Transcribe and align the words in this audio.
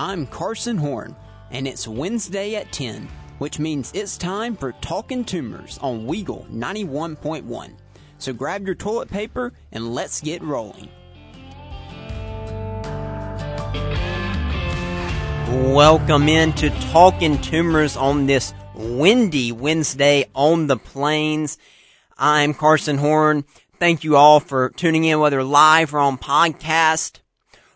I'm 0.00 0.28
Carson 0.28 0.76
Horn, 0.76 1.16
and 1.50 1.66
it's 1.66 1.88
Wednesday 1.88 2.54
at 2.54 2.70
10, 2.70 3.08
which 3.38 3.58
means 3.58 3.90
it's 3.96 4.16
time 4.16 4.54
for 4.54 4.70
Talking 4.70 5.24
Toomers 5.24 5.76
on 5.78 6.06
Weagle 6.06 6.48
91.1. 6.52 7.72
So 8.18 8.32
grab 8.32 8.64
your 8.64 8.76
toilet 8.76 9.10
paper 9.10 9.52
and 9.72 9.92
let's 9.92 10.20
get 10.20 10.40
rolling. 10.40 10.88
Welcome 15.74 16.28
in 16.28 16.52
to 16.52 16.70
Talking 16.92 17.40
Toomers 17.40 17.96
on 17.96 18.26
this 18.26 18.54
windy 18.76 19.50
Wednesday 19.50 20.26
on 20.32 20.68
the 20.68 20.76
plains. 20.76 21.58
I'm 22.16 22.54
Carson 22.54 22.98
Horn. 22.98 23.44
Thank 23.80 24.04
you 24.04 24.14
all 24.14 24.38
for 24.38 24.70
tuning 24.70 25.02
in, 25.02 25.18
whether 25.18 25.42
live 25.42 25.92
or 25.92 25.98
on 25.98 26.18
podcast. 26.18 27.18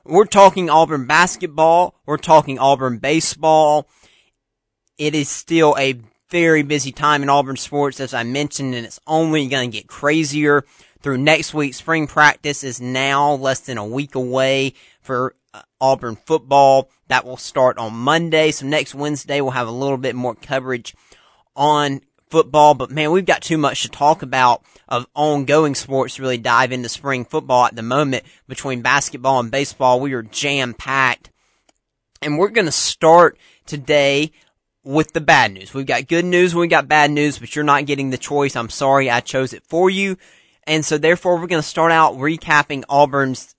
We're 0.04 0.24
talking 0.24 0.68
Auburn 0.68 1.06
basketball. 1.06 1.94
We're 2.06 2.16
talking 2.16 2.58
Auburn 2.58 2.98
baseball. 2.98 3.88
It 4.98 5.14
is 5.14 5.28
still 5.28 5.76
a 5.78 6.00
very 6.28 6.62
busy 6.62 6.90
time 6.90 7.22
in 7.22 7.28
Auburn 7.28 7.56
sports, 7.56 8.00
as 8.00 8.12
I 8.12 8.24
mentioned, 8.24 8.74
and 8.74 8.84
it's 8.84 8.98
only 9.06 9.46
going 9.46 9.70
to 9.70 9.76
get 9.76 9.86
crazier 9.86 10.64
through 11.02 11.18
next 11.18 11.54
week. 11.54 11.74
Spring 11.74 12.08
practice 12.08 12.64
is 12.64 12.80
now 12.80 13.34
less 13.34 13.60
than 13.60 13.78
a 13.78 13.86
week 13.86 14.16
away 14.16 14.74
for 15.00 15.36
uh, 15.54 15.62
Auburn 15.80 16.16
football. 16.16 16.90
That 17.06 17.24
will 17.24 17.36
start 17.36 17.78
on 17.78 17.94
Monday. 17.94 18.50
So 18.50 18.66
next 18.66 18.96
Wednesday 18.96 19.40
we'll 19.40 19.52
have 19.52 19.68
a 19.68 19.72
little 19.72 19.98
bit 19.98 20.16
more 20.16 20.34
coverage 20.34 20.96
on 21.54 22.00
football, 22.28 22.74
but 22.74 22.90
man, 22.90 23.12
we've 23.12 23.26
got 23.26 23.42
too 23.42 23.58
much 23.58 23.82
to 23.82 23.88
talk 23.88 24.22
about 24.22 24.64
of 24.92 25.06
ongoing 25.14 25.74
sports 25.74 26.16
to 26.16 26.22
really 26.22 26.36
dive 26.36 26.70
into 26.70 26.86
spring 26.86 27.24
football 27.24 27.64
at 27.64 27.74
the 27.74 27.82
moment 27.82 28.24
between 28.46 28.82
basketball 28.82 29.40
and 29.40 29.50
baseball. 29.50 29.98
We 29.98 30.12
are 30.12 30.22
jam 30.22 30.74
packed. 30.74 31.30
And 32.20 32.36
we're 32.36 32.50
going 32.50 32.66
to 32.66 32.72
start 32.72 33.38
today 33.64 34.32
with 34.84 35.14
the 35.14 35.22
bad 35.22 35.54
news. 35.54 35.72
We've 35.72 35.86
got 35.86 36.08
good 36.08 36.26
news, 36.26 36.54
we've 36.54 36.68
got 36.68 36.88
bad 36.88 37.10
news, 37.10 37.38
but 37.38 37.56
you're 37.56 37.64
not 37.64 37.86
getting 37.86 38.10
the 38.10 38.18
choice. 38.18 38.54
I'm 38.54 38.68
sorry 38.68 39.08
I 39.08 39.20
chose 39.20 39.54
it 39.54 39.62
for 39.66 39.88
you. 39.88 40.18
And 40.66 40.84
so 40.84 40.98
therefore 40.98 41.38
we're 41.38 41.46
going 41.46 41.62
to 41.62 41.66
start 41.66 41.90
out 41.90 42.16
recapping 42.16 42.84
Auburn's 42.90 43.54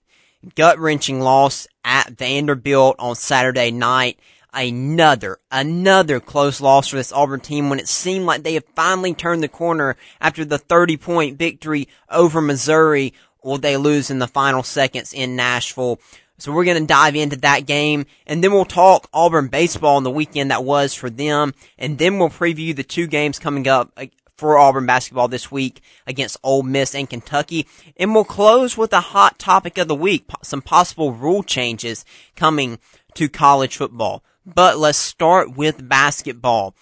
gut 0.53 0.77
wrenching 0.77 1.19
loss 1.19 1.67
at 1.83 2.11
Vanderbilt 2.11 2.97
on 2.99 3.15
Saturday 3.15 3.71
night 3.71 4.19
another, 4.53 5.39
another 5.51 6.19
close 6.19 6.61
loss 6.61 6.87
for 6.87 6.97
this 6.97 7.11
Auburn 7.11 7.39
team 7.39 7.69
when 7.69 7.79
it 7.79 7.87
seemed 7.87 8.25
like 8.25 8.43
they 8.43 8.53
had 8.53 8.65
finally 8.75 9.13
turned 9.13 9.43
the 9.43 9.47
corner 9.47 9.95
after 10.21 10.45
the 10.45 10.57
30 10.57 10.97
point 10.97 11.37
victory 11.37 11.87
over 12.09 12.41
Missouri. 12.41 13.13
Will 13.43 13.57
they 13.57 13.77
lose 13.77 14.09
in 14.09 14.19
the 14.19 14.27
final 14.27 14.63
seconds 14.63 15.13
in 15.13 15.35
Nashville? 15.35 15.99
So 16.37 16.51
we're 16.51 16.65
going 16.65 16.81
to 16.81 16.87
dive 16.87 17.15
into 17.15 17.37
that 17.37 17.65
game 17.65 18.05
and 18.25 18.43
then 18.43 18.51
we'll 18.51 18.65
talk 18.65 19.07
Auburn 19.13 19.47
baseball 19.47 19.97
on 19.97 20.03
the 20.03 20.11
weekend 20.11 20.51
that 20.51 20.63
was 20.63 20.93
for 20.93 21.09
them. 21.09 21.53
And 21.77 21.97
then 21.97 22.19
we'll 22.19 22.29
preview 22.29 22.75
the 22.75 22.83
two 22.83 23.07
games 23.07 23.39
coming 23.39 23.67
up 23.67 23.91
uh, 23.97 24.07
for 24.35 24.57
Auburn 24.57 24.85
basketball 24.85 25.27
this 25.27 25.51
week 25.51 25.81
against 26.07 26.37
Ole 26.43 26.63
Miss 26.63 26.95
and 26.95 27.09
Kentucky. 27.09 27.67
And 27.97 28.13
we'll 28.13 28.23
close 28.23 28.77
with 28.77 28.91
a 28.93 29.01
hot 29.01 29.39
topic 29.39 29.77
of 29.77 29.87
the 29.87 29.95
week, 29.95 30.25
some 30.41 30.61
possible 30.61 31.13
rule 31.13 31.43
changes 31.43 32.03
coming 32.35 32.79
to 33.13 33.29
college 33.29 33.77
football. 33.77 34.23
But 34.45 34.77
let's 34.77 34.97
start 34.97 35.55
with 35.55 35.87
basketball. 35.87 36.75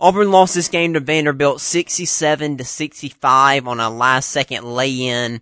Auburn 0.00 0.30
lost 0.30 0.54
this 0.54 0.68
game 0.68 0.94
to 0.94 1.00
Vanderbilt 1.00 1.60
67 1.60 2.56
to 2.56 2.64
65 2.64 3.68
on 3.68 3.80
a 3.80 3.90
last 3.90 4.30
second 4.30 4.64
lay 4.64 4.92
in 4.92 5.40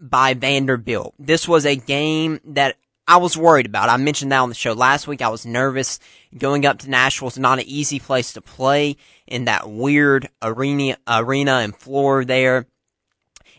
by 0.00 0.34
Vanderbilt. 0.34 1.14
This 1.18 1.46
was 1.48 1.64
a 1.66 1.76
game 1.76 2.40
that 2.44 2.76
I 3.06 3.18
was 3.18 3.36
worried 3.36 3.66
about. 3.66 3.90
I 3.90 3.96
mentioned 3.98 4.32
that 4.32 4.38
on 4.38 4.48
the 4.48 4.54
show 4.54 4.72
last 4.72 5.06
week. 5.06 5.20
I 5.20 5.28
was 5.28 5.44
nervous. 5.44 6.00
Going 6.36 6.64
up 6.64 6.78
to 6.80 6.90
Nashville 6.90 7.28
It's 7.28 7.38
not 7.38 7.58
an 7.58 7.66
easy 7.66 7.98
place 7.98 8.32
to 8.32 8.40
play 8.40 8.96
in 9.26 9.44
that 9.44 9.68
weird 9.68 10.28
arena, 10.42 10.96
arena 11.06 11.56
and 11.56 11.76
floor 11.76 12.24
there. 12.24 12.66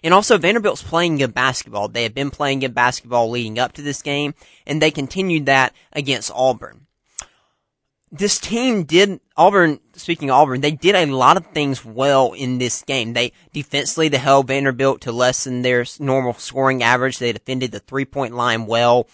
And 0.04 0.14
also 0.14 0.38
Vanderbilt's 0.38 0.84
playing 0.84 1.18
good 1.18 1.34
basketball. 1.34 1.88
They 1.88 2.04
have 2.04 2.14
been 2.14 2.32
playing 2.32 2.60
good 2.60 2.76
basketball 2.76 3.30
leading 3.30 3.58
up 3.58 3.74
to 3.74 3.82
this 3.82 4.02
game, 4.02 4.36
and 4.68 4.82
they 4.82 4.92
continued 4.92 5.48
that 5.48 5.74
against 5.94 6.32
Auburn 6.34 6.86
this 8.18 8.40
team 8.40 8.84
did 8.84 9.20
Auburn. 9.36 9.80
Speaking 9.94 10.30
of 10.30 10.36
Auburn, 10.36 10.62
they 10.62 10.72
did 10.72 10.96
a 10.96 11.06
lot 11.06 11.38
of 11.38 11.46
things 11.48 11.84
well 11.84 12.34
in 12.34 12.58
this 12.58 12.82
game. 12.84 13.14
They 13.14 13.32
defensively 13.54 14.10
they 14.10 14.18
held 14.18 14.48
Vanderbilt 14.48 15.02
to 15.02 15.12
less 15.12 15.44
than 15.44 15.62
their 15.62 15.86
normal 16.00 16.34
scoring 16.34 16.84
average. 16.84 17.20
They 17.20 17.34
defended 17.34 17.72
the 17.72 17.80
three 17.80 18.06
point 18.06 18.34
line 18.34 18.66
well 18.66 19.08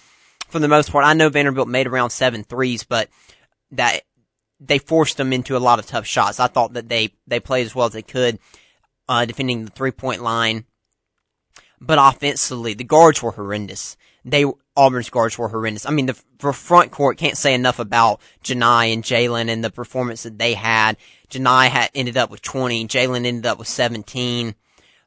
for 0.47 0.59
the 0.59 0.67
most 0.67 0.91
part. 0.91 1.05
I 1.05 1.13
know 1.13 1.29
Vanderbilt 1.29 1.67
made 1.67 1.87
around 1.87 2.11
seven 2.11 2.43
threes, 2.43 2.83
but 2.83 3.09
that 3.71 4.01
they 4.59 4.77
forced 4.77 5.17
them 5.17 5.33
into 5.33 5.57
a 5.57 5.59
lot 5.59 5.79
of 5.79 5.87
tough 5.87 6.05
shots. 6.05 6.39
I 6.39 6.47
thought 6.47 6.73
that 6.73 6.89
they 6.89 7.13
they 7.27 7.39
played 7.39 7.65
as 7.65 7.75
well 7.75 7.87
as 7.87 7.93
they 7.93 8.03
could 8.03 8.39
uh, 9.07 9.25
defending 9.25 9.65
the 9.65 9.71
three 9.71 9.91
point 9.91 10.21
line, 10.21 10.65
but 11.79 11.97
offensively 11.99 12.73
the 12.73 12.83
guards 12.83 13.23
were 13.23 13.31
horrendous 13.31 13.97
they 14.23 14.45
Auburn's 14.75 15.09
guards 15.09 15.37
were 15.37 15.49
horrendous. 15.49 15.85
I 15.85 15.91
mean, 15.91 16.05
the, 16.05 16.21
the 16.39 16.53
front 16.53 16.91
court 16.91 17.17
can't 17.17 17.37
say 17.37 17.53
enough 17.53 17.79
about 17.79 18.21
Johni 18.43 18.93
and 18.93 19.03
Jaylin 19.03 19.49
and 19.49 19.63
the 19.63 19.69
performance 19.69 20.23
that 20.23 20.37
they 20.37 20.53
had. 20.53 20.97
Johni 21.29 21.67
had 21.67 21.91
ended 21.93 22.17
up 22.17 22.29
with 22.29 22.41
20, 22.41 22.87
Jaylin 22.87 23.25
ended 23.25 23.45
up 23.45 23.59
with 23.59 23.67
17. 23.67 24.55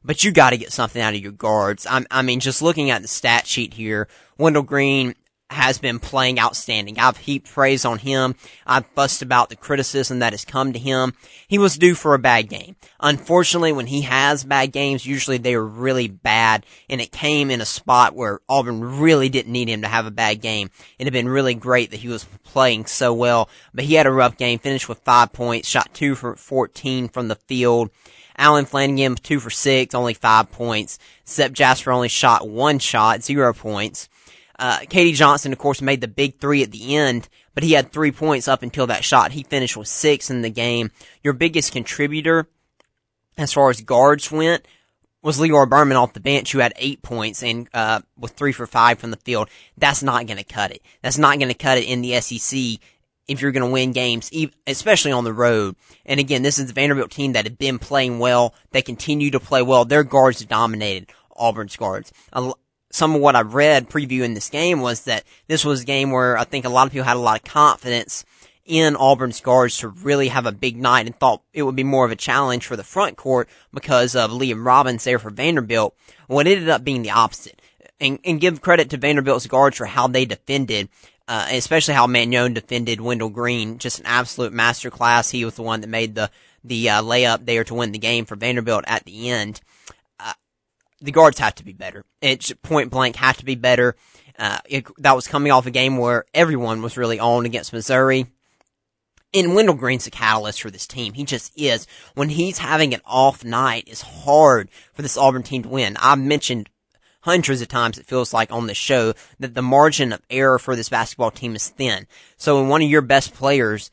But 0.03 0.23
you 0.23 0.31
got 0.31 0.51
to 0.51 0.57
get 0.57 0.71
something 0.71 1.01
out 1.01 1.15
of 1.15 1.19
your 1.19 1.31
guards. 1.31 1.87
I, 1.87 2.05
I 2.11 2.21
mean, 2.21 2.39
just 2.39 2.61
looking 2.61 2.91
at 2.91 3.01
the 3.01 3.07
stat 3.07 3.47
sheet 3.47 3.73
here, 3.73 4.07
Wendell 4.37 4.61
Green 4.61 5.15
has 5.51 5.77
been 5.77 5.99
playing 5.99 6.39
outstanding. 6.39 6.97
I've 6.97 7.17
heaped 7.17 7.51
praise 7.51 7.85
on 7.85 7.99
him. 7.99 8.35
I've 8.65 8.85
fussed 8.87 9.21
about 9.21 9.49
the 9.49 9.55
criticism 9.55 10.19
that 10.19 10.33
has 10.33 10.43
come 10.43 10.73
to 10.73 10.79
him. 10.79 11.13
He 11.47 11.59
was 11.59 11.77
due 11.77 11.93
for 11.93 12.15
a 12.15 12.19
bad 12.19 12.49
game. 12.49 12.75
Unfortunately, 12.99 13.71
when 13.71 13.85
he 13.85 14.01
has 14.01 14.43
bad 14.43 14.71
games, 14.71 15.05
usually 15.05 15.37
they 15.37 15.53
are 15.53 15.65
really 15.65 16.07
bad, 16.07 16.65
and 16.89 16.99
it 16.99 17.11
came 17.11 17.51
in 17.51 17.61
a 17.61 17.65
spot 17.65 18.15
where 18.15 18.39
Auburn 18.49 18.99
really 18.99 19.29
didn't 19.29 19.51
need 19.51 19.69
him 19.69 19.83
to 19.83 19.87
have 19.87 20.07
a 20.07 20.11
bad 20.11 20.41
game. 20.41 20.71
It 20.97 21.05
had 21.05 21.13
been 21.13 21.29
really 21.29 21.53
great 21.53 21.91
that 21.91 21.99
he 21.99 22.07
was 22.07 22.25
playing 22.43 22.87
so 22.87 23.13
well, 23.13 23.47
but 23.73 23.85
he 23.85 23.93
had 23.93 24.07
a 24.07 24.11
rough 24.11 24.37
game, 24.37 24.57
finished 24.57 24.89
with 24.89 24.99
five 24.99 25.31
points, 25.31 25.69
shot 25.69 25.93
two 25.93 26.15
for 26.15 26.35
14 26.35 27.07
from 27.07 27.27
the 27.27 27.35
field. 27.35 27.91
Allen 28.37 28.65
Flanagan, 28.65 29.15
two 29.15 29.39
for 29.39 29.49
six, 29.49 29.95
only 29.95 30.13
five 30.13 30.51
points. 30.51 30.99
Zep 31.27 31.53
Jasper 31.53 31.91
only 31.91 32.09
shot 32.09 32.49
one 32.49 32.79
shot, 32.79 33.23
zero 33.23 33.53
points. 33.53 34.09
Uh, 34.57 34.79
KD 34.79 35.13
Johnson, 35.15 35.51
of 35.51 35.57
course, 35.57 35.81
made 35.81 36.01
the 36.01 36.07
big 36.07 36.39
three 36.39 36.63
at 36.63 36.71
the 36.71 36.95
end, 36.95 37.27
but 37.53 37.63
he 37.63 37.73
had 37.73 37.91
three 37.91 38.11
points 38.11 38.47
up 38.47 38.63
until 38.63 38.87
that 38.87 39.03
shot. 39.03 39.31
He 39.31 39.43
finished 39.43 39.75
with 39.75 39.87
six 39.87 40.29
in 40.29 40.41
the 40.41 40.49
game. 40.49 40.91
Your 41.23 41.33
biggest 41.33 41.73
contributor, 41.73 42.47
as 43.37 43.53
far 43.53 43.69
as 43.69 43.81
guards 43.81 44.31
went, 44.31 44.65
was 45.21 45.39
Lior 45.39 45.67
Berman 45.67 45.97
off 45.97 46.13
the 46.13 46.19
bench 46.19 46.51
who 46.51 46.59
had 46.59 46.73
eight 46.77 47.01
points 47.01 47.41
and, 47.43 47.67
uh, 47.73 48.01
with 48.17 48.33
three 48.33 48.51
for 48.51 48.67
five 48.67 48.99
from 48.99 49.11
the 49.11 49.17
field. 49.17 49.49
That's 49.77 50.03
not 50.03 50.27
gonna 50.27 50.43
cut 50.43 50.71
it. 50.71 50.81
That's 51.01 51.17
not 51.17 51.39
gonna 51.39 51.55
cut 51.55 51.79
it 51.79 51.85
in 51.85 52.01
the 52.01 52.13
SEC 52.13 52.79
if 53.27 53.41
you're 53.41 53.51
going 53.51 53.65
to 53.65 53.71
win 53.71 53.91
games, 53.91 54.29
especially 54.67 55.11
on 55.11 55.23
the 55.23 55.33
road. 55.33 55.75
And 56.05 56.19
again, 56.19 56.43
this 56.43 56.59
is 56.59 56.67
the 56.67 56.73
Vanderbilt 56.73 57.11
team 57.11 57.33
that 57.33 57.45
had 57.45 57.57
been 57.57 57.79
playing 57.79 58.19
well. 58.19 58.53
They 58.71 58.81
continue 58.81 59.31
to 59.31 59.39
play 59.39 59.61
well. 59.61 59.85
Their 59.85 60.03
guards 60.03 60.45
dominated 60.45 61.11
Auburn's 61.35 61.75
guards 61.75 62.13
some 62.95 63.13
of 63.13 63.19
what 63.19 63.35
I 63.35 63.41
read 63.41 63.89
previewing 63.89 64.35
this 64.35 64.49
game 64.49 64.79
was 64.79 65.01
that 65.01 65.25
this 65.47 65.65
was 65.65 65.81
a 65.81 65.85
game 65.85 66.11
where 66.11 66.37
I 66.37 66.45
think 66.45 66.63
a 66.63 66.69
lot 66.69 66.87
of 66.87 66.93
people 66.93 67.03
had 67.03 67.17
a 67.17 67.19
lot 67.19 67.37
of 67.37 67.43
confidence 67.43 68.23
in 68.63 68.95
Auburn's 68.95 69.41
guards 69.41 69.77
to 69.79 69.89
really 69.89 70.29
have 70.29 70.45
a 70.45 70.53
big 70.53 70.77
night 70.77 71.05
and 71.05 71.13
thought 71.13 71.43
it 71.53 71.63
would 71.63 71.75
be 71.75 71.83
more 71.83 72.05
of 72.05 72.11
a 72.11 72.15
challenge 72.15 72.65
for 72.65 72.77
the 72.77 72.85
front 72.85 73.17
court 73.17 73.49
because 73.73 74.15
of 74.15 74.31
Liam 74.31 74.65
Robbins 74.65 75.03
there 75.03 75.19
for 75.19 75.29
Vanderbilt. 75.29 75.93
What 76.27 76.47
ended 76.47 76.69
up 76.69 76.85
being 76.85 77.03
the 77.03 77.11
opposite. 77.11 77.61
And, 77.99 78.19
and 78.23 78.41
give 78.41 78.61
credit 78.61 78.89
to 78.89 78.97
Vanderbilt's 78.97 79.47
guards 79.47 79.77
for 79.77 79.85
how 79.85 80.07
they 80.07 80.25
defended, 80.25 80.89
uh, 81.27 81.47
especially 81.51 81.93
how 81.93 82.07
Manjon 82.07 82.53
defended 82.53 82.99
Wendell 83.01 83.29
Green. 83.29 83.77
Just 83.77 83.99
an 83.99 84.05
absolute 84.05 84.53
masterclass. 84.53 85.31
He 85.31 85.45
was 85.45 85.55
the 85.55 85.63
one 85.63 85.81
that 85.81 85.87
made 85.87 86.15
the, 86.15 86.29
the, 86.63 86.89
uh, 86.89 87.01
layup 87.01 87.45
there 87.45 87.63
to 87.65 87.73
win 87.73 87.91
the 87.91 87.99
game 87.99 88.25
for 88.25 88.35
Vanderbilt 88.35 88.83
at 88.87 89.05
the 89.05 89.29
end 89.29 89.61
the 91.01 91.11
guards 91.11 91.39
have 91.39 91.55
to 91.55 91.65
be 91.65 91.73
better. 91.73 92.05
It's 92.21 92.51
point 92.61 92.89
blank 92.89 93.15
have 93.17 93.37
to 93.37 93.45
be 93.45 93.55
better. 93.55 93.95
Uh, 94.37 94.59
it, 94.65 94.85
that 94.97 95.15
was 95.15 95.27
coming 95.27 95.51
off 95.51 95.65
a 95.65 95.71
game 95.71 95.97
where 95.97 96.25
everyone 96.33 96.81
was 96.81 96.97
really 96.97 97.19
on 97.19 97.45
against 97.45 97.73
Missouri. 97.73 98.27
And 99.33 99.53
Wendell 99.53 99.75
Green's 99.75 100.07
a 100.07 100.11
catalyst 100.11 100.61
for 100.61 100.71
this 100.71 100.87
team. 100.87 101.13
He 101.13 101.25
just 101.25 101.51
is. 101.59 101.87
When 102.13 102.29
he's 102.29 102.59
having 102.59 102.93
an 102.93 103.01
off 103.05 103.43
night, 103.43 103.83
it's 103.87 104.01
hard 104.01 104.69
for 104.93 105.01
this 105.01 105.17
Auburn 105.17 105.43
team 105.43 105.63
to 105.63 105.69
win. 105.69 105.97
I've 105.99 106.19
mentioned 106.19 106.69
hundreds 107.21 107.61
of 107.61 107.67
times 107.67 107.97
it 107.97 108.05
feels 108.05 108.33
like 108.33 108.51
on 108.51 108.67
the 108.67 108.73
show 108.73 109.13
that 109.39 109.55
the 109.55 109.61
margin 109.61 110.13
of 110.13 110.21
error 110.29 110.59
for 110.59 110.75
this 110.75 110.89
basketball 110.89 111.31
team 111.31 111.55
is 111.55 111.69
thin. 111.69 112.07
So 112.37 112.59
when 112.59 112.69
one 112.69 112.81
of 112.83 112.89
your 112.89 113.01
best 113.01 113.33
players 113.33 113.91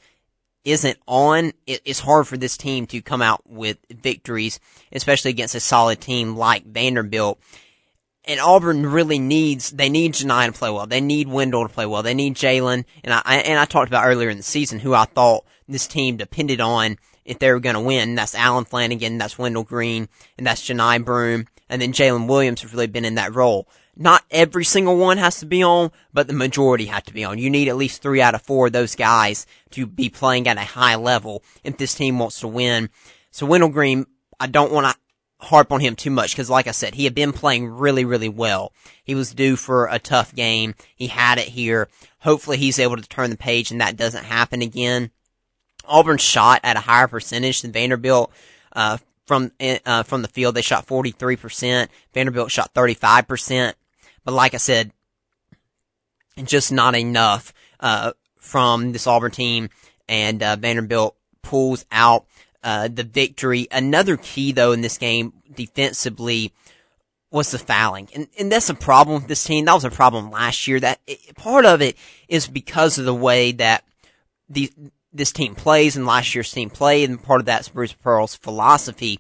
isn't 0.65 0.99
on, 1.07 1.53
it's 1.67 2.01
hard 2.01 2.29
for 2.29 2.37
this 2.37 2.57
team 2.57 2.87
to 2.87 3.03
come 3.03 3.23
out 3.23 3.43
with 3.49 3.79
victories, 3.91 4.61
especially 4.93 5.31
against 5.31 5.55
a 5.55 5.61
solid 5.61 6.01
team 6.01 6.37
like 6.37 6.65
Vanderbilt. 6.65 7.41
and 8.25 8.39
Auburn 8.39 8.87
really 8.87 9.19
needs 9.19 9.71
they 9.71 9.89
need 9.89 10.15
Johni 10.15 10.47
to 10.47 10.53
play 10.53 10.71
well. 10.71 10.87
They 10.87 11.01
need 11.01 11.29
Wendell 11.29 11.67
to 11.67 11.75
play 11.75 11.87
well. 11.87 12.03
They 12.03 12.15
need 12.15 12.37
Jaylin, 12.37 12.85
and 13.03 13.13
I 13.13 13.43
and 13.45 13.59
I 13.59 13.65
talked 13.65 13.89
about 13.89 14.07
earlier 14.07 14.31
in 14.31 14.37
the 14.37 14.43
season 14.43 14.79
who 14.79 14.95
I 14.95 15.05
thought 15.07 15.45
this 15.69 15.89
team 15.89 16.17
depended 16.17 16.61
on 16.61 16.99
if 17.25 17.39
they 17.39 17.51
were 17.51 17.61
going 17.61 17.75
to 17.75 17.81
win. 17.81 18.15
That's 18.15 18.35
Allen 18.35 18.65
Flanagan, 18.65 19.19
that's 19.19 19.39
Wendell 19.39 19.65
Green, 19.65 20.09
and 20.39 20.47
that's 20.47 20.63
Johni 20.63 21.05
Broom. 21.05 21.47
and 21.69 21.81
then 21.81 21.93
Jaylin 21.93 22.29
Williams 22.29 22.63
has 22.63 22.73
really 22.73 22.87
been 22.87 23.05
in 23.05 23.15
that 23.17 23.35
role. 23.35 23.67
Not 23.97 24.25
every 24.31 24.65
single 24.65 24.97
one 24.97 25.19
has 25.19 25.41
to 25.41 25.47
be 25.47 25.63
on, 25.63 25.93
but 26.13 26.27
the 26.27 26.33
majority 26.33 26.87
have 26.87 27.05
to 27.05 27.13
be 27.13 27.25
on. 27.25 27.39
You 27.39 27.51
need 27.51 27.69
at 27.69 27.77
least 27.77 28.01
three 28.01 28.23
out 28.23 28.35
of 28.35 28.43
four 28.43 28.69
of 28.69 28.73
those 28.73 28.95
guys 28.95 29.47
to 29.73 29.87
be 29.87 30.09
playing 30.09 30.49
at 30.49 30.57
a 30.57 30.61
high 30.61 30.95
level 30.95 31.43
if 31.63 31.77
this 31.77 31.95
team 31.95 32.19
wants 32.19 32.41
to 32.41 32.49
win. 32.49 32.89
So 33.31 33.45
Wendell 33.45 33.69
Green, 33.69 34.07
I 34.41 34.47
don't 34.47 34.73
want 34.73 34.87
to 34.87 35.47
harp 35.47 35.73
on 35.73 35.81
him 35.81 35.95
too 35.95 36.11
much 36.11 36.33
because, 36.33 36.49
like 36.49 36.67
I 36.67 36.71
said, 36.71 36.95
he 36.95 37.05
had 37.05 37.15
been 37.15 37.33
playing 37.33 37.69
really, 37.69 38.05
really 38.05 38.29
well. 38.29 38.73
He 39.05 39.15
was 39.15 39.35
due 39.35 39.57
for 39.57 39.87
a 39.87 39.99
tough 39.99 40.35
game. 40.35 40.75
He 40.97 41.09
had 41.09 41.39
it 41.39 41.49
here. 41.49 41.89
Hopefully, 42.21 42.57
he's 42.57 42.79
able 42.79 42.97
to 42.97 43.09
turn 43.09 43.31
the 43.31 43.37
page 43.37 43.71
and 43.71 43.81
that 43.81 43.97
doesn't 43.97 44.25
happen 44.25 44.63
again. 44.63 45.11
Auburn 45.85 46.19
shot 46.19 46.61
at 46.63 46.77
a 46.77 46.81
higher 46.81 47.09
percentage 47.09 47.63
than 47.63 47.73
Vanderbilt. 47.73 48.33
Uh, 48.73 48.97
from 49.27 49.53
uh, 49.61 50.03
from 50.03 50.23
the 50.23 50.29
field, 50.29 50.55
they 50.55 50.63
shot 50.63 50.87
43%. 50.87 51.89
Vanderbilt 52.13 52.51
shot 52.51 52.75
35%. 52.75 53.75
But 54.25 54.35
like 54.35 54.55
I 54.55 54.59
said, 54.59 54.93
just 56.45 56.73
not 56.73 56.97
enough 56.97 57.53
uh, 57.81 58.13
from 58.39 58.93
this 58.93 59.07
Auburn 59.07 59.33
team, 59.33 59.71
and 60.09 60.43
uh, 60.43 60.57
Vanderbilt 60.57 61.17
pulls 61.43 61.85
out 61.91 62.27
uh, 62.63 62.89
the 62.89 63.05
victory. 63.05 63.69
Another 63.71 64.17
key, 64.17 64.53
though, 64.53 64.73
in 64.73 64.81
this 64.81 64.99
game 64.99 65.33
defensively 65.55 66.53
was 67.31 67.51
the 67.51 67.59
fouling, 67.59 68.09
and 68.15 68.29
and 68.39 68.53
that's 68.53 68.69
a 68.69 68.75
problem 68.75 69.23
with 69.23 69.29
this 69.29 69.43
team. 69.43 69.65
That 69.65 69.75
was 69.75 69.85
a 69.85 69.91
problem 69.91 70.31
last 70.31 70.69
year. 70.69 70.79
That 70.79 71.01
it, 71.07 71.35
part 71.35 71.65
of 71.65 71.81
it 71.81 71.97
is 72.29 72.47
because 72.47 72.99
of 72.99 73.05
the 73.05 73.15
way 73.15 73.53
that 73.53 73.85
the 74.49 74.71
this 75.13 75.33
team 75.33 75.55
plays 75.55 75.97
and 75.97 76.07
last 76.07 76.35
year's 76.35 76.53
team 76.53 76.71
played, 76.71 77.09
and 77.09 77.23
part 77.23 77.41
of 77.41 77.47
that's 77.47 77.69
Bruce 77.69 77.95
Pearl's 77.95 78.35
philosophy. 78.35 79.19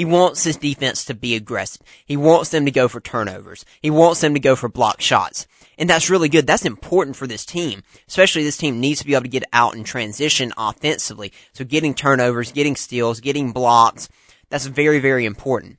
He 0.00 0.06
wants 0.06 0.44
his 0.44 0.56
defense 0.56 1.04
to 1.04 1.14
be 1.14 1.36
aggressive. 1.36 1.82
He 2.06 2.16
wants 2.16 2.48
them 2.48 2.64
to 2.64 2.70
go 2.70 2.88
for 2.88 3.02
turnovers. 3.02 3.66
He 3.82 3.90
wants 3.90 4.22
them 4.22 4.32
to 4.32 4.40
go 4.40 4.56
for 4.56 4.66
block 4.66 5.02
shots. 5.02 5.46
And 5.76 5.90
that's 5.90 6.08
really 6.08 6.30
good. 6.30 6.46
That's 6.46 6.64
important 6.64 7.16
for 7.16 7.26
this 7.26 7.44
team. 7.44 7.82
Especially 8.08 8.42
this 8.42 8.56
team 8.56 8.80
needs 8.80 9.00
to 9.00 9.06
be 9.06 9.12
able 9.12 9.24
to 9.24 9.28
get 9.28 9.44
out 9.52 9.74
and 9.74 9.84
transition 9.84 10.54
offensively. 10.56 11.34
So 11.52 11.66
getting 11.66 11.92
turnovers, 11.92 12.50
getting 12.50 12.76
steals, 12.76 13.20
getting 13.20 13.52
blocks, 13.52 14.08
that's 14.48 14.64
very, 14.64 15.00
very 15.00 15.26
important. 15.26 15.78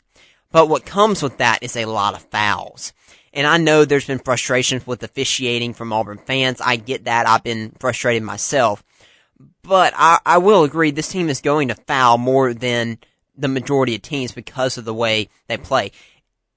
But 0.51 0.69
what 0.69 0.85
comes 0.85 1.23
with 1.23 1.39
that 1.39 1.63
is 1.63 1.75
a 1.75 1.85
lot 1.85 2.13
of 2.13 2.21
fouls. 2.21 2.94
And 3.33 3.47
I 3.47 3.57
know 3.57 3.85
there's 3.85 4.06
been 4.06 4.19
frustrations 4.19 4.85
with 4.85 5.01
officiating 5.01 5.73
from 5.73 5.91
Auburn 5.91 6.19
fans. 6.19 6.62
I 6.62 6.75
get 6.75 7.06
that. 7.06 7.27
I've 7.27 7.44
been 7.44 7.71
frustrated 7.79 8.21
myself. 8.21 8.83
But 9.63 9.95
I, 9.95 10.19
I 10.23 10.38
will 10.38 10.63
agree 10.63 10.91
this 10.91 11.07
team 11.09 11.27
is 11.27 11.41
going 11.41 11.69
to 11.69 11.75
foul 11.88 12.19
more 12.19 12.53
than 12.53 13.00
the 13.36 13.48
majority 13.48 13.95
of 13.95 14.01
teams 14.01 14.31
because 14.31 14.78
of 14.78 14.86
the 14.86 14.94
way 14.94 15.30
they 15.48 15.57
play. 15.57 15.92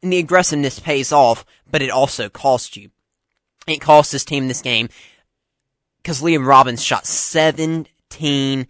And 0.02 0.12
the 0.12 0.18
aggressiveness 0.18 0.78
pays 0.78 1.12
off, 1.12 1.44
but 1.70 1.82
it 1.82 1.90
also 1.90 2.28
costs 2.28 2.76
you. 2.76 2.90
It 3.66 3.80
cost 3.80 4.12
this 4.12 4.24
team 4.24 4.48
this 4.48 4.60
game 4.60 4.88
because 6.02 6.20
Liam 6.20 6.46
Robbins 6.46 6.84
shot 6.84 7.06
17, 7.06 8.66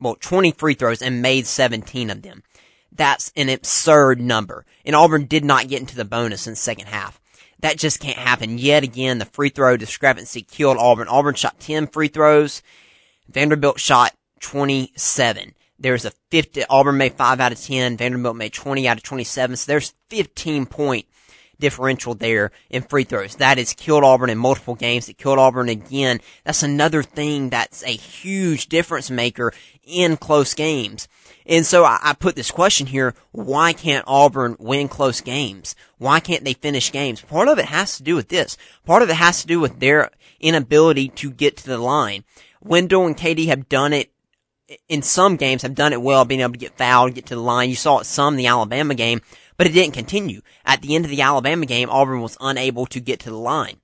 well, 0.00 0.16
20 0.18 0.52
free 0.52 0.74
throws 0.74 1.00
and 1.00 1.22
made 1.22 1.46
17 1.46 2.10
of 2.10 2.22
them. 2.22 2.42
That's 2.90 3.32
an 3.36 3.48
absurd 3.48 4.20
number. 4.20 4.66
And 4.84 4.96
Auburn 4.96 5.26
did 5.26 5.44
not 5.44 5.68
get 5.68 5.80
into 5.80 5.96
the 5.96 6.04
bonus 6.04 6.46
in 6.46 6.52
the 6.52 6.56
second 6.56 6.86
half. 6.86 7.20
That 7.60 7.78
just 7.78 8.00
can't 8.00 8.18
happen. 8.18 8.58
Yet 8.58 8.82
again, 8.82 9.18
the 9.18 9.24
free 9.24 9.48
throw 9.48 9.76
discrepancy 9.76 10.42
killed 10.42 10.76
Auburn. 10.78 11.08
Auburn 11.08 11.36
shot 11.36 11.60
10 11.60 11.86
free 11.86 12.08
throws. 12.08 12.60
Vanderbilt 13.28 13.78
shot 13.78 14.12
27. 14.40 15.54
There's 15.82 16.04
a 16.04 16.12
50, 16.30 16.64
Auburn 16.70 16.96
made 16.96 17.14
5 17.14 17.40
out 17.40 17.52
of 17.52 17.60
10, 17.60 17.96
Vanderbilt 17.96 18.36
made 18.36 18.52
20 18.52 18.86
out 18.86 18.98
of 18.98 19.02
27, 19.02 19.56
so 19.56 19.72
there's 19.72 19.94
15 20.10 20.66
point 20.66 21.06
differential 21.58 22.14
there 22.14 22.50
in 22.70 22.82
free 22.82 23.04
throws. 23.04 23.36
That 23.36 23.58
has 23.58 23.72
killed 23.72 24.04
Auburn 24.04 24.30
in 24.30 24.38
multiple 24.38 24.74
games. 24.74 25.08
It 25.08 25.16
killed 25.16 25.38
Auburn 25.38 25.68
again. 25.68 26.20
That's 26.44 26.62
another 26.62 27.02
thing 27.02 27.50
that's 27.50 27.82
a 27.84 27.90
huge 27.90 28.68
difference 28.68 29.10
maker 29.10 29.52
in 29.84 30.16
close 30.16 30.54
games. 30.54 31.08
And 31.46 31.64
so 31.66 31.84
I, 31.84 31.98
I, 32.02 32.12
put 32.14 32.36
this 32.36 32.50
question 32.50 32.86
here, 32.86 33.14
why 33.32 33.72
can't 33.72 34.04
Auburn 34.06 34.56
win 34.58 34.88
close 34.88 35.20
games? 35.20 35.74
Why 35.98 36.20
can't 36.20 36.44
they 36.44 36.54
finish 36.54 36.92
games? 36.92 37.20
Part 37.20 37.48
of 37.48 37.58
it 37.58 37.66
has 37.66 37.96
to 37.96 38.02
do 38.02 38.14
with 38.14 38.28
this. 38.28 38.56
Part 38.84 39.02
of 39.02 39.10
it 39.10 39.16
has 39.16 39.40
to 39.40 39.46
do 39.46 39.58
with 39.58 39.80
their 39.80 40.10
inability 40.40 41.08
to 41.08 41.30
get 41.30 41.56
to 41.58 41.66
the 41.66 41.78
line. 41.78 42.24
Wendell 42.60 43.06
and 43.06 43.16
KD 43.16 43.46
have 43.46 43.68
done 43.68 43.92
it 43.92 44.12
in 44.88 45.02
some 45.02 45.36
games 45.36 45.62
have 45.62 45.74
done 45.74 45.92
it 45.92 46.02
well, 46.02 46.24
being 46.24 46.40
able 46.40 46.52
to 46.52 46.58
get 46.58 46.76
fouled, 46.76 47.14
get 47.14 47.26
to 47.26 47.34
the 47.34 47.40
line. 47.40 47.70
You 47.70 47.76
saw 47.76 47.98
it 47.98 48.06
some 48.06 48.34
in 48.34 48.38
the 48.38 48.46
Alabama 48.46 48.94
game, 48.94 49.20
but 49.56 49.66
it 49.66 49.72
didn't 49.72 49.94
continue. 49.94 50.42
At 50.64 50.82
the 50.82 50.94
end 50.94 51.04
of 51.04 51.10
the 51.10 51.22
Alabama 51.22 51.66
game, 51.66 51.90
Auburn 51.90 52.20
was 52.20 52.36
unable 52.40 52.86
to 52.86 53.00
get 53.00 53.20
to 53.20 53.30
the 53.30 53.36
line. 53.36 53.76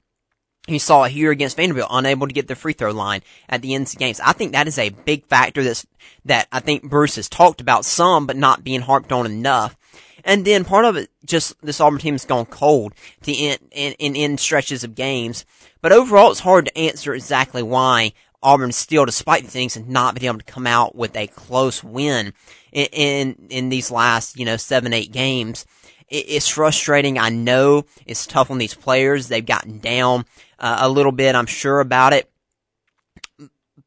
You 0.66 0.78
saw 0.78 1.04
it 1.04 1.12
here 1.12 1.30
against 1.30 1.56
Vanderbilt, 1.56 1.88
unable 1.90 2.26
to 2.26 2.34
get 2.34 2.46
the 2.46 2.54
free 2.54 2.74
throw 2.74 2.92
line 2.92 3.22
at 3.48 3.62
the 3.62 3.74
end 3.74 3.86
of 3.86 3.96
games. 3.96 4.20
I 4.20 4.32
think 4.32 4.52
that 4.52 4.68
is 4.68 4.78
a 4.78 4.90
big 4.90 5.24
factor 5.26 5.64
that's, 5.64 5.86
that 6.26 6.46
I 6.52 6.60
think 6.60 6.82
Bruce 6.82 7.16
has 7.16 7.28
talked 7.28 7.62
about 7.62 7.86
some, 7.86 8.26
but 8.26 8.36
not 8.36 8.64
being 8.64 8.82
harped 8.82 9.10
on 9.10 9.24
enough. 9.24 9.76
And 10.24 10.44
then 10.44 10.64
part 10.66 10.84
of 10.84 10.96
it, 10.96 11.10
just 11.24 11.58
this 11.62 11.80
Auburn 11.80 12.00
team 12.00 12.14
has 12.14 12.26
gone 12.26 12.44
cold 12.44 12.92
to 13.22 13.32
in, 13.32 13.58
in, 13.70 13.94
in, 13.94 14.14
in 14.14 14.36
stretches 14.36 14.84
of 14.84 14.94
games. 14.94 15.46
But 15.80 15.92
overall, 15.92 16.30
it's 16.30 16.40
hard 16.40 16.66
to 16.66 16.78
answer 16.78 17.14
exactly 17.14 17.62
why 17.62 18.12
Auburn 18.42 18.72
still, 18.72 19.04
despite 19.04 19.46
things, 19.46 19.76
and 19.76 19.88
not 19.88 20.14
been 20.14 20.24
able 20.24 20.38
to 20.38 20.44
come 20.44 20.66
out 20.66 20.94
with 20.94 21.16
a 21.16 21.26
close 21.26 21.82
win 21.82 22.32
in, 22.72 22.86
in, 22.92 23.46
in 23.50 23.68
these 23.68 23.90
last, 23.90 24.38
you 24.38 24.44
know, 24.44 24.56
seven, 24.56 24.92
eight 24.92 25.12
games. 25.12 25.66
It, 26.08 26.26
it's 26.28 26.48
frustrating. 26.48 27.18
I 27.18 27.30
know 27.30 27.84
it's 28.06 28.26
tough 28.26 28.50
on 28.50 28.58
these 28.58 28.74
players. 28.74 29.28
They've 29.28 29.44
gotten 29.44 29.78
down 29.78 30.24
uh, 30.58 30.78
a 30.80 30.88
little 30.88 31.12
bit. 31.12 31.34
I'm 31.34 31.46
sure 31.46 31.80
about 31.80 32.12
it. 32.12 32.30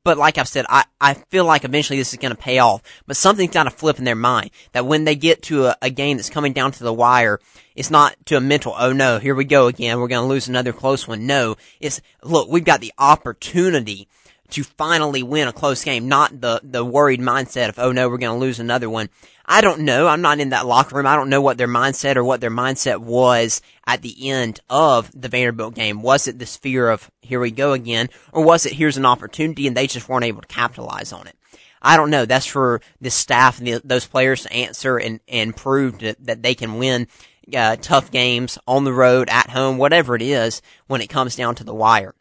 But 0.04 0.18
like 0.18 0.40
I've 0.40 0.48
said, 0.48 0.66
I, 0.68 0.86
I 1.00 1.14
feel 1.14 1.46
like 1.46 1.64
eventually 1.64 2.00
this 2.00 2.12
is 2.12 2.18
going 2.18 2.36
to 2.36 2.42
pay 2.42 2.58
off. 2.58 2.82
But 3.06 3.18
something's 3.18 3.54
got 3.54 3.66
to 3.66 3.70
flip 3.70 4.00
in 4.00 4.04
their 4.04 4.16
mind 4.16 4.50
that 4.72 4.88
when 4.88 5.04
they 5.04 5.16
get 5.16 5.44
to 5.44 5.68
a, 5.68 5.78
a 5.82 5.90
game 5.92 6.18
that's 6.18 6.30
coming 6.30 6.54
down 6.54 6.72
to 6.72 6.84
the 6.84 6.94
wire, 6.94 7.40
it's 7.76 7.92
not 7.92 8.16
to 8.26 8.38
a 8.38 8.42
mental, 8.42 8.74
oh 8.78 8.94
no, 8.94 9.20
here 9.20 9.36
we 9.36 9.46
go 9.46 9.68
again. 9.68 10.00
We're 10.00 10.08
going 10.08 10.24
to 10.24 10.30
lose 10.30 10.48
another 10.48 10.74
close 10.74 11.08
one. 11.08 11.28
No, 11.28 11.56
it's, 11.80 12.02
look, 12.24 12.50
we've 12.50 12.66
got 12.66 12.82
the 12.82 12.94
opportunity 12.98 14.08
to 14.52 14.64
finally 14.64 15.24
win 15.24 15.48
a 15.48 15.54
close 15.54 15.84
game, 15.84 16.08
not 16.08 16.40
the, 16.40 16.62
the 16.64 16.86
worried 16.86 17.20
mindset 17.20 17.70
of, 17.70 17.80
oh 17.80 17.92
no, 17.92 18.10
we're 18.10 18.18
going 18.18 18.38
to 18.38 18.46
lose 18.46 18.60
another 18.60 18.90
one. 18.90 19.10
I 19.46 19.62
don't 19.62 19.82
know. 19.82 20.08
I'm 20.08 20.22
not 20.22 20.40
in 20.40 20.50
that 20.50 20.66
locker 20.66 20.96
room. 20.96 21.08
I 21.08 21.16
don't 21.16 21.30
know 21.30 21.42
what 21.42 21.58
their 21.58 21.68
mindset 21.68 22.16
or 22.16 22.24
what 22.24 22.40
their 22.40 22.52
mindset 22.52 23.00
was 23.00 23.62
at 23.86 24.02
the 24.02 24.30
end 24.30 24.60
of 24.70 25.12
the 25.20 25.28
Vanderbilt 25.28 25.76
game. 25.76 26.02
Was 26.02 26.28
it 26.28 26.40
this 26.40 26.56
fear 26.56 26.90
of, 26.90 27.12
here 27.22 27.40
we 27.40 27.52
go 27.52 27.74
again, 27.74 28.10
or 28.32 28.44
was 28.44 28.66
it 28.66 28.74
here's 28.74 28.98
an 28.98 29.06
opportunity 29.06 29.68
and 29.68 29.76
they 29.76 29.88
just 29.88 30.08
weren't 30.08 30.26
able 30.26 30.42
to 30.42 30.48
capitalize 30.48 31.12
on 31.12 31.28
it? 31.28 31.36
I 31.82 31.98
don't 31.98 32.12
know. 32.12 32.26
That's 32.26 32.46
for 32.46 32.82
the 33.02 33.10
staff 33.10 33.58
and 33.58 33.68
the, 33.68 33.82
those 33.84 34.06
players 34.06 34.44
to 34.44 34.54
answer 34.54 34.98
and, 34.98 35.20
and 35.28 35.56
prove 35.56 36.00
that, 36.00 36.44
they 36.44 36.54
can 36.54 36.78
win 36.78 37.08
uh, 37.54 37.76
tough 37.78 38.12
games 38.12 38.60
on 38.68 38.84
the 38.84 38.94
road, 38.94 39.30
at 39.30 39.50
home, 39.50 39.78
whatever 39.78 40.16
it 40.16 40.22
is 40.22 40.62
when 40.88 41.02
it 41.02 41.08
comes 41.08 41.36
down 41.36 41.56
to 41.56 41.64
the 41.64 41.74
wire. 41.74 42.14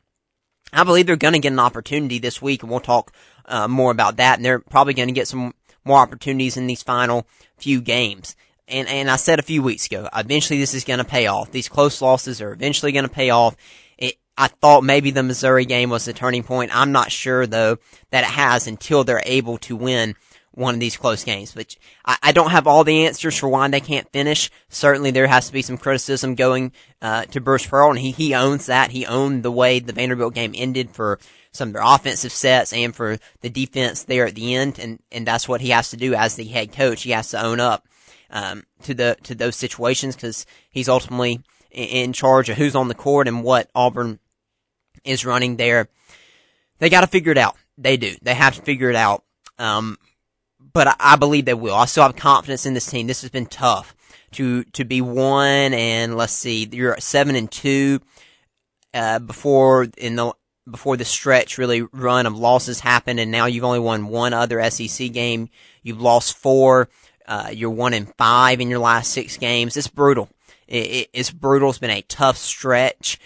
I 0.72 0.84
believe 0.84 1.06
they're 1.06 1.16
going 1.16 1.34
to 1.34 1.40
get 1.40 1.52
an 1.52 1.58
opportunity 1.58 2.18
this 2.18 2.40
week, 2.40 2.62
and 2.62 2.70
we'll 2.70 2.80
talk 2.80 3.12
uh, 3.46 3.68
more 3.68 3.90
about 3.90 4.16
that. 4.16 4.38
And 4.38 4.44
they're 4.44 4.60
probably 4.60 4.94
going 4.94 5.08
to 5.08 5.14
get 5.14 5.28
some 5.28 5.54
more 5.84 5.98
opportunities 5.98 6.56
in 6.56 6.66
these 6.66 6.82
final 6.82 7.26
few 7.56 7.80
games. 7.80 8.36
And 8.68 8.88
and 8.88 9.10
I 9.10 9.16
said 9.16 9.38
a 9.38 9.42
few 9.42 9.62
weeks 9.62 9.86
ago, 9.86 10.08
eventually 10.14 10.60
this 10.60 10.74
is 10.74 10.84
going 10.84 10.98
to 10.98 11.04
pay 11.04 11.26
off. 11.26 11.50
These 11.50 11.68
close 11.68 12.00
losses 12.00 12.40
are 12.40 12.52
eventually 12.52 12.92
going 12.92 13.04
to 13.04 13.10
pay 13.10 13.30
off. 13.30 13.56
It, 13.98 14.16
I 14.38 14.46
thought 14.46 14.84
maybe 14.84 15.10
the 15.10 15.24
Missouri 15.24 15.64
game 15.64 15.90
was 15.90 16.04
the 16.04 16.12
turning 16.12 16.44
point. 16.44 16.74
I'm 16.74 16.92
not 16.92 17.10
sure 17.10 17.46
though 17.46 17.78
that 18.10 18.24
it 18.24 18.30
has 18.30 18.66
until 18.66 19.02
they're 19.02 19.22
able 19.24 19.58
to 19.58 19.74
win 19.74 20.14
one 20.60 20.74
of 20.74 20.80
these 20.80 20.96
close 20.96 21.24
games. 21.24 21.52
But 21.52 21.74
I, 22.04 22.18
I, 22.22 22.32
don't 22.32 22.50
have 22.50 22.66
all 22.66 22.84
the 22.84 23.06
answers 23.06 23.36
for 23.36 23.48
why 23.48 23.66
they 23.68 23.80
can't 23.80 24.10
finish. 24.12 24.50
Certainly 24.68 25.12
there 25.12 25.26
has 25.26 25.46
to 25.46 25.52
be 25.52 25.62
some 25.62 25.78
criticism 25.78 26.34
going 26.34 26.72
uh, 27.00 27.24
to 27.26 27.40
Bruce 27.40 27.66
Pearl, 27.66 27.90
and 27.90 27.98
he, 27.98 28.10
he 28.10 28.34
owns 28.34 28.66
that. 28.66 28.90
He 28.90 29.06
owned 29.06 29.42
the 29.42 29.50
way 29.50 29.80
the 29.80 29.94
Vanderbilt 29.94 30.34
game 30.34 30.52
ended 30.54 30.90
for 30.90 31.18
some 31.50 31.68
of 31.68 31.74
their 31.74 31.82
offensive 31.82 32.30
sets 32.30 32.72
and 32.72 32.94
for 32.94 33.18
the 33.40 33.48
defense 33.48 34.04
there 34.04 34.26
at 34.26 34.34
the 34.34 34.54
end, 34.54 34.78
and, 34.78 35.00
and 35.10 35.26
that's 35.26 35.48
what 35.48 35.62
he 35.62 35.70
has 35.70 35.90
to 35.90 35.96
do 35.96 36.14
as 36.14 36.36
the 36.36 36.44
head 36.44 36.72
coach. 36.72 37.02
He 37.02 37.10
has 37.10 37.30
to 37.30 37.42
own 37.42 37.58
up 37.58 37.86
um, 38.30 38.64
to 38.82 38.94
the 38.94 39.16
to 39.24 39.34
those 39.34 39.56
situations 39.56 40.14
because 40.14 40.46
he's 40.70 40.88
ultimately 40.88 41.40
in 41.72 42.12
charge 42.12 42.50
of 42.50 42.56
who's 42.56 42.76
on 42.76 42.88
the 42.88 42.94
court 42.94 43.28
and 43.28 43.42
what 43.42 43.70
Auburn 43.74 44.18
is 45.04 45.24
running 45.24 45.56
there. 45.56 45.88
They 46.78 46.90
got 46.90 47.00
to 47.00 47.06
figure 47.06 47.32
it 47.32 47.38
out. 47.38 47.56
They 47.78 47.96
do. 47.96 48.14
They 48.22 48.34
have 48.34 48.56
to 48.56 48.62
figure 48.62 48.90
it 48.90 48.96
out. 48.96 49.24
Um, 49.58 49.98
but 50.72 50.96
I, 51.00 51.16
believe 51.16 51.44
they 51.44 51.54
will. 51.54 51.74
I 51.74 51.86
still 51.86 52.04
have 52.04 52.16
confidence 52.16 52.66
in 52.66 52.74
this 52.74 52.86
team. 52.86 53.06
This 53.06 53.22
has 53.22 53.30
been 53.30 53.46
tough 53.46 53.94
to 54.32 54.62
to 54.64 54.84
be 54.84 55.00
one 55.00 55.74
and 55.74 56.16
let's 56.16 56.32
see, 56.32 56.68
you're 56.70 56.92
at 56.92 57.02
seven 57.02 57.34
and 57.34 57.50
two 57.50 58.00
uh, 58.94 59.18
before 59.18 59.88
in 59.96 60.16
the 60.16 60.32
before 60.70 60.96
the 60.96 61.04
stretch 61.04 61.58
really 61.58 61.82
run 61.82 62.26
of 62.26 62.38
losses 62.38 62.80
happened, 62.80 63.18
and 63.18 63.30
now 63.30 63.46
you've 63.46 63.64
only 63.64 63.80
won 63.80 64.08
one 64.08 64.32
other 64.32 64.62
SEC 64.70 65.12
game. 65.12 65.48
You've 65.82 66.00
lost 66.00 66.36
four. 66.36 66.88
Uh, 67.26 67.50
you're 67.52 67.70
one 67.70 67.94
and 67.94 68.12
five 68.16 68.60
in 68.60 68.68
your 68.70 68.78
last 68.78 69.12
six 69.12 69.36
games. 69.36 69.76
It's 69.76 69.88
brutal. 69.88 70.28
It, 70.66 70.86
it, 70.86 71.10
it's 71.12 71.30
brutal. 71.30 71.70
It's 71.70 71.78
been 71.78 71.90
a 71.90 72.02
tough 72.02 72.36
stretch. 72.36 73.18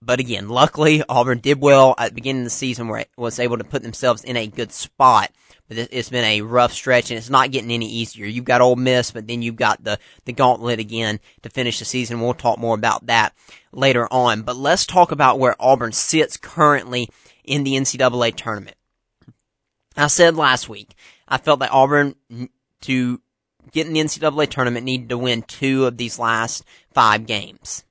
But 0.00 0.20
again, 0.20 0.48
luckily 0.48 1.02
Auburn 1.08 1.38
did 1.38 1.60
well 1.60 1.94
at 1.98 2.10
the 2.10 2.14
beginning 2.14 2.42
of 2.42 2.46
the 2.46 2.50
season 2.50 2.88
where 2.88 3.00
it 3.00 3.10
was 3.16 3.38
able 3.38 3.58
to 3.58 3.64
put 3.64 3.82
themselves 3.82 4.22
in 4.22 4.36
a 4.36 4.46
good 4.46 4.72
spot. 4.72 5.32
It's 5.70 6.08
been 6.08 6.24
a 6.24 6.40
rough 6.40 6.72
stretch 6.72 7.10
and 7.10 7.18
it's 7.18 7.28
not 7.28 7.50
getting 7.50 7.70
any 7.70 7.86
easier. 7.86 8.24
You've 8.26 8.46
got 8.46 8.62
Ole 8.62 8.76
Miss, 8.76 9.10
but 9.10 9.26
then 9.26 9.42
you've 9.42 9.56
got 9.56 9.84
the, 9.84 9.98
the 10.24 10.32
gauntlet 10.32 10.78
again 10.78 11.20
to 11.42 11.50
finish 11.50 11.78
the 11.78 11.84
season. 11.84 12.20
We'll 12.20 12.32
talk 12.32 12.58
more 12.58 12.74
about 12.74 13.06
that 13.06 13.34
later 13.70 14.08
on. 14.10 14.42
But 14.42 14.56
let's 14.56 14.86
talk 14.86 15.12
about 15.12 15.38
where 15.38 15.56
Auburn 15.60 15.92
sits 15.92 16.38
currently 16.38 17.10
in 17.44 17.64
the 17.64 17.74
NCAA 17.74 18.34
tournament. 18.34 18.76
I 19.94 20.06
said 20.06 20.36
last 20.36 20.68
week, 20.68 20.94
I 21.26 21.36
felt 21.36 21.60
that 21.60 21.72
Auburn 21.72 22.14
to 22.82 23.20
get 23.72 23.86
in 23.86 23.92
the 23.92 24.00
NCAA 24.00 24.48
tournament 24.48 24.84
needed 24.84 25.10
to 25.10 25.18
win 25.18 25.42
two 25.42 25.86
of 25.86 25.96
these 25.96 26.18
last 26.18 26.64
five 26.92 27.26
games. 27.26 27.84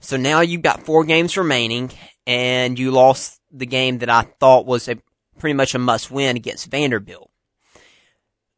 So 0.00 0.16
now 0.16 0.40
you've 0.40 0.62
got 0.62 0.84
four 0.84 1.04
games 1.04 1.36
remaining 1.36 1.90
and 2.26 2.78
you 2.78 2.92
lost 2.92 3.40
the 3.50 3.66
game 3.66 3.98
that 3.98 4.10
I 4.10 4.22
thought 4.22 4.66
was 4.66 4.88
a 4.88 4.98
pretty 5.38 5.54
much 5.54 5.74
a 5.74 5.78
must 5.78 6.10
win 6.10 6.36
against 6.36 6.70
Vanderbilt. 6.70 7.30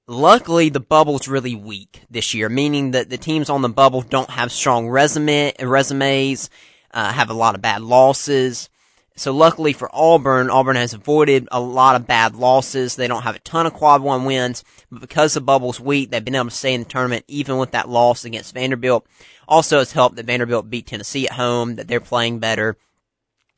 Luckily, 0.07 0.71
the 0.71 0.81
bubble's 0.81 1.29
really 1.29 1.55
weak 1.55 2.03
this 2.11 2.35
year, 2.35 2.49
meaning 2.49 2.91
that 2.91 3.11
the 3.11 3.19
teams 3.19 3.49
on 3.49 3.63
the 3.63 3.69
bubble 3.69 4.03
don't 4.03 4.31
have 4.31 4.51
strong 4.51 4.89
resume, 4.89 5.53
resumes, 5.61 6.51
uh, 6.93 7.13
have 7.13 7.31
a 7.31 7.35
lot 7.35 7.55
of 7.55 7.63
bad 7.63 7.83
losses. 7.83 8.69
So 9.17 9.33
luckily 9.33 9.73
for 9.73 9.91
Auburn, 9.93 10.51
Auburn 10.51 10.77
has 10.77 10.95
avoided 10.95 11.47
a 11.53 11.61
lot 11.61 11.95
of 11.95 12.07
bad 12.07 12.35
losses. 12.35 12.97
They 12.97 13.07
don't 13.07 13.23
have 13.23 13.37
a 13.37 13.41
ton 13.41 13.67
of 13.67 13.75
quad 13.75 14.03
one 14.03 14.25
wins, 14.25 14.65
but 14.91 15.01
because 15.01 15.35
the 15.35 15.41
bubble's 15.41 15.79
weak, 15.79 16.11
they've 16.11 16.25
been 16.25 16.35
able 16.35 16.47
to 16.47 16.51
stay 16.51 16.75
in 16.75 16.85
the 16.85 16.89
tournament 16.89 17.25
even 17.29 17.59
with 17.59 17.73
that 17.73 17.89
loss 17.89 18.25
against 18.25 18.55
Vanderbilt. 18.55 19.07
Also, 19.47 19.81
it's 19.81 19.93
helped 19.93 20.17
that 20.17 20.27
Vanderbilt 20.27 20.71
beat 20.71 20.87
Tennessee 20.87 21.29
at 21.29 21.35
home, 21.35 21.75
that 21.77 21.87
they're 21.87 22.01
playing 22.01 22.39
better. 22.39 22.79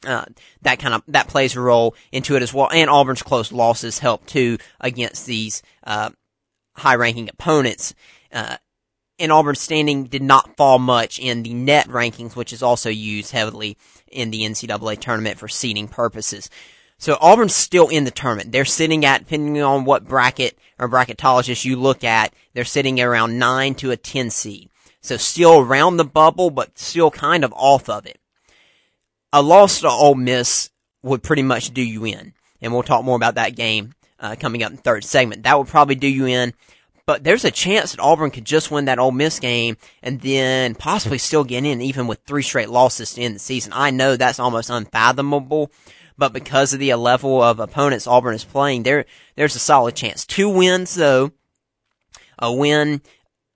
Uh, 0.05 0.25
that 0.63 0.79
kind 0.79 0.95
of 0.95 1.03
that 1.09 1.29
plays 1.29 1.55
a 1.55 1.61
role 1.61 1.95
into 2.11 2.37
it 2.37 2.43
as 2.43 2.53
well. 2.53 2.69
And 2.73 2.91
Auburn's 2.91 3.23
close 3.23 3.53
losses 3.53 3.99
help 3.99 4.27
too 4.27 4.59
against 4.81 5.27
these 5.27 5.63
uh, 5.85 6.11
high-ranking 6.77 7.29
opponents. 7.29 7.95
Uh, 8.33 8.57
and 9.19 9.31
Auburn's 9.31 9.61
standing 9.61 10.05
did 10.05 10.23
not 10.23 10.57
fall 10.57 10.79
much 10.79 11.19
in 11.19 11.43
the 11.43 11.55
net 11.55 11.87
rankings, 11.87 12.35
which 12.35 12.53
is 12.53 12.63
also 12.63 12.89
used 12.89 13.31
heavily 13.31 13.77
in 14.11 14.31
the 14.31 14.41
NCAA 14.41 14.99
tournament 14.99 15.39
for 15.39 15.49
seeding 15.49 15.87
purposes. 15.87 16.51
So 16.99 17.17
Auburn's 17.21 17.55
still 17.55 17.89
in 17.89 18.05
the 18.05 18.11
tournament. 18.11 18.53
They're 18.53 18.65
sitting 18.65 19.05
at, 19.05 19.21
depending 19.21 19.63
on 19.63 19.85
what 19.85 20.07
bracket 20.07 20.59
or 20.79 20.89
bracketologist 20.89 21.65
you 21.65 21.77
look 21.77 22.05
at, 22.05 22.33
they're 22.55 22.65
sitting 22.65 23.01
around 23.01 23.39
9 23.39 23.75
to 23.77 23.91
a 23.91 23.97
10 23.97 24.31
seed. 24.31 24.71
So 25.01 25.17
still 25.17 25.59
around 25.59 25.97
the 25.97 26.05
bubble, 26.05 26.51
but 26.51 26.79
still 26.79 27.11
kind 27.11 27.45
of 27.45 27.53
off 27.55 27.89
of 27.89 28.07
it 28.07 28.19
a 29.33 29.43
loss 29.43 29.81
to 29.81 29.89
Ole 29.89 30.15
Miss 30.15 30.71
would 31.03 31.23
pretty 31.23 31.43
much 31.43 31.73
do 31.73 31.83
you 31.83 32.05
in. 32.05 32.35
And 32.61 32.73
we'll 32.73 32.83
talk 32.83 33.05
more 33.05 33.17
about 33.17 33.35
that 33.35 33.57
game 33.57 33.95
uh, 34.21 34.37
coming 34.39 34.63
up 34.63 34.71
in 34.71 34.77
the 34.77 34.83
third 34.83 35.05
segment. 35.05 35.43
That 35.43 35.59
would 35.59 35.69
probably 35.69 35.97
do 35.97 36.07
you 36.07 36.27
in. 36.27 36.55
But 37.05 37.25
there's 37.25 37.45
a 37.45 37.51
chance 37.51 37.91
that 37.91 38.01
Auburn 38.01 38.31
could 38.31 38.45
just 38.45 38.71
win 38.71 38.85
that 38.85 39.01
Ole 39.01 39.11
Miss 39.11 39.41
game 39.41 39.77
and 40.03 40.21
then 40.21 40.77
possibly 40.77 41.19
still 41.19 41.43
get 41.43 41.65
in 41.65 41.81
even 41.81 42.07
with 42.07 42.21
three 42.25 42.45
straight 42.45 42.71
losses 42.71 43.15
to 43.15 43.23
end 43.23 43.35
the 43.35 43.41
season. 43.41 43.73
I 43.75 43.91
know 43.91 44.17
that's 44.17 44.39
almost 44.39 44.71
unfathomable, 44.71 45.73
but 46.17 46.33
because 46.33 46.73
of 46.73 46.79
the 46.79 46.95
level 46.95 47.43
of 47.43 47.59
opponents 47.59 48.07
Auburn 48.07 48.37
is 48.37 48.45
playing, 48.45 48.85
there 48.85 49.07
there's 49.35 49.57
a 49.57 49.59
solid 49.59 49.97
chance. 49.97 50.25
Two 50.25 50.49
wins 50.49 50.95
though, 50.95 51.33
a 52.39 52.53
win 52.53 53.03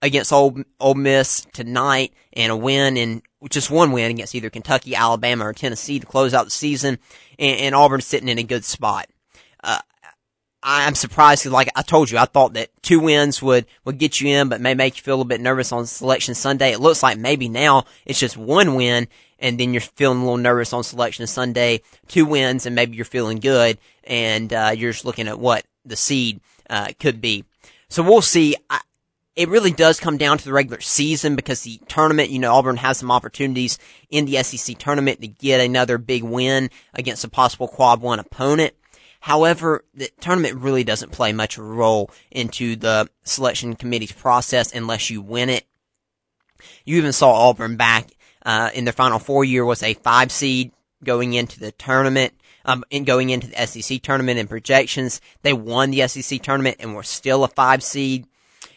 against 0.03 0.33
Ole, 0.33 0.65
Ole 0.81 0.95
Miss 0.95 1.47
tonight 1.53 2.13
and 2.33 2.51
a 2.51 2.57
win 2.57 2.97
in 2.97 3.23
just 3.51 3.71
one 3.71 3.93
win 3.93 4.11
against 4.11 4.35
either 4.35 4.51
Kentucky, 4.51 4.95
Alabama, 4.95 5.47
or 5.47 5.53
Tennessee 5.53 6.01
to 6.01 6.07
close 6.07 6.35
out 6.35 6.45
the 6.45 6.51
season, 6.51 6.99
and, 7.39 7.61
and 7.61 7.75
Auburn's 7.75 8.07
sitting 8.07 8.29
in 8.29 8.39
a 8.39 8.43
good 8.43 8.65
spot. 8.65 9.07
Uh, 9.63 9.79
I'm 10.63 10.95
surprised 10.97 11.43
because, 11.43 11.53
like 11.53 11.69
I 11.77 11.83
told 11.83 12.11
you, 12.11 12.19
I 12.19 12.25
thought 12.25 12.55
that 12.55 12.71
two 12.83 12.99
wins 12.99 13.41
would, 13.41 13.67
would 13.85 13.99
get 13.99 14.21
you 14.21 14.29
in, 14.31 14.49
but 14.49 14.61
may 14.61 14.75
make 14.75 14.97
you 14.97 15.03
feel 15.03 15.15
a 15.15 15.19
little 15.19 15.29
bit 15.29 15.41
nervous 15.41 15.71
on 15.71 15.87
Selection 15.87 16.35
Sunday. 16.35 16.73
It 16.73 16.81
looks 16.81 17.03
like 17.03 17.19
maybe 17.19 17.49
now 17.49 17.85
it's 18.05 18.19
just 18.19 18.37
one 18.37 18.75
win, 18.75 19.07
and 19.39 19.61
then 19.61 19.73
you're 19.73 19.81
feeling 19.81 20.19
a 20.19 20.23
little 20.23 20.39
nervous 20.39 20.73
on 20.73 20.83
Selection 20.83 21.27
Sunday. 21.29 21.83
Two 22.09 22.27
wins, 22.27 22.67
and 22.67 22.75
maybe 22.75 22.97
you're 22.97 23.05
feeling 23.05 23.39
good, 23.39 23.79
and 24.05 24.53
uh, 24.53 24.73
you're 24.77 24.93
just 24.93 25.05
looking 25.05 25.29
at 25.29 25.39
what 25.39 25.65
the 25.85 25.97
seed 25.97 26.41
uh, 26.69 26.89
could 26.99 27.21
be. 27.21 27.45
So 27.89 28.03
we'll 28.03 28.23
see. 28.23 28.57
I, 28.69 28.81
it 29.37 29.51
really 29.51 29.71
does 29.71 30.01
come 30.01 30.17
down 30.17 30.39
to 30.39 30.45
the 30.45 30.53
regular 30.53 30.81
season 30.81 31.37
because 31.37 31.61
the 31.61 31.79
tournament, 31.89 32.31
you 32.31 32.39
know, 32.39 32.55
Auburn 32.55 32.79
has 32.79 32.97
some 32.99 33.11
opportunities 33.11 33.79
in 34.09 34.25
the 34.25 34.43
SEC 34.43 34.79
tournament 34.79 35.21
to 35.21 35.29
get 35.29 35.61
another 35.61 35.99
big 35.99 36.23
win 36.23 36.71
against 36.95 37.23
a 37.23 37.29
possible 37.29 37.69
quad 37.69 38.01
one 38.01 38.19
opponent. 38.19 38.75
However, 39.21 39.85
the 39.93 40.11
tournament 40.21 40.57
really 40.57 40.85
doesn't 40.85 41.13
play 41.13 41.33
much 41.33 41.59
role 41.59 42.11
into 42.31 42.77
the 42.77 43.11
selection 43.25 43.77
committee's 43.77 44.13
process 44.13 44.73
unless 44.73 45.11
you 45.11 45.21
win 45.21 45.51
it. 45.51 45.67
You 46.85 46.97
even 46.97 47.13
saw 47.13 47.49
Auburn 47.49 47.77
back 47.77 48.13
uh, 48.45 48.71
in 48.73 48.85
their 48.85 48.93
final 48.93 49.19
four 49.19 49.45
year 49.45 49.65
was 49.65 49.83
a 49.83 49.95
five 49.95 50.33
seed 50.33 50.73
going 51.05 51.35
into 51.35 51.61
the 51.61 51.73
tournament. 51.73 52.33
Um, 52.65 52.83
in 52.91 53.05
going 53.05 53.31
into 53.31 53.47
the 53.47 53.65
SEC 53.65 54.03
tournament 54.03 54.41
and 54.41 54.49
projections, 54.49 55.21
they 55.43 55.53
won 55.53 55.93
the 55.93 56.09
SEC 56.09 56.43
tournament 56.43 56.79
and 56.81 56.97
were 56.97 57.05
still 57.05 57.45
a 57.45 57.49
five 57.49 57.81
seed. 57.81 58.27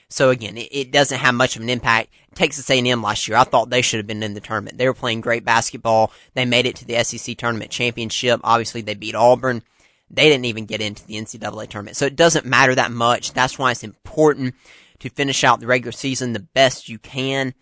So 0.09 0.31
again, 0.31 0.57
it, 0.57 0.69
it 0.71 0.91
doesn't 0.91 1.19
have 1.19 1.35
much 1.35 1.55
of 1.55 1.61
an 1.61 1.69
impact. 1.69 2.09
Texas 2.33 2.69
A&M 2.69 3.01
last 3.01 3.27
year, 3.27 3.37
I 3.37 3.43
thought 3.43 3.69
they 3.69 3.81
should 3.81 3.99
have 3.99 4.07
been 4.07 4.23
in 4.23 4.33
the 4.33 4.39
tournament. 4.39 4.77
They 4.77 4.87
were 4.87 4.93
playing 4.93 5.21
great 5.21 5.45
basketball. 5.45 6.11
They 6.33 6.45
made 6.45 6.65
it 6.65 6.75
to 6.77 6.85
the 6.85 7.03
SEC 7.03 7.37
tournament 7.37 7.71
championship. 7.71 8.41
Obviously, 8.43 8.81
they 8.81 8.95
beat 8.95 9.15
Auburn. 9.15 9.63
They 10.09 10.27
didn't 10.29 10.45
even 10.45 10.65
get 10.65 10.81
into 10.81 11.05
the 11.05 11.15
NCAA 11.15 11.69
tournament. 11.69 11.97
So 11.97 12.05
it 12.05 12.15
doesn't 12.15 12.45
matter 12.45 12.73
that 12.73 12.91
much. 12.91 13.33
That's 13.33 13.59
why 13.59 13.71
it's 13.71 13.83
important 13.83 14.55
to 14.99 15.09
finish 15.09 15.43
out 15.43 15.59
the 15.59 15.67
regular 15.67 15.91
season 15.91 16.33
the 16.33 16.39
best 16.39 16.89
you 16.89 16.97
can. 16.97 17.53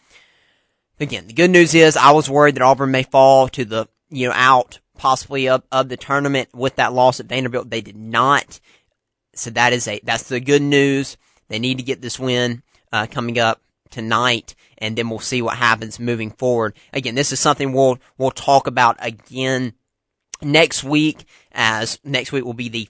Again, 1.00 1.28
the 1.28 1.34
good 1.34 1.52
news 1.52 1.76
is 1.76 1.98
I 1.98 2.12
was 2.12 2.30
worried 2.30 2.56
that 2.56 2.64
Auburn 2.64 2.92
may 2.92 3.04
fall 3.04 3.50
to 3.50 3.66
the, 3.66 3.88
you 4.10 4.28
know, 4.28 4.34
out 4.34 4.80
possibly 4.98 5.48
of, 5.48 5.64
of 5.72 5.90
the 5.90 5.98
tournament 5.98 6.50
with 6.54 6.78
that 6.78 6.94
loss 6.94 7.20
at 7.20 7.28
Vanderbilt. 7.28 7.70
They 7.70 7.82
did 7.82 7.98
not. 7.98 8.60
So 9.36 9.52
that 9.52 9.74
is 9.74 9.88
a, 9.88 10.00
that's 10.04 10.30
the 10.30 10.40
good 10.40 10.62
news. 10.62 11.18
They 11.50 11.60
need 11.60 11.78
to 11.78 11.84
get 11.84 12.02
this 12.02 12.20
win 12.20 12.64
uh, 12.92 13.08
coming 13.10 13.40
up 13.40 13.62
tonight, 13.90 14.56
and 14.78 14.98
then 14.98 15.10
we'll 15.10 15.20
see 15.20 15.42
what 15.42 15.58
happens 15.58 16.00
moving 16.00 16.32
forward. 16.32 16.76
Again, 16.94 17.16
this 17.16 17.32
is 17.32 17.40
something 17.40 17.74
we'll 17.74 18.00
we'll 18.18 18.32
talk 18.32 18.68
about 18.68 18.98
again 19.00 19.74
next 20.42 20.84
week, 20.84 21.26
as 21.52 22.00
next 22.04 22.32
week 22.32 22.46
will 22.46 22.54
be 22.54 22.70
the 22.70 22.90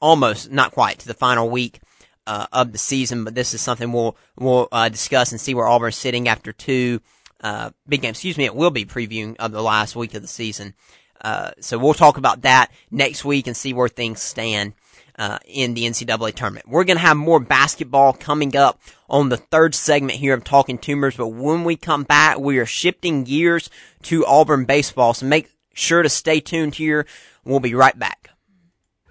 almost 0.00 0.50
not 0.50 0.72
quite 0.72 0.98
to 0.98 1.08
the 1.08 1.14
final 1.14 1.48
week 1.48 1.80
uh, 2.26 2.46
of 2.52 2.72
the 2.72 2.78
season, 2.78 3.24
but 3.24 3.34
this 3.34 3.54
is 3.54 3.60
something 3.60 3.92
we'll 3.92 4.16
we'll 4.38 4.68
uh, 4.72 4.88
discuss 4.88 5.32
and 5.32 5.40
see 5.40 5.54
where 5.54 5.68
Auburn's 5.68 5.96
sitting 5.96 6.28
after 6.28 6.52
two 6.52 7.00
uh, 7.40 7.70
big 7.88 8.02
games. 8.02 8.18
Excuse 8.18 8.38
me, 8.38 8.44
it 8.44 8.54
will 8.54 8.70
be 8.70 8.84
previewing 8.84 9.36
of 9.38 9.52
the 9.52 9.62
last 9.62 9.96
week 9.96 10.14
of 10.14 10.22
the 10.22 10.28
season. 10.28 10.74
Uh, 11.20 11.52
so 11.60 11.78
we'll 11.78 11.94
talk 11.94 12.16
about 12.16 12.42
that 12.42 12.70
next 12.90 13.24
week 13.24 13.46
and 13.46 13.56
see 13.56 13.72
where 13.72 13.88
things 13.88 14.20
stand 14.20 14.74
uh, 15.22 15.38
in 15.46 15.74
the 15.74 15.84
NCAA 15.84 16.34
tournament. 16.34 16.68
We're 16.68 16.82
going 16.82 16.96
to 16.96 17.02
have 17.02 17.16
more 17.16 17.38
basketball 17.38 18.12
coming 18.12 18.56
up 18.56 18.80
on 19.08 19.28
the 19.28 19.36
third 19.36 19.72
segment 19.72 20.18
here 20.18 20.34
of 20.34 20.42
Talking 20.42 20.78
Toomers, 20.78 21.16
but 21.16 21.28
when 21.28 21.62
we 21.62 21.76
come 21.76 22.02
back, 22.02 22.40
we 22.40 22.58
are 22.58 22.66
shifting 22.66 23.22
gears 23.22 23.70
to 24.02 24.26
Auburn 24.26 24.64
baseball. 24.64 25.14
So 25.14 25.26
make 25.26 25.48
sure 25.74 26.02
to 26.02 26.08
stay 26.08 26.40
tuned 26.40 26.74
here. 26.74 27.06
We'll 27.44 27.60
be 27.60 27.72
right 27.72 27.96
back. 27.96 28.30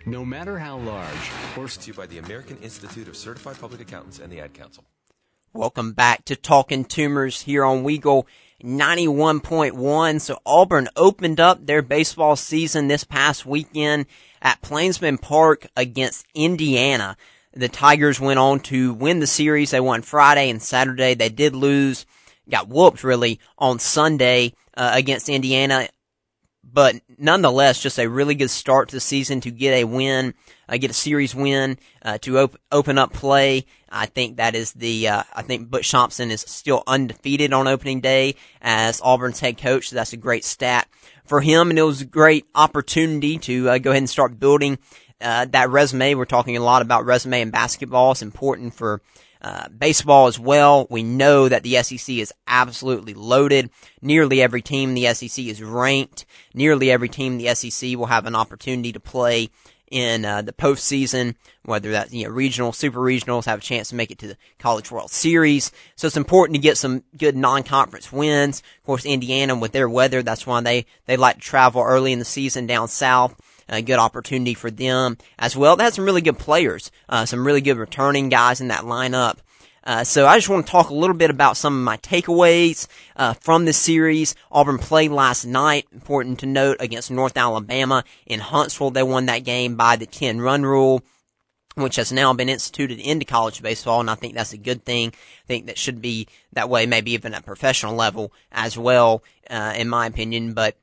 No 0.06 0.26
matter 0.26 0.60
how 0.60 0.80
large, 0.80 1.32
or 1.58 1.70
to 1.70 1.88
you 1.88 1.94
by 1.94 2.08
the 2.08 2.18
American 2.18 2.58
Institute 2.58 3.08
of 3.08 3.16
Certified 3.16 3.58
Public 3.62 3.80
Accountants 3.80 4.20
and 4.20 4.30
the 4.30 4.42
Ad 4.42 4.54
Council. 4.54 4.84
Welcome 5.54 5.94
back 5.94 6.26
to 6.26 6.36
Talking 6.36 6.84
Toomers 6.84 7.44
here 7.44 7.64
on 7.64 7.86
Weagle 7.86 8.26
91.1. 8.64 10.22
So 10.22 10.40
Auburn 10.46 10.90
opened 10.96 11.40
up 11.40 11.66
their 11.66 11.82
baseball 11.82 12.36
season 12.36 12.88
this 12.88 13.04
past 13.04 13.46
weekend 13.46 14.06
at 14.42 14.62
Plainsman 14.62 15.18
Park 15.18 15.68
against 15.76 16.26
Indiana. 16.34 17.18
The 17.54 17.70
Tigers 17.70 18.20
went 18.20 18.40
on 18.40 18.60
to 18.62 18.94
win 18.94 19.20
the 19.20 19.28
series. 19.28 19.72
They 19.72 19.80
won 19.80 20.02
Friday 20.02 20.50
and 20.50 20.62
Saturday. 20.62 21.14
They 21.14 21.30
did 21.30 21.56
lose, 21.56 22.06
got 22.50 22.70
whooped 22.70 23.04
really 23.04 23.40
on 23.58 23.80
Sunday 23.80 24.54
uh, 24.76 24.92
against 24.94 25.28
Indiana. 25.30 25.90
but 26.64 26.96
nonetheless, 27.22 27.80
just 27.82 28.00
a 28.00 28.10
really 28.10 28.36
good 28.36 28.50
start 28.50 28.90
to 28.90 28.96
the 28.96 29.00
season 29.00 29.40
to 29.42 29.52
get 29.52 29.74
a 29.74 29.84
win, 29.84 30.34
uh, 30.68 30.78
get 30.78 30.90
a 30.90 30.94
series 30.94 31.36
win, 31.36 31.78
uh, 32.02 32.18
to 32.18 32.40
op- 32.40 32.60
open 32.72 32.98
up 32.98 33.14
play. 33.14 33.66
I 33.90 34.08
think 34.08 34.38
that 34.38 34.56
is 34.56 34.74
the, 34.74 35.08
uh, 35.08 35.24
I 35.34 35.42
think 35.44 35.70
Butch 35.70 35.92
Thompson 35.92 36.32
is 36.32 36.42
still 36.42 36.84
undefeated 36.88 37.54
on 37.54 37.68
opening 37.68 38.02
day 38.02 38.36
as 38.62 39.00
Auburn's 39.02 39.40
head 39.40 39.58
coach. 39.58 39.90
So 39.90 39.96
that's 39.96 40.14
a 40.14 40.18
great 40.18 40.44
stat 40.44 40.88
for 41.26 41.42
him. 41.42 41.70
And 41.70 41.78
it 41.78 41.84
was 41.84 42.02
a 42.02 42.06
great 42.06 42.46
opportunity 42.56 43.38
to 43.40 43.70
uh, 43.70 43.78
go 43.78 43.92
ahead 43.92 44.02
and 44.02 44.10
start 44.10 44.40
building, 44.40 44.80
uh, 45.22 45.46
that 45.52 45.70
resume. 45.70 46.16
We're 46.16 46.26
talking 46.26 46.58
a 46.58 46.64
lot 46.64 46.82
about 46.82 47.06
resume 47.06 47.42
in 47.42 47.52
basketball. 47.52 48.14
It's 48.14 48.24
important 48.24 48.74
for, 48.74 49.02
uh, 49.42 49.70
baseball 49.70 50.28
as 50.28 50.40
well. 50.40 50.88
We 50.90 51.04
know 51.04 51.50
that 51.50 51.64
the 51.64 51.82
SEC 51.82 52.16
is 52.16 52.34
absolutely 52.48 53.14
loaded. 53.14 53.70
Nearly 54.02 54.42
every 54.42 54.62
team 54.62 54.90
in 54.90 54.96
the 54.96 55.14
SEC 55.14 55.46
is 55.46 55.62
ranked. 55.64 56.26
Nearly 56.54 56.92
every 56.92 57.10
team 57.10 57.34
in 57.34 57.38
the 57.40 57.56
SEC 57.56 57.98
will 57.98 58.06
have 58.08 58.26
an 58.26 58.36
opportunity 58.36 58.92
to 58.92 59.00
play 59.00 59.50
in 59.90 60.24
uh, 60.24 60.42
the 60.42 60.54
postseason, 60.54 61.36
whether 61.64 61.92
that's 61.92 62.14
you 62.14 62.24
know 62.24 62.32
regional, 62.32 62.72
super 62.72 63.00
regionals, 63.00 63.46
have 63.46 63.60
a 63.60 63.64
chance 63.64 63.90
to 63.90 63.96
make 63.96 64.10
it 64.10 64.18
to 64.20 64.28
the 64.28 64.38
College 64.58 64.90
World 64.90 65.12
Series. 65.12 65.72
So 65.96 66.08
it's 66.08 66.18
important 66.18 66.56
to 66.56 66.62
get 66.62 66.78
some 66.78 67.04
good 67.18 67.36
non-conference 67.36 68.12
wins. 68.12 68.64
Of 68.80 68.86
course, 68.86 69.06
Indiana 69.06 69.56
with 69.56 69.74
their 69.74 69.90
weather, 69.90 70.24
that's 70.24 70.48
why 70.48 70.62
they 70.62 70.86
they 71.06 71.18
like 71.18 71.36
to 71.36 71.42
travel 71.42 71.84
early 71.84 72.14
in 72.14 72.20
the 72.20 72.26
season 72.26 72.68
down 72.68 72.88
south 72.88 73.36
a 73.72 73.82
good 73.82 74.00
opportunity 74.00 74.54
for 74.54 74.70
them 74.70 75.18
as 75.40 75.56
well. 75.56 75.76
They 75.76 75.86
had 75.86 75.94
some 75.94 76.06
really 76.06 76.22
good 76.22 76.38
players, 76.38 76.92
uh, 77.10 77.26
some 77.26 77.46
really 77.46 77.62
good 77.62 77.78
returning 77.78 78.30
guys 78.30 78.62
in 78.62 78.68
that 78.68 78.82
lineup. 78.82 79.38
Uh, 79.84 80.04
so 80.04 80.28
I 80.28 80.38
just 80.38 80.50
want 80.50 80.66
to 80.66 80.72
talk 80.72 80.90
a 80.90 80.94
little 80.94 81.16
bit 81.16 81.32
about 81.32 81.58
some 81.58 81.76
of 81.76 81.84
my 81.84 81.98
takeaways 81.98 82.88
uh, 83.16 83.34
from 83.34 83.66
this 83.66 83.78
series. 83.78 84.36
Auburn 84.52 84.78
played 84.78 85.10
last 85.10 85.46
night. 85.46 85.88
Important 85.92 86.40
to 86.40 86.46
note 86.46 86.78
against 86.80 87.10
North 87.10 87.36
Alabama 87.36 88.04
in 88.28 88.42
Huntsville. 88.42 88.92
They 88.92 89.02
won 89.02 89.26
that 89.26 89.40
game 89.40 89.76
by 89.76 89.96
the 89.96 90.06
10 90.06 90.40
run 90.40 90.64
rule, 90.64 91.02
which 91.76 91.96
has 91.96 92.12
now 92.12 92.32
been 92.34 92.50
instituted 92.50 93.00
into 93.00 93.26
college 93.26 93.64
baseball, 93.64 94.02
and 94.02 94.10
I 94.10 94.16
think 94.16 94.36
that's 94.36 94.54
a 94.54 94.58
good 94.58 94.86
thing. 94.86 95.10
I 95.10 95.48
think 95.48 95.66
that 95.66 95.80
should 95.80 96.00
be 96.00 96.28
that 96.54 96.70
way, 96.70 96.86
maybe 96.86 97.14
even 97.14 97.34
at 97.34 97.46
professional 97.46 97.96
level 97.96 98.32
as 98.52 98.78
well, 98.78 99.24
uh, 99.50 99.74
in 99.76 99.90
my 99.90 100.06
opinion. 100.06 100.54
But 100.54 100.78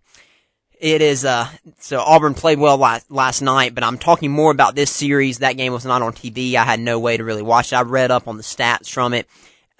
it 0.80 1.02
is, 1.02 1.24
uh, 1.24 1.48
so 1.80 2.00
Auburn 2.00 2.34
played 2.34 2.58
well 2.58 2.76
last, 2.76 3.10
last 3.10 3.42
night, 3.42 3.74
but 3.74 3.84
I'm 3.84 3.98
talking 3.98 4.30
more 4.30 4.50
about 4.50 4.74
this 4.74 4.90
series. 4.90 5.38
That 5.38 5.56
game 5.56 5.72
was 5.72 5.84
not 5.84 6.02
on 6.02 6.12
TV. 6.12 6.54
I 6.54 6.64
had 6.64 6.80
no 6.80 6.98
way 6.98 7.16
to 7.16 7.24
really 7.24 7.42
watch 7.42 7.72
it. 7.72 7.76
I 7.76 7.82
read 7.82 8.10
up 8.10 8.28
on 8.28 8.36
the 8.36 8.42
stats 8.42 8.88
from 8.88 9.14
it. 9.14 9.26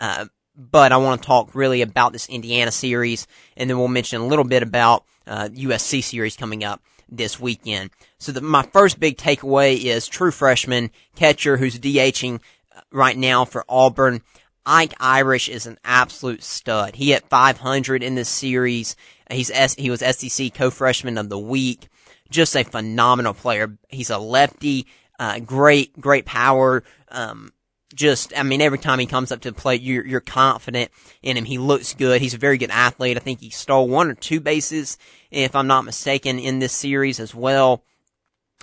Uh, 0.00 0.26
but 0.56 0.90
I 0.90 0.96
want 0.96 1.22
to 1.22 1.26
talk 1.26 1.54
really 1.54 1.82
about 1.82 2.12
this 2.12 2.28
Indiana 2.28 2.72
series, 2.72 3.26
and 3.56 3.70
then 3.70 3.78
we'll 3.78 3.88
mention 3.88 4.20
a 4.20 4.26
little 4.26 4.44
bit 4.44 4.62
about, 4.62 5.04
uh, 5.26 5.48
USC 5.52 6.02
series 6.02 6.36
coming 6.36 6.64
up 6.64 6.82
this 7.08 7.38
weekend. 7.38 7.90
So 8.18 8.32
the, 8.32 8.40
my 8.40 8.62
first 8.62 8.98
big 8.98 9.16
takeaway 9.16 9.82
is 9.82 10.08
true 10.08 10.30
freshman 10.30 10.90
catcher 11.14 11.56
who's 11.56 11.78
DHing 11.78 12.40
uh, 12.74 12.80
right 12.90 13.16
now 13.16 13.44
for 13.44 13.64
Auburn. 13.68 14.22
Ike 14.66 14.94
Irish 15.00 15.48
is 15.48 15.66
an 15.66 15.78
absolute 15.82 16.42
stud. 16.42 16.96
He 16.96 17.12
hit 17.12 17.28
500 17.28 18.02
in 18.02 18.16
this 18.16 18.28
series. 18.28 18.96
He's 19.30 19.50
S- 19.50 19.74
he 19.74 19.90
was 19.90 20.00
SEC 20.00 20.54
co-freshman 20.54 21.18
of 21.18 21.28
the 21.28 21.38
week. 21.38 21.88
Just 22.30 22.56
a 22.56 22.64
phenomenal 22.64 23.34
player. 23.34 23.78
He's 23.88 24.10
a 24.10 24.18
lefty, 24.18 24.86
uh, 25.18 25.38
great, 25.40 25.98
great 26.00 26.26
power. 26.26 26.82
Um, 27.10 27.52
just, 27.94 28.32
I 28.36 28.42
mean, 28.42 28.60
every 28.60 28.78
time 28.78 28.98
he 28.98 29.06
comes 29.06 29.32
up 29.32 29.40
to 29.40 29.50
the 29.50 29.58
plate, 29.58 29.80
you're, 29.80 30.06
you're 30.06 30.20
confident 30.20 30.90
in 31.22 31.36
him. 31.36 31.46
He 31.46 31.58
looks 31.58 31.94
good. 31.94 32.20
He's 32.20 32.34
a 32.34 32.38
very 32.38 32.58
good 32.58 32.70
athlete. 32.70 33.16
I 33.16 33.20
think 33.20 33.40
he 33.40 33.50
stole 33.50 33.88
one 33.88 34.10
or 34.10 34.14
two 34.14 34.40
bases, 34.40 34.98
if 35.30 35.56
I'm 35.56 35.66
not 35.66 35.84
mistaken, 35.84 36.38
in 36.38 36.58
this 36.58 36.72
series 36.72 37.18
as 37.18 37.34
well. 37.34 37.82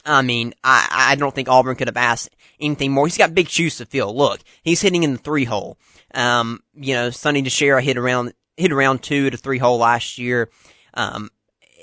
I 0.06 0.22
mean, 0.22 0.54
I, 0.64 0.88
I 0.92 1.16
don't 1.16 1.34
think 1.34 1.50
Auburn 1.50 1.76
could 1.76 1.88
have 1.88 1.98
asked 1.98 2.30
anything 2.60 2.92
more. 2.92 3.08
He's 3.08 3.18
got 3.18 3.34
big 3.34 3.50
shoes 3.50 3.78
to 3.78 3.86
fill. 3.86 4.16
Look, 4.16 4.42
he's 4.62 4.82
hitting 4.82 5.04
in 5.04 5.14
the 5.14 5.18
three 5.18 5.46
hole. 5.46 5.78
Um, 6.14 6.62
you 6.76 6.94
know, 6.94 7.10
Sonny 7.10 7.42
DiChiara 7.42 7.82
hit 7.82 7.98
around 7.98 8.34
hit 8.58 8.72
around 8.72 9.04
two 9.04 9.30
to 9.30 9.38
three 9.38 9.58
hole 9.58 9.78
last 9.78 10.18
year. 10.18 10.50
Um, 10.94 11.30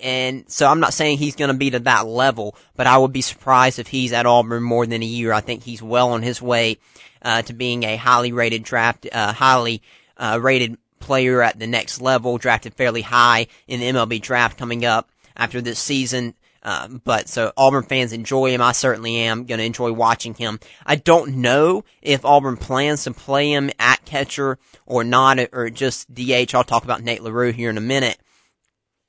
and 0.03 0.51
so 0.51 0.66
I'm 0.66 0.81
not 0.81 0.94
saying 0.94 1.18
he's 1.18 1.37
going 1.37 1.51
to 1.51 1.57
be 1.57 1.70
to 1.70 1.79
that 1.81 2.07
level, 2.07 2.57
but 2.75 2.87
I 2.87 2.99
would 2.99 3.12
be 3.12 3.23
surprised 3.23 3.79
if 3.79 3.87
he's 3.87 4.12
at 4.12 4.27
Auburn 4.27 4.62
more 4.62 4.85
than 4.85 5.03
a 5.03 5.07
year. 5.07 5.33
I 5.33 5.40
think 5.40 5.62
he's 5.62 5.83
well 5.83 6.11
on 6.11 6.23
his 6.23 6.42
way 6.42 6.79
uh, 7.23 7.42
to 7.42 7.53
being 7.53 7.85
a 7.85 7.96
highly 7.96 8.33
rated 8.33 8.64
draft, 8.64 9.07
uh, 9.12 9.33
highly 9.33 9.81
uh, 10.16 10.38
rated 10.42 10.77
player 10.99 11.40
at 11.42 11.59
the 11.59 11.68
next 11.68 12.01
level, 12.01 12.37
drafted 12.37 12.75
fairly 12.75 13.03
high 13.03 13.46
in 13.68 13.81
the 13.81 13.87
MLB 13.87 14.20
draft 14.20 14.59
coming 14.59 14.85
up 14.85 15.11
after 15.37 15.61
this 15.61 15.79
season. 15.79 16.35
Um, 16.62 17.03
but 17.05 17.29
so 17.29 17.53
Auburn 17.57 17.83
fans 17.83 18.12
enjoy 18.12 18.51
him. 18.51 18.62
I 18.62 18.72
certainly 18.72 19.16
am 19.16 19.44
going 19.44 19.59
to 19.59 19.64
enjoy 19.64 19.92
watching 19.92 20.35
him. 20.35 20.61
I 20.87 20.96
don't 20.96 21.37
know 21.37 21.85
if 22.01 22.25
Auburn 22.25 22.57
plans 22.57 23.05
to 23.05 23.12
play 23.12 23.53
him 23.53 23.70
at 23.79 24.05
catcher 24.05 24.59
or 24.87 25.03
not, 25.03 25.38
or 25.53 25.70
just 25.70 26.12
DH. 26.14 26.55
I'll 26.55 26.64
talk 26.64 26.85
about 26.85 27.03
Nate 27.03 27.22
LaRue 27.22 27.53
here 27.53 27.70
in 27.70 27.79
a 27.79 27.83
minute. 27.83 28.18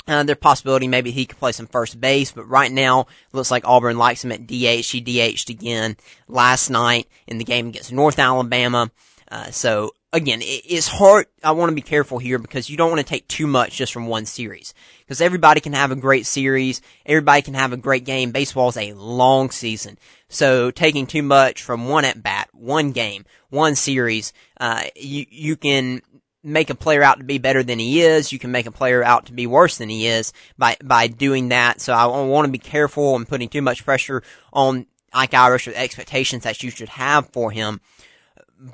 Uh, 0.05 0.23
there's 0.23 0.37
possibility 0.37 0.87
maybe 0.87 1.11
he 1.11 1.25
could 1.25 1.39
play 1.39 1.53
some 1.53 1.67
first 1.67 2.01
base, 2.01 2.31
but 2.31 2.43
right 2.49 2.71
now 2.71 3.05
looks 3.31 3.51
like 3.51 3.65
Auburn 3.65 3.97
likes 3.97 4.23
him 4.23 4.33
at 4.33 4.45
DH. 4.45 4.89
He 4.91 5.01
DH'd 5.01 5.49
again 5.49 5.95
last 6.27 6.69
night 6.69 7.07
in 7.25 7.37
the 7.37 7.45
game 7.45 7.67
against 7.67 7.93
North 7.93 8.19
Alabama. 8.19 8.91
Uh, 9.31 9.51
so 9.51 9.91
again, 10.13 10.39
it's 10.43 10.87
hard. 10.87 11.25
I 11.43 11.51
want 11.51 11.71
to 11.71 11.75
be 11.75 11.81
careful 11.81 12.19
here 12.19 12.37
because 12.37 12.69
you 12.69 12.77
don't 12.77 12.91
want 12.91 12.99
to 12.99 13.05
take 13.05 13.27
too 13.27 13.47
much 13.47 13.75
just 13.75 13.91
from 13.91 14.05
one 14.05 14.25
series. 14.25 14.73
Because 14.99 15.19
everybody 15.19 15.59
can 15.59 15.73
have 15.73 15.91
a 15.91 15.95
great 15.95 16.27
series. 16.27 16.81
Everybody 17.05 17.41
can 17.41 17.55
have 17.55 17.73
a 17.73 17.77
great 17.77 18.05
game. 18.05 18.31
Baseball 18.31 18.69
is 18.69 18.77
a 18.77 18.93
long 18.93 19.49
season. 19.49 19.97
So 20.29 20.71
taking 20.71 21.07
too 21.07 21.23
much 21.23 21.63
from 21.63 21.89
one 21.89 22.05
at 22.05 22.21
bat, 22.21 22.49
one 22.53 22.91
game, 22.91 23.25
one 23.49 23.75
series, 23.75 24.31
uh, 24.61 24.83
you, 24.95 25.25
you 25.29 25.55
can 25.55 26.01
make 26.43 26.69
a 26.69 26.75
player 26.75 27.01
out 27.01 27.17
to 27.17 27.23
be 27.23 27.39
better 27.39 27.63
than 27.63 27.79
he 27.79 28.01
is. 28.01 28.31
You 28.31 28.39
can 28.39 28.51
make 28.51 28.67
a 28.67 28.71
player 28.71 29.03
out 29.03 29.25
to 29.25 29.33
be 29.33 29.47
worse 29.47 29.77
than 29.77 29.89
he 29.89 30.05
is 30.07 30.31
by, 30.57 30.77
by 30.83 31.07
doing 31.07 31.49
that. 31.49 31.81
So 31.81 31.91
I 31.91 32.05
want 32.05 32.45
to 32.45 32.51
be 32.51 32.59
careful 32.59 33.15
and 33.15 33.27
putting 33.27 33.49
too 33.49 33.61
much 33.63 33.83
pressure 33.83 34.21
on 34.51 34.85
Ike 35.11 35.33
Irish 35.33 35.67
or 35.67 35.71
the 35.71 35.79
expectations 35.79 36.43
that 36.43 36.61
you 36.61 36.69
should 36.69 36.89
have 36.89 37.29
for 37.31 37.51
him 37.51 37.81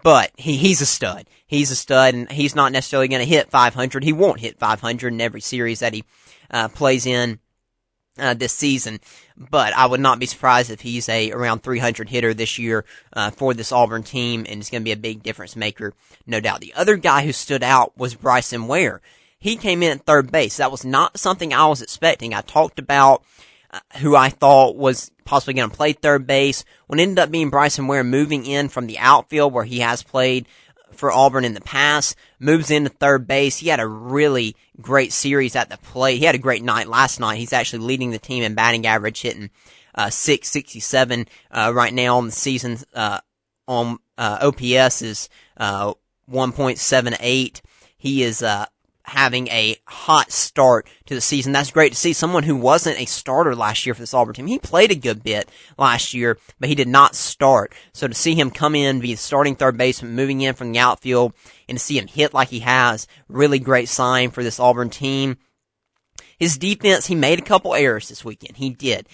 but 0.04 0.32
he, 0.36 0.58
he's 0.58 0.82
a 0.82 0.86
stud. 0.86 1.26
He's 1.48 1.72
a 1.72 1.76
stud, 1.76 2.14
and 2.14 2.32
he's 2.32 2.56
not 2.56 2.72
necessarily 2.72 3.08
going 3.08 3.22
to 3.22 3.26
hit 3.26 3.50
500. 3.50 4.04
He 4.04 4.14
won't 4.14 4.40
hit 4.40 4.60
500 4.60 5.14
in 5.14 5.22
every 5.22 5.42
series 5.42 5.80
that 5.80 5.94
he 5.94 6.04
uh, 6.52 6.68
plays 6.68 7.06
in 7.06 7.40
uh, 8.20 8.36
this 8.36 8.54
season. 8.54 9.00
But 9.36 9.74
I 9.74 9.88
would 9.88 10.00
not 10.00 10.20
be 10.20 10.28
surprised 10.28 10.70
if 10.70 10.82
he's 10.82 11.10
a 11.10 11.32
around 11.32 11.64
300 11.64 12.10
hitter 12.10 12.34
this 12.34 12.60
year 12.60 12.86
uh, 13.14 13.32
for 13.32 13.54
this 13.54 13.72
Auburn 13.72 14.04
team, 14.04 14.46
and 14.48 14.62
it's 14.62 14.70
going 14.70 14.82
to 14.82 14.86
be 14.86 14.92
a 14.92 14.98
big 14.98 15.24
difference 15.24 15.56
maker, 15.56 15.94
no 16.28 16.40
doubt. 16.40 16.62
The 16.62 16.74
other 16.76 16.98
guy 16.98 17.26
who 17.26 17.32
stood 17.32 17.64
out 17.64 17.98
was 17.98 18.14
Bryson 18.14 18.68
Ware. 18.68 19.02
He 19.40 19.56
came 19.56 19.82
in 19.82 19.98
at 19.98 20.06
third 20.06 20.32
base. 20.32 20.58
That 20.58 20.72
was 20.72 20.84
not 20.84 21.18
something 21.18 21.54
I 21.54 21.68
was 21.68 21.82
expecting. 21.82 22.34
I 22.34 22.42
talked 22.42 22.78
about 22.78 23.24
who 23.98 24.16
I 24.16 24.30
thought 24.30 24.76
was 24.76 25.12
possibly 25.26 25.54
going 25.54 25.70
to 25.70 25.76
play 25.76 25.94
third 25.94 26.26
base. 26.26 26.64
When 26.88 27.00
it 27.00 27.04
ended 27.04 27.20
up 27.20 27.32
being 27.32 27.50
Bryson 27.50 27.88
Ware 27.88 28.04
moving 28.04 28.46
in 28.46 28.70
from 28.70 28.88
the 28.88 28.98
outfield 29.00 29.54
where 29.54 29.66
he 29.66 29.80
has 29.80 30.04
played 30.04 30.48
for 30.92 31.12
Auburn 31.12 31.46
in 31.46 31.54
the 31.54 31.62
past, 31.62 32.16
moves 32.40 32.72
into 32.72 32.90
third 32.90 33.28
base. 33.28 33.58
He 33.58 33.70
had 33.70 33.80
a 33.80 33.88
really 33.88 34.56
great 34.82 35.14
series 35.14 35.56
at 35.56 35.70
the 35.70 35.78
plate. 35.78 36.18
He 36.18 36.26
had 36.26 36.36
a 36.36 36.40
great 36.40 36.64
night 36.64 36.88
last 36.88 37.20
night. 37.20 37.38
He's 37.38 37.54
actually 37.54 37.86
leading 37.86 38.12
the 38.12 38.20
team 38.20 38.44
in 38.44 38.56
batting 38.56 38.86
average, 38.86 39.22
hitting 39.22 39.50
uh, 39.96 40.10
667 40.10 41.28
uh, 41.52 41.72
right 41.74 41.94
now 41.94 42.18
on 42.18 42.26
the 42.26 42.32
season. 42.32 42.78
Uh, 42.94 43.20
on 43.68 44.00
uh, 44.18 44.40
OPS 44.42 45.02
is 45.04 45.30
uh, 45.58 45.94
1.78. 46.30 47.62
He 47.98 48.24
is 48.24 48.42
uh, 48.42 48.66
having 49.10 49.48
a 49.50 49.78
hot 49.86 50.32
start 50.32 50.88
to 51.06 51.16
the 51.16 51.22
season. 51.22 51.52
That's 51.52 51.72
great 51.72 51.92
to 51.92 51.98
see. 51.98 52.14
Someone 52.14 52.44
who 52.44 52.56
wasn't 52.56 53.00
a 53.00 53.06
starter 53.06 53.56
last 53.56 53.86
year 53.86 53.94
for 53.94 54.02
this 54.02 54.14
Auburn 54.14 54.34
team. 54.34 54.48
He 54.48 54.60
played 54.60 54.92
a 54.92 54.96
good 54.96 55.24
bit 55.24 55.50
last 55.78 56.14
year, 56.14 56.38
but 56.60 56.70
he 56.70 56.76
did 56.76 56.88
not 56.88 57.16
start. 57.16 57.74
So 57.94 58.08
to 58.08 58.14
see 58.14 58.36
him 58.36 58.52
come 58.52 58.76
in, 58.76 59.00
be 59.00 59.14
the 59.14 59.18
starting 59.18 59.56
third 59.56 59.78
baseman, 59.78 60.16
moving 60.16 60.42
in 60.42 60.56
from 60.56 60.72
the 60.72 60.80
outfield, 60.80 61.34
and 61.68 61.78
to 61.78 61.84
see 61.84 61.98
him 61.98 62.08
hit 62.08 62.34
like 62.34 62.50
he 62.50 62.60
has, 62.60 63.08
really 63.28 63.60
great 63.60 63.90
sign 63.90 64.32
for 64.32 64.44
this 64.44 64.60
Auburn 64.60 64.90
team. 64.90 65.38
His 66.38 66.58
defense, 66.58 67.08
he 67.08 67.16
made 67.16 67.40
a 67.40 67.44
couple 67.44 67.76
errors 67.76 68.08
this 68.08 68.24
weekend. 68.24 68.58
He 68.58 68.70
did 68.70 69.08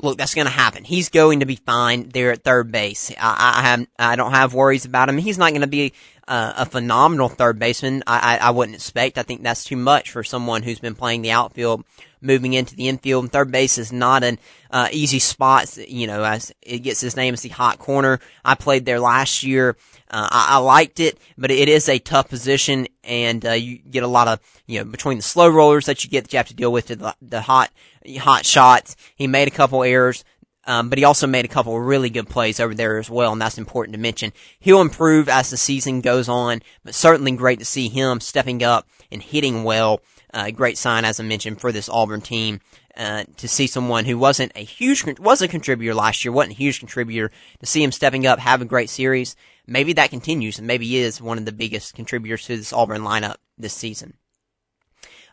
look, 0.00 0.18
that's 0.18 0.34
going 0.34 0.46
to 0.46 0.52
happen. 0.52 0.84
He's 0.84 1.08
going 1.08 1.40
to 1.40 1.46
be 1.46 1.56
fine 1.56 2.08
there 2.10 2.32
at 2.32 2.42
third 2.42 2.70
base. 2.70 3.10
I, 3.18 3.54
I 3.58 3.62
have, 3.62 3.86
I 3.98 4.16
don't 4.16 4.32
have 4.32 4.54
worries 4.54 4.84
about 4.84 5.08
him. 5.08 5.18
He's 5.18 5.38
not 5.38 5.50
going 5.50 5.62
to 5.62 5.66
be 5.66 5.92
uh, 6.28 6.52
a 6.58 6.66
phenomenal 6.66 7.28
third 7.28 7.58
baseman. 7.58 8.02
I, 8.06 8.36
I, 8.36 8.48
I 8.48 8.50
wouldn't 8.50 8.76
expect. 8.76 9.18
I 9.18 9.22
think 9.22 9.42
that's 9.42 9.64
too 9.64 9.76
much 9.76 10.10
for 10.10 10.22
someone 10.22 10.62
who's 10.62 10.78
been 10.78 10.94
playing 10.94 11.22
the 11.22 11.30
outfield, 11.30 11.84
moving 12.26 12.52
into 12.52 12.74
the 12.74 12.88
infield. 12.88 13.24
And 13.24 13.32
third 13.32 13.50
base 13.50 13.78
is 13.78 13.92
not 13.92 14.24
an 14.24 14.38
uh, 14.70 14.88
easy 14.92 15.18
spot. 15.18 15.76
You 15.76 16.06
know, 16.06 16.24
as 16.24 16.52
it 16.62 16.80
gets 16.80 17.00
his 17.00 17.16
name 17.16 17.34
as 17.34 17.42
the 17.42 17.48
hot 17.48 17.78
corner. 17.78 18.20
I 18.44 18.54
played 18.54 18.84
there 18.84 19.00
last 19.00 19.42
year. 19.42 19.76
Uh, 20.08 20.28
I, 20.30 20.46
I, 20.50 20.56
liked 20.58 21.00
it, 21.00 21.18
but 21.36 21.50
it 21.50 21.68
is 21.68 21.88
a 21.88 21.98
tough 21.98 22.28
position, 22.28 22.86
and 23.02 23.44
uh, 23.44 23.52
you 23.52 23.78
get 23.78 24.04
a 24.04 24.08
lot 24.08 24.28
of 24.28 24.38
you 24.66 24.78
know 24.78 24.84
between 24.84 25.16
the 25.16 25.22
slow 25.22 25.48
rollers 25.48 25.86
that 25.86 26.04
you 26.04 26.10
get 26.10 26.24
that 26.24 26.32
you 26.32 26.36
have 26.36 26.46
to 26.46 26.54
deal 26.54 26.70
with 26.70 26.86
to 26.86 26.96
the, 26.96 27.16
the 27.20 27.40
hot 27.40 27.72
hot 28.18 28.46
shots. 28.46 28.94
He 29.16 29.26
made 29.26 29.48
a 29.48 29.50
couple 29.50 29.82
errors. 29.82 30.24
Um, 30.66 30.88
but 30.88 30.98
he 30.98 31.04
also 31.04 31.28
made 31.28 31.44
a 31.44 31.48
couple 31.48 31.78
really 31.78 32.10
good 32.10 32.28
plays 32.28 32.58
over 32.58 32.74
there 32.74 32.98
as 32.98 33.08
well, 33.08 33.32
and 33.32 33.40
that's 33.40 33.58
important 33.58 33.94
to 33.94 34.00
mention. 34.00 34.32
He'll 34.58 34.80
improve 34.80 35.28
as 35.28 35.50
the 35.50 35.56
season 35.56 36.00
goes 36.00 36.28
on, 36.28 36.60
but 36.84 36.94
certainly 36.94 37.32
great 37.32 37.60
to 37.60 37.64
see 37.64 37.88
him 37.88 38.20
stepping 38.20 38.64
up 38.64 38.88
and 39.12 39.22
hitting 39.22 39.62
well. 39.62 40.00
Uh, 40.34 40.50
great 40.50 40.76
sign, 40.76 41.04
as 41.04 41.20
I 41.20 41.22
mentioned, 41.22 41.60
for 41.60 41.70
this 41.70 41.88
Auburn 41.88 42.20
team. 42.20 42.60
Uh, 42.96 43.24
to 43.36 43.46
see 43.46 43.66
someone 43.66 44.06
who 44.06 44.16
wasn't 44.16 44.50
a 44.56 44.64
huge, 44.64 45.04
was 45.18 45.42
a 45.42 45.48
contributor 45.48 45.94
last 45.94 46.24
year, 46.24 46.32
wasn't 46.32 46.54
a 46.54 46.56
huge 46.56 46.78
contributor, 46.78 47.30
to 47.60 47.66
see 47.66 47.82
him 47.82 47.92
stepping 47.92 48.26
up, 48.26 48.38
have 48.38 48.62
a 48.62 48.64
great 48.64 48.88
series. 48.88 49.36
Maybe 49.66 49.92
that 49.92 50.08
continues, 50.08 50.58
and 50.58 50.66
maybe 50.66 50.86
he 50.86 50.96
is 50.96 51.20
one 51.20 51.36
of 51.36 51.44
the 51.44 51.52
biggest 51.52 51.94
contributors 51.94 52.46
to 52.46 52.56
this 52.56 52.72
Auburn 52.72 53.02
lineup 53.02 53.36
this 53.58 53.74
season. 53.74 54.14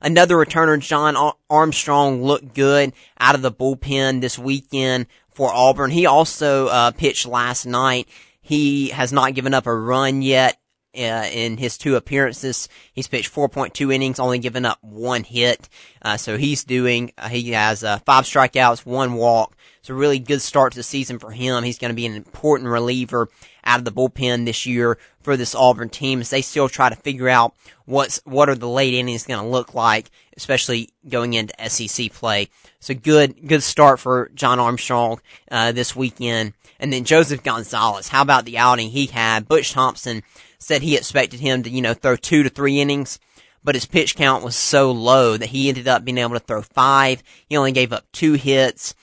Another 0.01 0.35
returner, 0.35 0.77
John 0.77 1.15
Armstrong, 1.49 2.21
looked 2.21 2.53
good 2.53 2.91
out 3.17 3.35
of 3.35 3.41
the 3.41 3.51
bullpen 3.53 4.19
this 4.19 4.37
weekend 4.37 5.05
for 5.35 5.53
Auburn. 5.53 5.91
He 5.91 6.05
also 6.05 6.67
uh, 6.67 6.91
pitched 6.91 7.25
last 7.25 7.65
night. 7.65 8.07
He 8.41 8.89
has 8.89 9.13
not 9.13 9.33
given 9.33 9.53
up 9.53 9.67
a 9.67 9.75
run 9.75 10.21
yet. 10.21 10.57
Uh, 10.95 11.27
in 11.31 11.57
his 11.57 11.75
two 11.75 11.95
appearances. 11.95 12.69
He's 12.93 13.07
pitched 13.07 13.33
4.2 13.33 13.91
innings, 13.91 14.19
only 14.19 14.37
given 14.37 14.63
up 14.63 14.77
one 14.83 15.23
hit. 15.23 15.67
Uh, 16.03 16.17
so 16.17 16.37
he's 16.37 16.63
doing, 16.63 17.11
uh, 17.17 17.29
he 17.29 17.49
has 17.53 17.83
uh, 17.83 17.97
five 18.05 18.25
strikeouts, 18.25 18.85
one 18.85 19.13
walk. 19.13 19.57
It's 19.79 19.89
a 19.89 19.95
really 19.95 20.19
good 20.19 20.39
start 20.39 20.73
to 20.73 20.77
the 20.77 20.83
season 20.83 21.17
for 21.17 21.31
him. 21.31 21.63
He's 21.63 21.79
going 21.79 21.89
to 21.89 21.95
be 21.95 22.05
an 22.05 22.13
important 22.13 22.69
reliever 22.69 23.27
out 23.65 23.79
of 23.79 23.85
the 23.85 23.91
bullpen 23.91 24.45
this 24.45 24.67
year 24.67 24.99
for 25.21 25.35
this 25.35 25.55
Auburn 25.55 25.89
team 25.89 26.21
as 26.21 26.29
they 26.29 26.43
still 26.43 26.69
try 26.69 26.89
to 26.89 26.95
figure 26.95 27.27
out 27.27 27.55
what's, 27.85 28.21
what 28.23 28.47
are 28.47 28.55
the 28.55 28.69
late 28.69 28.93
innings 28.93 29.25
going 29.25 29.43
to 29.43 29.49
look 29.49 29.73
like, 29.73 30.11
especially 30.37 30.89
going 31.09 31.33
into 31.33 31.55
SEC 31.69 32.11
play. 32.13 32.49
So 32.79 32.93
good, 32.93 33.47
good 33.47 33.63
start 33.63 33.99
for 33.99 34.29
John 34.35 34.59
Armstrong, 34.59 35.21
uh, 35.49 35.71
this 35.71 35.95
weekend. 35.95 36.53
And 36.79 36.93
then 36.93 37.03
Joseph 37.03 37.43
Gonzalez, 37.43 38.09
how 38.09 38.21
about 38.21 38.45
the 38.45 38.59
outing 38.59 38.89
he 38.89 39.07
had? 39.07 39.47
Butch 39.47 39.71
Thompson 39.71 40.21
said 40.63 40.81
he 40.81 40.95
expected 40.97 41.39
him 41.39 41.63
to, 41.63 41.69
you 41.69 41.81
know, 41.81 41.93
throw 41.93 42.15
two 42.15 42.43
to 42.43 42.49
three 42.49 42.79
innings 42.79 43.19
but 43.65 43.75
his 43.75 43.85
pitch 43.85 44.17
count 44.17 44.43
was 44.43 44.57
so 44.57 44.91
low 44.91 45.37
that 45.37 45.47
he 45.47 45.69
ended 45.69 45.87
up 45.87 46.03
being 46.03 46.17
able 46.17 46.33
to 46.33 46.39
throw 46.39 46.61
five. 46.61 47.23
He 47.47 47.55
only 47.55 47.71
gave 47.71 47.93
up 47.93 48.03
two 48.11 48.33
hits 48.33 48.93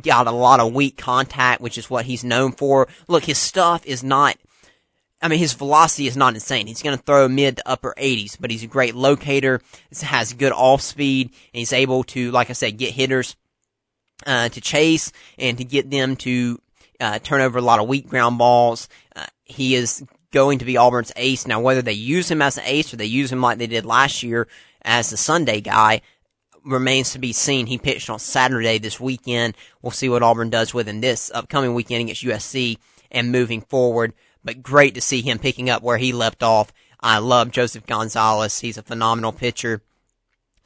got 0.00 0.26
a 0.26 0.32
lot 0.32 0.60
of 0.60 0.72
weak 0.72 0.96
contact, 0.96 1.60
which 1.60 1.76
is 1.76 1.90
what 1.90 2.06
he's 2.06 2.24
known 2.24 2.52
for. 2.52 2.88
Look, 3.08 3.24
his 3.24 3.38
stuff 3.38 3.84
is 3.84 4.02
not, 4.02 4.36
I 5.20 5.28
mean, 5.28 5.38
his 5.38 5.52
velocity 5.52 6.06
is 6.06 6.16
not 6.16 6.34
insane. 6.34 6.66
He's 6.66 6.82
going 6.82 6.96
to 6.96 7.02
throw 7.02 7.28
mid 7.28 7.58
to 7.58 7.68
upper 7.68 7.94
80s, 7.98 8.36
but 8.40 8.50
he's 8.50 8.62
a 8.62 8.68
great 8.68 8.94
locator, 8.94 9.60
has 10.02 10.32
good 10.32 10.52
off 10.52 10.80
speed, 10.80 11.28
and 11.28 11.58
he's 11.58 11.72
able 11.72 12.04
to, 12.04 12.30
like 12.30 12.50
I 12.50 12.54
said, 12.54 12.78
get 12.78 12.94
hitters, 12.94 13.36
uh, 14.26 14.48
to 14.48 14.60
chase 14.60 15.12
and 15.38 15.58
to 15.58 15.64
get 15.64 15.90
them 15.90 16.16
to, 16.16 16.60
uh, 17.00 17.18
turn 17.18 17.40
over 17.40 17.58
a 17.58 17.62
lot 17.62 17.80
of 17.80 17.88
weak 17.88 18.08
ground 18.08 18.38
balls. 18.38 18.88
Uh, 19.14 19.26
he 19.44 19.74
is 19.74 20.04
going 20.32 20.58
to 20.58 20.64
be 20.64 20.76
Auburn's 20.76 21.12
ace. 21.16 21.46
Now, 21.46 21.60
whether 21.60 21.82
they 21.82 21.92
use 21.92 22.30
him 22.30 22.42
as 22.42 22.58
an 22.58 22.64
ace 22.66 22.92
or 22.92 22.96
they 22.96 23.04
use 23.04 23.30
him 23.30 23.40
like 23.40 23.58
they 23.58 23.66
did 23.66 23.86
last 23.86 24.22
year 24.22 24.48
as 24.82 25.10
the 25.10 25.16
Sunday 25.16 25.60
guy, 25.60 26.00
remains 26.64 27.12
to 27.12 27.18
be 27.18 27.32
seen. 27.32 27.66
He 27.66 27.78
pitched 27.78 28.10
on 28.10 28.18
Saturday 28.18 28.78
this 28.78 29.00
weekend. 29.00 29.56
We'll 29.80 29.90
see 29.90 30.08
what 30.08 30.22
Auburn 30.22 30.50
does 30.50 30.72
with 30.72 30.88
him 30.88 31.00
this 31.00 31.30
upcoming 31.34 31.74
weekend 31.74 32.02
against 32.02 32.24
USC 32.24 32.78
and 33.10 33.32
moving 33.32 33.62
forward. 33.62 34.12
But 34.44 34.62
great 34.62 34.94
to 34.94 35.00
see 35.00 35.22
him 35.22 35.38
picking 35.38 35.70
up 35.70 35.82
where 35.82 35.98
he 35.98 36.12
left 36.12 36.42
off. 36.42 36.72
I 37.00 37.18
love 37.18 37.50
Joseph 37.50 37.86
Gonzalez. 37.86 38.60
He's 38.60 38.78
a 38.78 38.82
phenomenal 38.82 39.32
pitcher. 39.32 39.82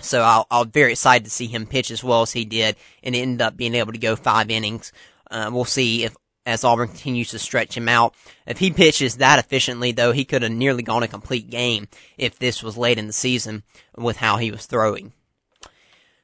So 0.01 0.23
I'll, 0.23 0.47
I'll 0.51 0.65
very 0.65 0.93
excited 0.93 1.25
to 1.25 1.31
see 1.31 1.47
him 1.47 1.67
pitch 1.67 1.91
as 1.91 2.05
well 2.05 2.23
as 2.23 2.33
he 2.33 2.45
did 2.45 2.77
and 3.03 3.17
end 3.17 3.41
up 3.41 3.57
being 3.57 3.75
able 3.75 3.93
to 3.93 3.99
go 3.99 4.17
five 4.17 4.51
innings. 4.51 4.93
Uh, 5.31 5.51
we'll 5.53 5.65
see 5.65 6.05
if 6.05 6.15
as 6.47 6.65
Auburn 6.65 6.89
continues 6.89 7.31
to 7.31 7.39
stretch 7.39 7.77
him 7.77 7.89
out. 7.89 8.15
If 8.47 8.59
he 8.59 8.71
pitches 8.71 9.17
that 9.17 9.41
efficiently, 9.41 9.93
though, 9.93 10.13
he 10.13 10.25
could 10.25 10.43
have 10.43 10.53
nearly 10.53 10.83
gone 10.83 11.03
a 11.03 11.09
complete 11.09 11.51
game 11.51 11.89
if 12.17 12.39
this 12.39 12.63
was 12.63 12.79
late 12.79 12.99
in 12.99 13.09
the 13.09 13.13
season 13.13 13.65
with 13.97 14.17
how 14.19 14.37
he 14.37 14.53
was 14.53 14.65
throwing. 14.65 15.13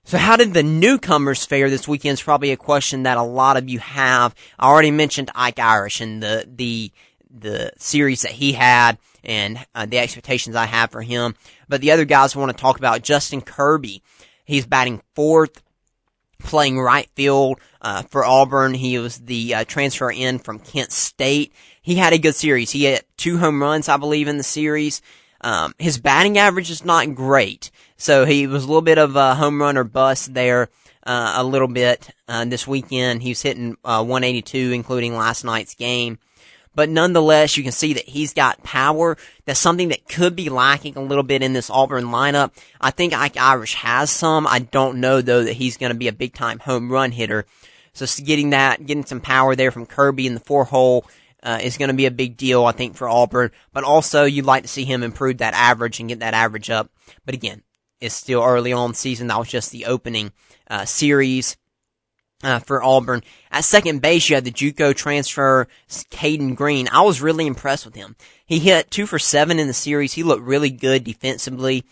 So 0.04 0.18
how 0.18 0.36
did 0.36 0.54
the 0.54 0.62
newcomers 0.62 1.44
fare 1.44 1.70
this 1.70 1.86
weekend 1.86 2.14
is 2.14 2.22
probably 2.22 2.50
a 2.50 2.56
question 2.56 3.02
that 3.02 3.18
a 3.18 3.22
lot 3.22 3.56
of 3.56 3.68
you 3.68 3.78
have. 3.80 4.34
I 4.58 4.66
already 4.68 4.90
mentioned 4.90 5.30
Ike 5.34 5.58
Irish 5.58 6.00
and 6.00 6.22
the, 6.22 6.48
the, 6.48 6.92
the 7.30 7.72
series 7.78 8.22
that 8.22 8.32
he 8.32 8.52
had 8.52 8.98
and 9.22 9.64
uh, 9.74 9.86
the 9.86 9.98
expectations 9.98 10.56
I 10.56 10.66
have 10.66 10.90
for 10.90 11.02
him. 11.02 11.36
But 11.68 11.80
the 11.80 11.92
other 11.92 12.04
guys 12.04 12.34
I 12.34 12.40
want 12.40 12.50
to 12.50 12.60
talk 12.60 12.78
about, 12.78 13.02
Justin 13.02 13.42
Kirby. 13.42 14.02
He's 14.44 14.66
batting 14.66 15.02
fourth, 15.14 15.62
playing 16.42 16.80
right 16.80 17.08
field, 17.14 17.58
uh, 17.80 18.02
for 18.02 18.24
Auburn. 18.24 18.74
He 18.74 18.98
was 18.98 19.18
the 19.18 19.54
uh, 19.54 19.64
transfer 19.64 20.10
in 20.10 20.38
from 20.38 20.58
Kent 20.58 20.92
State. 20.92 21.52
He 21.82 21.96
had 21.96 22.12
a 22.12 22.18
good 22.18 22.34
series. 22.34 22.70
He 22.70 22.84
had 22.84 23.04
two 23.16 23.38
home 23.38 23.60
runs, 23.60 23.88
I 23.88 23.96
believe, 23.96 24.28
in 24.28 24.36
the 24.36 24.42
series. 24.42 25.02
Um, 25.40 25.74
his 25.78 25.98
batting 25.98 26.38
average 26.38 26.70
is 26.70 26.84
not 26.84 27.14
great. 27.14 27.70
So 27.96 28.24
he 28.24 28.46
was 28.46 28.64
a 28.64 28.66
little 28.66 28.82
bit 28.82 28.98
of 28.98 29.16
a 29.16 29.34
home 29.34 29.60
run 29.60 29.76
or 29.76 29.84
bust 29.84 30.34
there, 30.34 30.68
uh, 31.04 31.34
a 31.36 31.44
little 31.44 31.68
bit, 31.68 32.10
uh, 32.28 32.44
this 32.44 32.66
weekend. 32.66 33.22
He 33.22 33.30
was 33.30 33.42
hitting, 33.42 33.76
uh, 33.84 34.04
182, 34.04 34.72
including 34.72 35.16
last 35.16 35.44
night's 35.44 35.74
game. 35.74 36.18
But 36.74 36.88
nonetheless, 36.88 37.56
you 37.56 37.62
can 37.62 37.72
see 37.72 37.92
that 37.94 38.08
he's 38.08 38.32
got 38.32 38.62
power. 38.62 39.16
That's 39.44 39.60
something 39.60 39.88
that 39.88 40.08
could 40.08 40.34
be 40.34 40.48
lacking 40.48 40.96
a 40.96 41.02
little 41.02 41.22
bit 41.22 41.42
in 41.42 41.52
this 41.52 41.70
Auburn 41.70 42.04
lineup. 42.04 42.52
I 42.80 42.90
think 42.90 43.12
Ike 43.12 43.36
Irish 43.36 43.74
has 43.74 44.10
some. 44.10 44.46
I 44.46 44.60
don't 44.60 45.00
know 45.00 45.20
though 45.20 45.44
that 45.44 45.54
he's 45.54 45.76
going 45.76 45.92
to 45.92 45.98
be 45.98 46.08
a 46.08 46.12
big 46.12 46.34
time 46.34 46.58
home 46.60 46.90
run 46.90 47.12
hitter. 47.12 47.46
So 47.92 48.06
getting 48.24 48.50
that, 48.50 48.86
getting 48.86 49.04
some 49.04 49.20
power 49.20 49.54
there 49.54 49.70
from 49.70 49.86
Kirby 49.86 50.26
in 50.26 50.34
the 50.34 50.40
four 50.40 50.64
hole, 50.64 51.04
uh, 51.42 51.58
is 51.62 51.76
going 51.76 51.88
to 51.88 51.94
be 51.94 52.06
a 52.06 52.10
big 52.10 52.36
deal, 52.36 52.64
I 52.64 52.72
think, 52.72 52.96
for 52.96 53.08
Auburn. 53.08 53.50
But 53.72 53.84
also, 53.84 54.24
you'd 54.24 54.46
like 54.46 54.62
to 54.62 54.68
see 54.68 54.84
him 54.84 55.02
improve 55.02 55.38
that 55.38 55.54
average 55.54 56.00
and 56.00 56.08
get 56.08 56.20
that 56.20 56.34
average 56.34 56.70
up. 56.70 56.90
But 57.26 57.34
again, 57.34 57.62
it's 58.00 58.14
still 58.14 58.42
early 58.42 58.72
on 58.72 58.94
season. 58.94 59.26
That 59.26 59.38
was 59.38 59.48
just 59.48 59.72
the 59.72 59.86
opening 59.86 60.32
uh, 60.68 60.84
series 60.84 61.56
uh, 62.42 62.58
for 62.58 62.82
Auburn. 62.82 63.22
At 63.50 63.64
second 63.64 64.02
base, 64.02 64.28
you 64.28 64.34
had 64.34 64.44
the 64.44 64.50
JUCO 64.50 64.94
transfer 64.94 65.68
Caden 65.88 66.56
Green. 66.56 66.88
I 66.92 67.02
was 67.02 67.20
really 67.20 67.46
impressed 67.46 67.84
with 67.84 67.94
him. 67.94 68.16
He 68.44 68.58
hit 68.58 68.90
two 68.90 69.06
for 69.06 69.18
seven 69.18 69.58
in 69.58 69.66
the 69.66 69.72
series. 69.72 70.14
He 70.14 70.22
looked 70.22 70.42
really 70.42 70.70
good 70.70 71.04
defensively. 71.04 71.84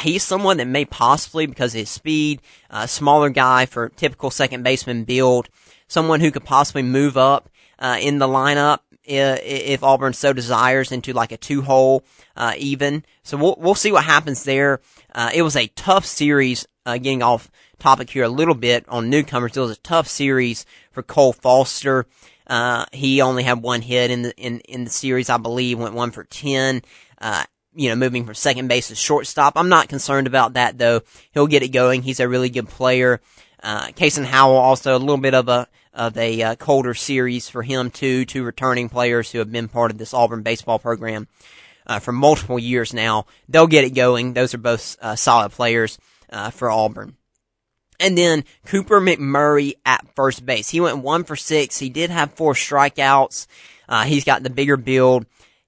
He's 0.00 0.22
someone 0.22 0.56
that 0.56 0.66
may 0.66 0.84
possibly, 0.84 1.46
because 1.46 1.74
of 1.74 1.80
his 1.80 1.90
speed, 1.90 2.40
uh, 2.70 2.86
smaller 2.86 3.30
guy 3.30 3.66
for 3.66 3.88
typical 3.90 4.30
second 4.30 4.64
baseman 4.64 5.04
build, 5.04 5.48
someone 5.86 6.20
who 6.20 6.32
could 6.32 6.44
possibly 6.44 6.82
move 6.82 7.16
up 7.16 7.48
uh, 7.78 7.96
in 8.00 8.18
the 8.18 8.26
lineup 8.26 8.80
if 9.06 9.84
Auburn 9.84 10.12
so 10.12 10.32
desires 10.32 10.90
into 10.90 11.12
like 11.12 11.32
a 11.32 11.36
two 11.36 11.62
hole 11.62 12.04
uh, 12.36 12.54
even. 12.58 13.04
So 13.22 13.36
we'll 13.36 13.56
we'll 13.58 13.74
see 13.74 13.92
what 13.92 14.04
happens 14.04 14.44
there. 14.44 14.80
Uh, 15.14 15.30
it 15.32 15.42
was 15.42 15.56
a 15.56 15.68
tough 15.68 16.04
series. 16.04 16.66
Uh, 16.84 16.98
getting 16.98 17.20
off 17.20 17.50
topic 17.78 18.10
here 18.10 18.24
a 18.24 18.28
little 18.28 18.54
bit 18.54 18.84
on 18.88 19.10
newcomers, 19.10 19.56
it 19.56 19.60
was 19.60 19.70
a 19.72 19.80
tough 19.80 20.08
series 20.08 20.66
for 20.90 21.02
Cole 21.02 21.32
Foster. 21.32 22.06
Uh, 22.46 22.84
he 22.92 23.20
only 23.20 23.42
had 23.42 23.62
one 23.62 23.82
hit 23.82 24.10
in 24.10 24.22
the 24.22 24.36
in 24.36 24.60
in 24.60 24.84
the 24.84 24.90
series, 24.90 25.28
I 25.28 25.36
believe. 25.36 25.78
Went 25.78 25.94
one 25.94 26.10
for 26.10 26.24
ten. 26.24 26.82
Uh, 27.20 27.44
you 27.74 27.88
know, 27.88 27.96
moving 27.96 28.24
from 28.24 28.34
second 28.34 28.68
base 28.68 28.88
to 28.88 28.94
shortstop. 28.94 29.54
I'm 29.56 29.68
not 29.68 29.88
concerned 29.88 30.26
about 30.26 30.54
that 30.54 30.78
though. 30.78 31.02
He'll 31.32 31.46
get 31.46 31.62
it 31.62 31.68
going. 31.68 32.02
He's 32.02 32.20
a 32.20 32.28
really 32.28 32.48
good 32.48 32.68
player. 32.68 33.20
Uh, 33.62 33.88
Kason 33.88 34.24
Howell 34.24 34.56
also 34.56 34.96
a 34.96 34.98
little 34.98 35.16
bit 35.16 35.34
of 35.34 35.48
a 35.48 35.68
of 35.92 36.16
a 36.16 36.42
uh, 36.42 36.54
colder 36.56 36.94
series 36.94 37.48
for 37.48 37.62
him 37.62 37.90
too. 37.90 38.24
Two 38.24 38.44
returning 38.44 38.88
players 38.88 39.30
who 39.30 39.38
have 39.38 39.50
been 39.50 39.68
part 39.68 39.90
of 39.90 39.98
this 39.98 40.14
Auburn 40.14 40.42
baseball 40.42 40.78
program 40.78 41.26
uh, 41.86 41.98
for 41.98 42.12
multiple 42.12 42.58
years 42.58 42.94
now. 42.94 43.26
They'll 43.48 43.66
get 43.66 43.84
it 43.84 43.90
going. 43.90 44.34
Those 44.34 44.54
are 44.54 44.58
both 44.58 44.96
uh, 45.00 45.16
solid 45.16 45.52
players 45.52 45.98
uh, 46.30 46.50
for 46.50 46.70
Auburn. 46.70 47.16
And 47.98 48.16
then 48.16 48.44
Cooper 48.66 49.00
McMurray 49.00 49.74
at 49.84 50.06
first 50.14 50.44
base. 50.44 50.70
He 50.70 50.80
went 50.80 50.98
one 50.98 51.24
for 51.24 51.36
six. 51.36 51.78
He 51.78 51.88
did 51.88 52.10
have 52.10 52.34
four 52.34 52.54
strikeouts. 52.54 53.46
Uh, 53.88 54.04
he's 54.04 54.24
got 54.24 54.42
the 54.42 54.50
bigger 54.50 54.76
build. 54.76 55.26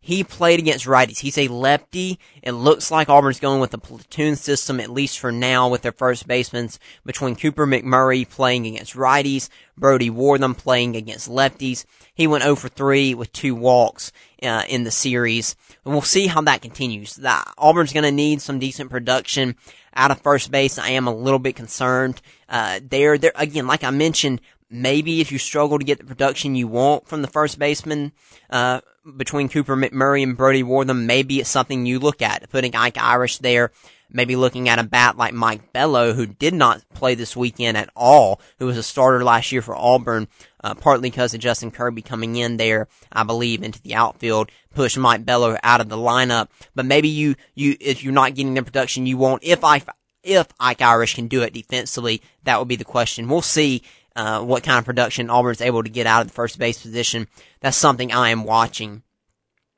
He 0.09 0.25
played 0.25 0.59
against 0.59 0.87
righties. 0.87 1.19
He's 1.19 1.37
a 1.37 1.49
lefty. 1.49 2.19
It 2.43 2.53
looks 2.53 2.91
like 2.91 3.11
Auburn's 3.11 3.41
going 3.41 3.61
with 3.61 3.75
a 3.75 3.79
platoon 3.79 4.37
system, 4.37 4.81
at 4.81 4.89
least 4.89 5.19
for 5.19 5.31
now, 5.31 5.69
with 5.69 5.83
their 5.83 5.93
first 5.93 6.27
basemen 6.27 6.71
between 7.05 7.37
Cooper 7.37 7.67
McMurray 7.67 8.27
playing 8.27 8.67
against 8.67 8.95
righties, 8.95 9.51
Brody 9.77 10.09
Wortham 10.09 10.55
playing 10.55 10.97
against 10.97 11.29
lefties. 11.29 11.85
He 12.15 12.27
went 12.27 12.43
0 12.43 12.57
for 12.57 12.71
3 12.71 13.15
with 13.17 13.35
two 13.35 13.55
walks 13.55 14.11
uh, 14.43 14.63
in 14.67 14.85
the 14.85 14.91
series. 14.91 15.55
And 15.85 15.93
we'll 15.93 16.01
see 16.01 16.29
how 16.29 16.41
that 16.41 16.63
continues. 16.63 17.17
That 17.17 17.53
Auburn's 17.59 17.93
going 17.93 18.05
to 18.05 18.11
need 18.11 18.41
some 18.41 18.59
decent 18.59 18.91
production 18.91 19.57
out 19.99 20.11
of 20.11 20.21
first 20.23 20.51
base. 20.51 20.79
I 20.79 20.91
am 20.91 21.07
a 21.07 21.15
little 21.15 21.39
bit 21.39 21.57
concerned. 21.57 22.23
Uh, 22.49 22.81
there, 22.83 23.19
there 23.19 23.33
again, 23.35 23.67
like 23.67 23.85
I 23.85 23.91
mentioned, 23.91 24.41
maybe 24.71 25.21
if 25.21 25.31
you 25.33 25.39
struggle 25.39 25.79
to 25.79 25.85
get 25.85 25.99
the 25.99 26.05
production 26.05 26.55
you 26.55 26.69
want 26.69 27.07
from 27.07 27.21
the 27.21 27.29
first 27.29 27.59
baseman, 27.59 28.13
uh, 28.49 28.81
between 29.17 29.49
Cooper 29.49 29.77
McMurray 29.77 30.23
and 30.23 30.37
Brody 30.37 30.63
Wortham, 30.63 31.07
maybe 31.07 31.41
it's 31.41 31.51
something 31.51 31.87
you 31.87 31.99
look 31.99 32.23
at. 32.23 32.49
Putting 32.51 32.77
Ike 32.77 32.99
Irish 32.99 33.39
there, 33.39 33.73
maybe 34.11 34.37
looking 34.37 34.69
at 34.69 34.79
a 34.79 34.85
bat 34.85 35.17
like 35.17 35.35
Mike 35.35 35.73
Bello, 35.73 36.13
who 36.13 36.27
did 36.27 36.55
not 36.55 36.83
play 36.95 37.15
this 37.15 37.37
weekend 37.37 37.77
at 37.77 37.91
all, 37.95 38.41
who 38.59 38.67
was 38.67 38.77
a 38.77 38.83
starter 38.83 39.23
last 39.23 39.53
year 39.53 39.63
for 39.63 39.77
Auburn, 39.77 40.29
uh, 40.65 40.75
partly 40.75 41.11
because 41.11 41.35
of 41.35 41.41
Justin 41.41 41.71
Kirby 41.71 42.03
coming 42.03 42.37
in 42.37 42.57
there, 42.57 42.89
I 43.13 43.25
believe, 43.25 43.63
into 43.63 43.83
the 43.83 43.95
outfield, 43.95 44.51
push 44.75 44.97
Mike 44.97 45.25
Bello 45.25 45.57
out 45.63 45.81
of 45.81 45.89
the 45.89 45.97
lineup. 45.97 46.49
But 46.75 46.87
maybe 46.87 47.09
you, 47.09 47.35
you, 47.55 47.77
if 47.81 48.03
you're 48.03 48.13
not 48.13 48.35
getting 48.35 48.55
the 48.55 48.63
production 48.63 49.07
you 49.07 49.19
want, 49.19 49.45
if 49.45 49.63
I, 49.65 49.83
if 50.23 50.49
Ike 50.59 50.83
Irish 50.83 51.15
can 51.15 51.29
do 51.29 51.43
it 51.43 51.53
defensively, 51.53 52.23
that 52.45 52.59
would 52.59 52.69
be 52.69 52.77
the 52.77 52.85
question. 52.85 53.29
We'll 53.29 53.43
see. 53.43 53.83
Uh, 54.17 54.43
what 54.43 54.65
kind 54.65 54.81
of 54.81 54.85
production 54.85 55.31
Auburn's 55.31 55.61
able 55.61 55.85
to 55.85 55.89
get 55.89 56.05
out 56.05 56.23
of 56.23 56.27
the 56.27 56.33
first 56.35 56.59
base 56.59 56.83
position. 56.83 57.29
That's 57.61 57.77
something 57.77 58.11
I 58.11 58.31
am 58.31 58.43
watching, 58.43 59.05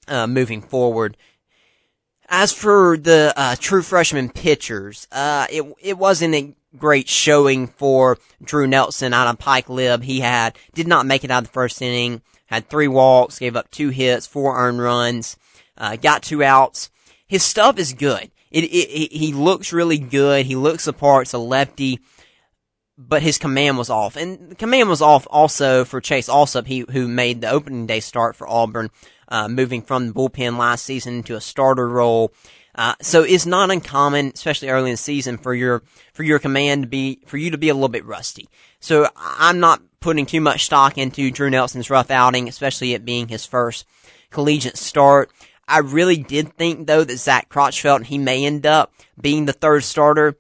uh, 0.09 0.27
moving 0.27 0.63
forward. 0.63 1.19
As 2.33 2.53
for 2.53 2.97
the 2.97 3.35
uh, 3.37 3.57
true 3.59 3.83
freshman 3.83 4.29
pitchers, 4.31 5.09
uh, 5.11 5.49
it 5.51 5.65
it 5.83 5.99
wasn't 5.99 6.35
a 6.37 6.55
great 6.77 7.09
showing 7.09 7.67
for 7.67 8.19
Drew 8.41 8.69
Nelson 8.69 9.13
out 9.13 9.27
of 9.27 9.41
Pike 9.41 9.69
Lib. 9.69 10.05
He 10.05 10.21
had 10.21 10.57
did 10.73 10.87
not 10.87 11.07
make 11.07 11.25
it 11.25 11.33
out 11.33 11.43
of 11.43 11.49
the 11.49 11.53
first 11.53 11.83
inning. 11.83 12.23
Had 12.47 12.69
three 12.69 12.87
walks, 12.87 13.41
gave 13.41 13.57
up 13.57 13.69
two 13.73 13.89
hits, 13.89 14.29
four 14.29 14.57
earned 14.57 14.81
runs, 14.81 15.37
uh, 15.77 15.97
got 15.97 16.23
two 16.23 16.45
outs. 16.45 16.89
His 17.27 17.43
stuff 17.43 17.79
is 17.79 17.95
good. 17.95 18.31
It, 18.53 18.65
it, 18.65 18.67
it, 18.67 19.13
he 19.13 19.33
looks 19.33 19.73
really 19.73 19.99
good. 19.99 20.47
He 20.47 20.55
looks 20.55 20.85
the 20.85 20.93
part. 20.93 21.27
It's 21.27 21.33
a 21.33 21.39
lefty, 21.39 21.99
but 22.97 23.23
his 23.23 23.39
command 23.39 23.77
was 23.77 23.91
off, 23.91 24.17
and 24.17 24.51
the 24.51 24.55
command 24.57 24.89
was 24.89 25.03
off 25.03 25.27
also 25.31 25.85
for 25.85 26.01
Chase 26.01 26.29
Allsup, 26.29 26.67
he 26.67 26.85
who 26.91 27.09
made 27.09 27.41
the 27.41 27.51
opening 27.51 27.87
day 27.87 28.01
start 28.01 28.37
for 28.37 28.49
Auburn 28.49 28.91
uh, 29.31 29.49
moving 29.49 29.83
from 29.83 30.09
the 30.09 30.13
bullpen 30.13 30.59
last 30.59 30.85
season 30.85 31.23
to 31.25 31.37
a 31.37 31.41
starter 31.41 31.89
role. 31.89 32.33
Uh, 32.75 32.95
so 33.01 33.23
it's 33.23 33.47
not 33.47 33.71
uncommon, 33.71 34.33
especially 34.35 34.69
early 34.69 34.91
in 34.91 34.95
the 34.95 34.99
season, 34.99 35.39
for 35.39 35.55
your 35.55 35.83
for 36.13 36.23
your 36.23 36.39
command 36.39 36.85
to 36.85 36.89
be 36.89 37.21
for 37.27 37.37
you 37.37 37.51
to 37.51 37.59
be 37.59 37.69
a 37.69 37.75
little 37.75 37.89
bit 37.89 38.05
rusty. 38.05 38.49
So 38.79 39.09
I'm 39.17 39.61
not 39.61 39.83
putting 40.01 40.25
too 40.27 40.41
much 40.41 40.65
stock 40.65 40.97
into 40.97 41.31
Drew 41.31 41.51
Nelson's 41.51 41.91
rough 41.91 42.11
outing, 42.11 42.49
especially 42.49 42.95
it 42.95 43.05
being 43.05 43.29
his 43.29 43.45
first 43.45 43.87
collegiate 44.31 44.79
start. 44.79 45.31
I 45.67 45.79
really 45.79 46.17
did 46.17 46.55
think 46.55 46.87
though 46.87 47.05
that 47.05 47.19
Zach 47.19 47.49
Crotchfelt 47.49 48.05
he 48.05 48.19
may 48.19 48.45
end 48.45 48.67
up 48.67 48.93
being 49.21 49.47
the 49.47 49.53
third 49.53 49.85
starter 49.85 50.37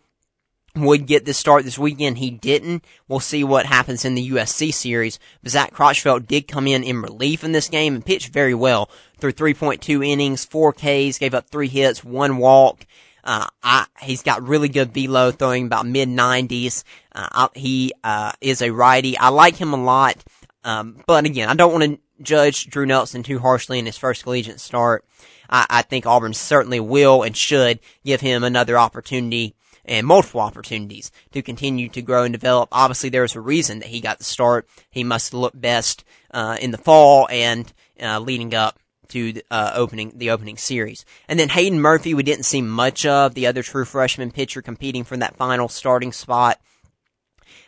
would 0.76 1.06
get 1.06 1.24
this 1.24 1.38
start 1.38 1.64
this 1.64 1.78
weekend. 1.78 2.18
He 2.18 2.30
didn't. 2.30 2.84
We'll 3.08 3.20
see 3.20 3.42
what 3.42 3.66
happens 3.66 4.04
in 4.04 4.14
the 4.14 4.30
USC 4.30 4.72
series. 4.72 5.18
But 5.42 5.52
Zach 5.52 5.74
Crotchfelt 5.74 6.26
did 6.26 6.48
come 6.48 6.66
in 6.66 6.84
in 6.84 7.02
relief 7.02 7.42
in 7.42 7.52
this 7.52 7.68
game 7.68 7.94
and 7.94 8.04
pitched 8.04 8.32
very 8.32 8.54
well 8.54 8.90
through 9.18 9.32
3.2 9.32 10.06
innings, 10.06 10.44
4 10.44 10.72
Ks, 10.72 11.18
gave 11.18 11.34
up 11.34 11.50
3 11.50 11.68
hits, 11.68 12.04
1 12.04 12.36
walk. 12.36 12.86
Uh, 13.22 13.46
I, 13.62 13.86
he's 14.02 14.22
got 14.22 14.42
really 14.42 14.68
good 14.68 14.94
velo, 14.94 15.30
throwing 15.30 15.66
about 15.66 15.86
mid 15.86 16.08
90s. 16.08 16.84
Uh, 17.12 17.48
he, 17.54 17.92
uh, 18.02 18.32
is 18.40 18.62
a 18.62 18.70
righty. 18.70 19.18
I 19.18 19.28
like 19.28 19.56
him 19.56 19.72
a 19.72 19.82
lot. 19.82 20.16
Um, 20.64 21.02
but 21.06 21.24
again, 21.24 21.48
I 21.48 21.54
don't 21.54 21.72
want 21.72 21.84
to 21.84 21.98
judge 22.22 22.66
Drew 22.66 22.86
Nelson 22.86 23.22
too 23.22 23.38
harshly 23.38 23.78
in 23.78 23.86
his 23.86 23.98
first 23.98 24.22
collegiate 24.22 24.60
start. 24.60 25.04
I, 25.48 25.66
I 25.68 25.82
think 25.82 26.06
Auburn 26.06 26.34
certainly 26.34 26.80
will 26.80 27.22
and 27.22 27.36
should 27.36 27.80
give 28.04 28.20
him 28.20 28.44
another 28.44 28.78
opportunity 28.78 29.54
and 29.90 30.06
multiple 30.06 30.40
opportunities 30.40 31.10
to 31.32 31.42
continue 31.42 31.88
to 31.88 32.00
grow 32.00 32.22
and 32.22 32.32
develop. 32.32 32.68
Obviously, 32.70 33.10
there's 33.10 33.34
a 33.34 33.40
reason 33.40 33.80
that 33.80 33.88
he 33.88 34.00
got 34.00 34.18
the 34.18 34.24
start. 34.24 34.66
He 34.88 35.02
must 35.02 35.34
look 35.34 35.52
best 35.54 36.04
uh, 36.30 36.56
in 36.60 36.70
the 36.70 36.78
fall 36.78 37.28
and 37.28 37.70
uh, 38.00 38.20
leading 38.20 38.54
up 38.54 38.78
to 39.08 39.32
the, 39.32 39.44
uh, 39.50 39.72
opening 39.74 40.12
the 40.14 40.30
opening 40.30 40.56
series. 40.56 41.04
And 41.28 41.40
then 41.40 41.48
Hayden 41.48 41.80
Murphy, 41.80 42.14
we 42.14 42.22
didn't 42.22 42.44
see 42.44 42.62
much 42.62 43.04
of 43.04 43.34
the 43.34 43.48
other 43.48 43.64
true 43.64 43.84
freshman 43.84 44.30
pitcher 44.30 44.62
competing 44.62 45.02
for 45.02 45.16
that 45.16 45.36
final 45.36 45.68
starting 45.68 46.12
spot. 46.12 46.60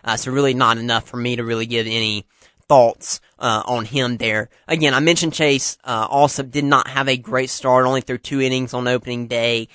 Uh, 0.04 0.16
so 0.16 0.30
really 0.30 0.54
not 0.54 0.78
enough 0.78 1.08
for 1.08 1.16
me 1.16 1.34
to 1.34 1.44
really 1.44 1.66
give 1.66 1.86
any 1.88 2.24
thoughts 2.68 3.20
uh, 3.40 3.64
on 3.66 3.84
him 3.84 4.18
there. 4.18 4.48
Again, 4.68 4.94
I 4.94 5.00
mentioned 5.00 5.34
Chase 5.34 5.76
uh, 5.82 6.06
also 6.08 6.44
did 6.44 6.64
not 6.64 6.86
have 6.86 7.08
a 7.08 7.16
great 7.16 7.50
start, 7.50 7.84
only 7.84 8.00
threw 8.00 8.18
two 8.18 8.40
innings 8.40 8.72
on 8.72 8.86
opening 8.86 9.26
day. 9.26 9.66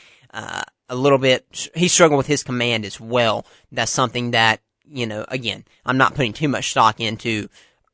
A 0.90 0.96
little 0.96 1.18
bit, 1.18 1.70
he 1.76 1.88
struggled 1.88 2.18
with 2.18 2.28
his 2.28 2.44
command 2.44 2.86
as 2.86 3.00
well. 3.00 3.46
That's 3.72 3.92
something 3.92 4.32
that, 4.32 4.62
you 4.86 5.06
know, 5.06 5.26
again, 5.28 5.66
I'm 5.86 5.98
not 5.98 6.16
putting 6.16 6.34
too 6.34 6.48
much 6.48 6.70
stock 6.70 7.00
into 7.00 7.50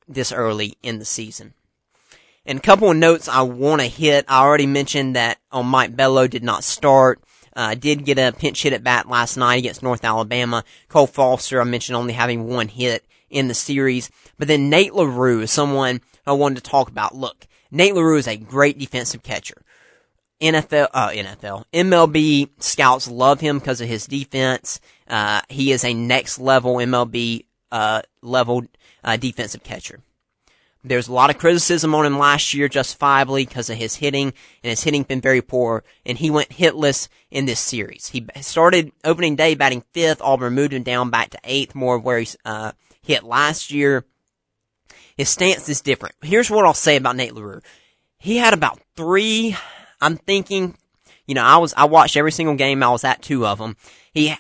this 0.08 0.32
early 0.32 0.78
in 0.84 1.00
the 1.00 1.06
season. 1.06 1.54
And 2.46 2.60
a 2.60 2.62
couple 2.62 2.92
of 2.92 2.98
notes 2.98 3.28
I 3.28 3.42
want 3.42 3.82
to 3.82 3.88
hit. 3.88 4.26
I 4.28 4.42
already 4.44 4.68
mentioned 4.68 5.16
that 5.16 5.40
on 5.52 5.66
Mike 5.66 5.96
Bello 5.96 6.28
did 6.28 6.44
not 6.44 6.64
start. 6.64 7.22
Uh, 7.56 7.76
did 7.76 8.04
get 8.04 8.18
a 8.18 8.34
pinch 8.38 8.64
hit 8.64 8.74
at 8.74 8.84
bat 8.84 9.08
last 9.08 9.38
night 9.38 9.58
against 9.58 9.84
North 9.84 10.04
Alabama. 10.04 10.64
Cole 10.90 11.08
Foster, 11.08 11.62
I 11.62 11.64
mentioned 11.64 11.96
only 11.96 12.14
having 12.14 12.48
one 12.48 12.68
hit 12.68 13.06
in 13.30 13.48
the 13.48 13.54
series. 13.54 14.12
But 14.38 14.48
then 14.48 14.70
Nate 14.70 14.94
LaRue 14.94 15.42
is 15.42 15.52
someone 15.52 16.02
I 16.26 16.34
wanted 16.34 16.64
to 16.64 16.70
talk 16.70 16.90
about. 16.90 17.16
Look, 17.16 17.48
Nate 17.72 17.96
LaRue 17.96 18.18
is 18.18 18.28
a 18.28 18.38
great 18.38 18.78
defensive 18.78 19.24
catcher. 19.24 19.62
NFL, 20.44 20.90
uh, 20.94 21.10
NFL, 21.10 21.64
MLB 21.74 22.50
scouts 22.60 23.10
love 23.10 23.40
him 23.40 23.60
because 23.60 23.80
of 23.80 23.88
his 23.88 24.06
defense. 24.06 24.82
Uh, 25.08 25.42
he 25.48 25.72
is 25.72 25.86
a 25.86 25.94
next 25.94 26.38
level 26.38 26.76
MLB, 26.76 27.46
uh, 27.72 28.02
level, 28.22 28.64
uh, 29.06 29.16
defensive 29.16 29.64
catcher. 29.64 30.02
There's 30.84 31.08
a 31.08 31.14
lot 31.14 31.30
of 31.30 31.38
criticism 31.38 31.96
on 31.96 32.06
him 32.06 32.18
last 32.18 32.54
year, 32.54 32.68
justifiably, 32.68 33.46
because 33.46 33.70
of 33.70 33.78
his 33.78 33.96
hitting, 33.96 34.34
and 34.64 34.70
his 34.70 34.84
hitting 34.84 35.04
been 35.04 35.22
very 35.22 35.42
poor, 35.42 35.86
and 36.06 36.18
he 36.18 36.30
went 36.30 36.50
hitless 36.50 37.08
in 37.32 37.46
this 37.46 37.62
series. 37.62 38.10
He 38.10 38.28
started 38.42 38.92
opening 39.06 39.38
day 39.38 39.56
batting 39.56 39.86
fifth. 39.94 40.22
Auburn 40.22 40.54
moved 40.54 40.74
him 40.74 40.84
down 40.84 41.10
back 41.10 41.30
to 41.30 41.40
eighth, 41.46 41.74
more 41.74 41.98
where 41.98 42.20
he 42.20 42.28
uh, 42.44 42.74
hit 43.02 43.24
last 43.24 43.72
year. 43.72 44.04
His 45.16 45.30
stance 45.30 45.70
is 45.70 45.80
different. 45.80 46.16
Here's 46.22 46.52
what 46.52 46.66
I'll 46.66 46.74
say 46.74 46.98
about 46.98 47.16
Nate 47.16 47.34
LaRue. 47.34 47.62
He 48.18 48.38
had 48.38 48.54
about 48.54 48.82
three 48.98 49.56
I'm 50.04 50.18
thinking, 50.18 50.76
you 51.26 51.36
know, 51.36 51.44
I 51.44 51.58
was, 51.58 51.74
I 51.76 51.86
watched 51.86 52.18
every 52.18 52.32
single 52.32 52.56
game. 52.56 52.84
I 52.84 52.90
was 52.90 53.04
at 53.04 53.22
two 53.22 53.46
of 53.46 53.58
them. 53.58 53.78
He, 54.14 54.36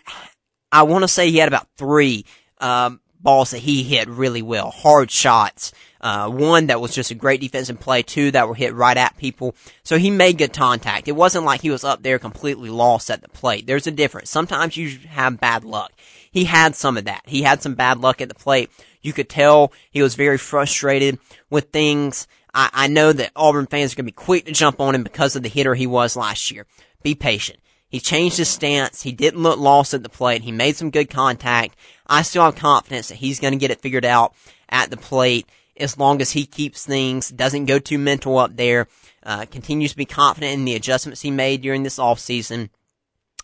I 0.71 0.84
want 0.84 1.04
to 1.04 1.08
say 1.08 1.30
he 1.30 1.38
had 1.38 1.47
about 1.47 1.67
three, 1.78 2.26
um, 2.60 2.99
balls 3.23 3.52
that 3.52 3.60
he 3.60 3.84
hit 3.84 4.10
really 4.10 4.41
well, 4.41 4.69
hard 4.69 5.10
shots. 5.10 5.71
Uh, 6.02 6.30
one 6.30 6.67
that 6.67 6.82
was 6.82 6.93
just 6.93 7.12
a 7.12 7.15
great 7.15 7.39
defensive 7.39 7.80
play, 7.80 8.04
two 8.04 8.30
that 8.32 8.45
were 8.45 8.56
hit 8.56 8.73
right 8.73 8.97
at 8.97 9.15
people. 9.15 9.56
So 9.84 9.97
he 9.97 10.12
made 10.12 10.38
good 10.38 10.52
contact. 10.52 11.08
It 11.08 11.13
wasn't 11.13 11.45
like 11.45 11.62
he 11.62 11.69
was 11.69 11.86
up 11.86 12.04
there 12.04 12.19
completely 12.19 12.69
lost 12.69 13.10
at 13.10 13.21
the 13.21 13.30
plate. 13.30 13.65
There's 13.65 13.88
a 13.88 13.91
difference. 13.91 14.30
Sometimes 14.30 14.76
you 14.76 14.97
have 15.08 15.39
bad 15.39 15.63
luck. 15.63 15.93
He 16.30 16.43
had 16.43 16.76
some 16.76 16.97
of 16.97 17.06
that. 17.06 17.21
He 17.26 17.43
had 17.43 17.62
some 17.62 17.76
bad 17.76 17.99
luck 17.99 18.19
at 18.19 18.28
the 18.28 18.36
plate. 18.36 18.69
You 19.02 19.13
could 19.13 19.30
tell 19.30 19.71
he 19.91 20.02
was 20.02 20.15
very 20.15 20.38
frustrated 20.38 21.19
with 21.49 21.69
things. 21.69 22.28
I, 22.53 22.69
I 22.73 22.87
know 22.87 23.11
that 23.13 23.31
Auburn 23.35 23.67
fans 23.67 23.93
are 23.93 23.95
going 23.95 24.05
to 24.05 24.11
be 24.11 24.15
quick 24.15 24.45
to 24.45 24.51
jump 24.51 24.79
on 24.79 24.95
him 24.95 25.03
because 25.03 25.35
of 25.35 25.43
the 25.43 25.49
hitter 25.49 25.75
he 25.75 25.87
was 25.87 26.15
last 26.15 26.51
year. 26.51 26.65
Be 27.01 27.15
patient. 27.15 27.59
He 27.89 27.99
changed 27.99 28.37
his 28.37 28.49
stance. 28.49 29.03
He 29.03 29.11
didn't 29.11 29.43
look 29.43 29.59
lost 29.59 29.93
at 29.93 30.01
the 30.03 30.09
plate. 30.09 30.41
He 30.41 30.51
made 30.51 30.75
some 30.75 30.89
good 30.89 31.09
contact. 31.09 31.75
I 32.07 32.23
still 32.23 32.43
have 32.43 32.55
confidence 32.55 33.09
that 33.09 33.15
he's 33.15 33.39
going 33.39 33.53
to 33.53 33.59
get 33.59 33.71
it 33.71 33.81
figured 33.81 34.05
out 34.05 34.33
at 34.69 34.89
the 34.89 34.97
plate 34.97 35.47
as 35.77 35.97
long 35.97 36.21
as 36.21 36.31
he 36.31 36.45
keeps 36.45 36.85
things, 36.85 37.29
doesn't 37.29 37.65
go 37.65 37.79
too 37.79 37.97
mental 37.97 38.37
up 38.37 38.55
there, 38.55 38.87
uh, 39.23 39.45
continues 39.45 39.91
to 39.91 39.97
be 39.97 40.05
confident 40.05 40.53
in 40.53 40.65
the 40.65 40.75
adjustments 40.75 41.21
he 41.21 41.31
made 41.31 41.61
during 41.61 41.83
this 41.83 41.97
offseason. 41.97 42.69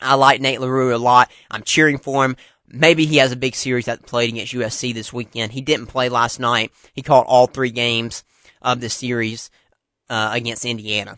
I 0.02 0.15
like 0.15 0.41
Nate 0.41 0.62
LaRue 0.62 0.95
a 0.95 0.98
lot. 0.98 1.32
I'm 1.52 1.63
cheering 1.63 1.98
for 1.98 2.24
him. 2.24 2.38
Maybe 2.67 3.06
he 3.06 3.17
has 3.17 3.32
a 3.32 3.36
big 3.36 3.56
series 3.56 3.88
at 3.88 4.02
the 4.02 4.08
plate 4.08 4.30
against 4.30 4.54
USC 4.54 4.93
this 4.93 5.12
weekend. 5.12 5.52
He 5.52 5.62
didn't 5.62 5.88
play 5.88 6.08
last 6.08 6.39
night. 6.39 6.72
He 6.93 7.02
caught 7.02 7.26
all 7.26 7.48
three 7.48 7.72
games 7.72 8.24
of 8.62 8.82
the 8.82 8.89
series 8.89 9.50
uh, 10.10 10.32
against 10.34 10.65
Indiana. 10.65 11.17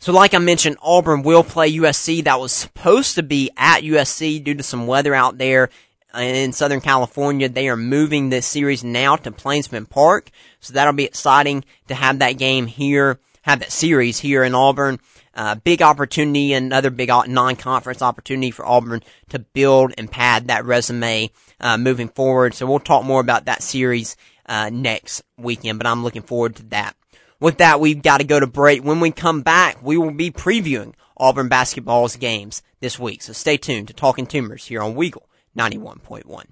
So, 0.00 0.12
like 0.12 0.32
I 0.32 0.38
mentioned, 0.38 0.76
Auburn 0.80 1.22
will 1.22 1.42
play 1.42 1.72
USC. 1.72 2.22
That 2.22 2.38
was 2.38 2.52
supposed 2.52 3.16
to 3.16 3.22
be 3.22 3.50
at 3.56 3.82
USC 3.82 4.42
due 4.42 4.54
to 4.54 4.62
some 4.62 4.86
weather 4.86 5.12
out 5.12 5.38
there 5.38 5.70
in 6.16 6.52
Southern 6.52 6.80
California. 6.80 7.48
They 7.48 7.68
are 7.68 7.76
moving 7.76 8.28
this 8.28 8.46
series 8.46 8.84
now 8.84 9.16
to 9.16 9.32
Plainsman 9.32 9.86
Park, 9.86 10.30
so 10.60 10.72
that'll 10.72 10.92
be 10.92 11.04
exciting 11.04 11.64
to 11.88 11.96
have 11.96 12.20
that 12.20 12.38
game 12.38 12.66
here, 12.66 13.18
have 13.42 13.58
that 13.58 13.72
series 13.72 14.20
here 14.20 14.44
in 14.44 14.54
Auburn. 14.54 15.00
Uh, 15.34 15.56
big 15.56 15.82
opportunity, 15.82 16.52
another 16.52 16.90
big 16.90 17.08
non-conference 17.08 18.02
opportunity 18.02 18.50
for 18.50 18.66
Auburn 18.66 19.02
to 19.28 19.38
build 19.38 19.94
and 19.96 20.10
pad 20.10 20.48
that 20.48 20.64
resume 20.64 21.30
uh, 21.60 21.76
moving 21.76 22.08
forward. 22.08 22.54
So 22.54 22.66
we'll 22.66 22.80
talk 22.80 23.04
more 23.04 23.20
about 23.20 23.44
that 23.44 23.62
series 23.62 24.16
uh, 24.48 24.70
next 24.72 25.22
weekend, 25.36 25.78
but 25.78 25.86
I'm 25.86 26.02
looking 26.02 26.22
forward 26.22 26.56
to 26.56 26.62
that. 26.64 26.96
With 27.40 27.58
that, 27.58 27.78
we've 27.78 28.02
got 28.02 28.18
to 28.18 28.24
go 28.24 28.40
to 28.40 28.46
break. 28.46 28.82
When 28.82 28.98
we 28.98 29.12
come 29.12 29.42
back, 29.42 29.80
we 29.82 29.96
will 29.96 30.10
be 30.10 30.30
previewing 30.30 30.94
Auburn 31.16 31.48
basketball's 31.48 32.16
games 32.16 32.62
this 32.80 32.98
week. 32.98 33.22
So 33.22 33.32
stay 33.32 33.56
tuned 33.56 33.88
to 33.88 33.94
Talking 33.94 34.26
Toomers 34.26 34.66
here 34.66 34.82
on 34.82 34.94
Weagle 34.94 35.26
91.1. 35.56 36.46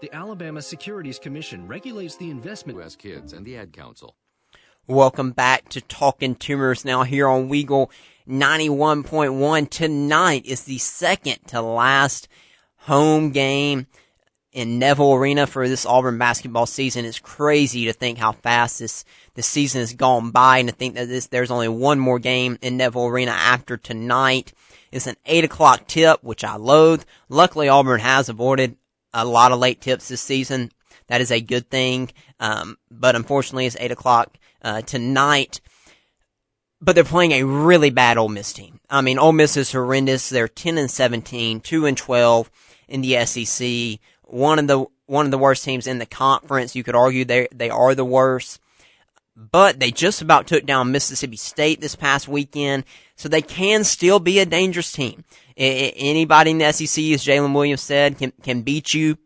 The 0.00 0.12
Alabama 0.12 0.62
Securities 0.62 1.18
Commission 1.18 1.68
regulates 1.68 2.16
the 2.16 2.30
investment. 2.30 2.78
U.S. 2.78 2.96
Kids 2.96 3.32
and 3.32 3.46
the 3.46 3.56
Ad 3.56 3.72
Council. 3.72 4.16
Welcome 4.86 5.30
back 5.30 5.68
to 5.70 5.80
Talking 5.80 6.34
Toomers 6.34 6.84
now 6.84 7.04
here 7.04 7.26
on 7.26 7.48
Weagle 7.48 7.90
91.1. 8.28 9.70
Tonight 9.70 10.44
is 10.44 10.64
the 10.64 10.78
second 10.78 11.38
to 11.46 11.62
last 11.62 12.28
home 12.80 13.30
game 13.30 13.86
in 14.54 14.78
Neville 14.78 15.14
Arena 15.14 15.46
for 15.46 15.68
this 15.68 15.84
Auburn 15.84 16.16
basketball 16.16 16.64
season. 16.64 17.04
It's 17.04 17.18
crazy 17.18 17.86
to 17.86 17.92
think 17.92 18.18
how 18.18 18.32
fast 18.32 18.78
this, 18.78 19.04
this 19.34 19.46
season 19.46 19.80
has 19.80 19.92
gone 19.92 20.30
by 20.30 20.58
and 20.58 20.68
to 20.68 20.74
think 20.74 20.94
that 20.94 21.08
this, 21.08 21.26
there's 21.26 21.50
only 21.50 21.68
one 21.68 21.98
more 21.98 22.20
game 22.20 22.56
in 22.62 22.76
Neville 22.76 23.06
Arena 23.06 23.32
after 23.32 23.76
tonight. 23.76 24.52
It's 24.92 25.08
an 25.08 25.16
8 25.26 25.44
o'clock 25.44 25.88
tip, 25.88 26.22
which 26.22 26.44
I 26.44 26.54
loathe. 26.54 27.02
Luckily, 27.28 27.68
Auburn 27.68 28.00
has 28.00 28.28
avoided 28.28 28.76
a 29.12 29.24
lot 29.24 29.50
of 29.50 29.58
late 29.58 29.80
tips 29.80 30.06
this 30.08 30.20
season. 30.20 30.70
That 31.08 31.20
is 31.20 31.32
a 31.32 31.40
good 31.40 31.68
thing. 31.68 32.12
Um, 32.38 32.78
but 32.90 33.16
unfortunately, 33.16 33.66
it's 33.66 33.76
8 33.78 33.90
o'clock 33.90 34.38
uh, 34.62 34.82
tonight. 34.82 35.60
But 36.80 36.94
they're 36.94 37.02
playing 37.02 37.32
a 37.32 37.42
really 37.42 37.90
bad 37.90 38.18
Ole 38.18 38.28
Miss 38.28 38.52
team. 38.52 38.78
I 38.88 39.00
mean, 39.00 39.18
Ole 39.18 39.32
Miss 39.32 39.56
is 39.56 39.72
horrendous. 39.72 40.28
They're 40.28 40.46
10 40.46 40.78
and 40.78 40.90
17, 40.90 41.60
2 41.60 41.86
and 41.86 41.96
12 41.96 42.50
in 42.86 43.00
the 43.00 43.24
SEC 43.26 43.98
one 44.34 44.58
of 44.58 44.66
the 44.66 44.84
one 45.06 45.26
of 45.26 45.30
the 45.30 45.38
worst 45.38 45.64
teams 45.64 45.86
in 45.86 45.98
the 45.98 46.06
conference. 46.06 46.74
You 46.74 46.82
could 46.82 46.96
argue 46.96 47.24
they 47.24 47.46
they 47.54 47.70
are 47.70 47.94
the 47.94 48.04
worst, 48.04 48.60
but 49.36 49.78
they 49.78 49.92
just 49.92 50.20
about 50.20 50.48
took 50.48 50.66
down 50.66 50.90
Mississippi 50.90 51.36
State 51.36 51.80
this 51.80 51.94
past 51.94 52.26
weekend, 52.26 52.84
so 53.14 53.28
they 53.28 53.42
can 53.42 53.84
still 53.84 54.18
be 54.18 54.40
a 54.40 54.46
dangerous 54.46 54.90
team. 54.90 55.24
I, 55.56 55.92
anybody 55.96 56.50
in 56.50 56.58
the 56.58 56.72
SEC, 56.72 57.04
as 57.04 57.24
Jaylin 57.24 57.54
Williams 57.54 57.82
said, 57.82 58.18
can 58.18 58.32
can 58.42 58.62
beat 58.62 58.92
you, 58.92 59.18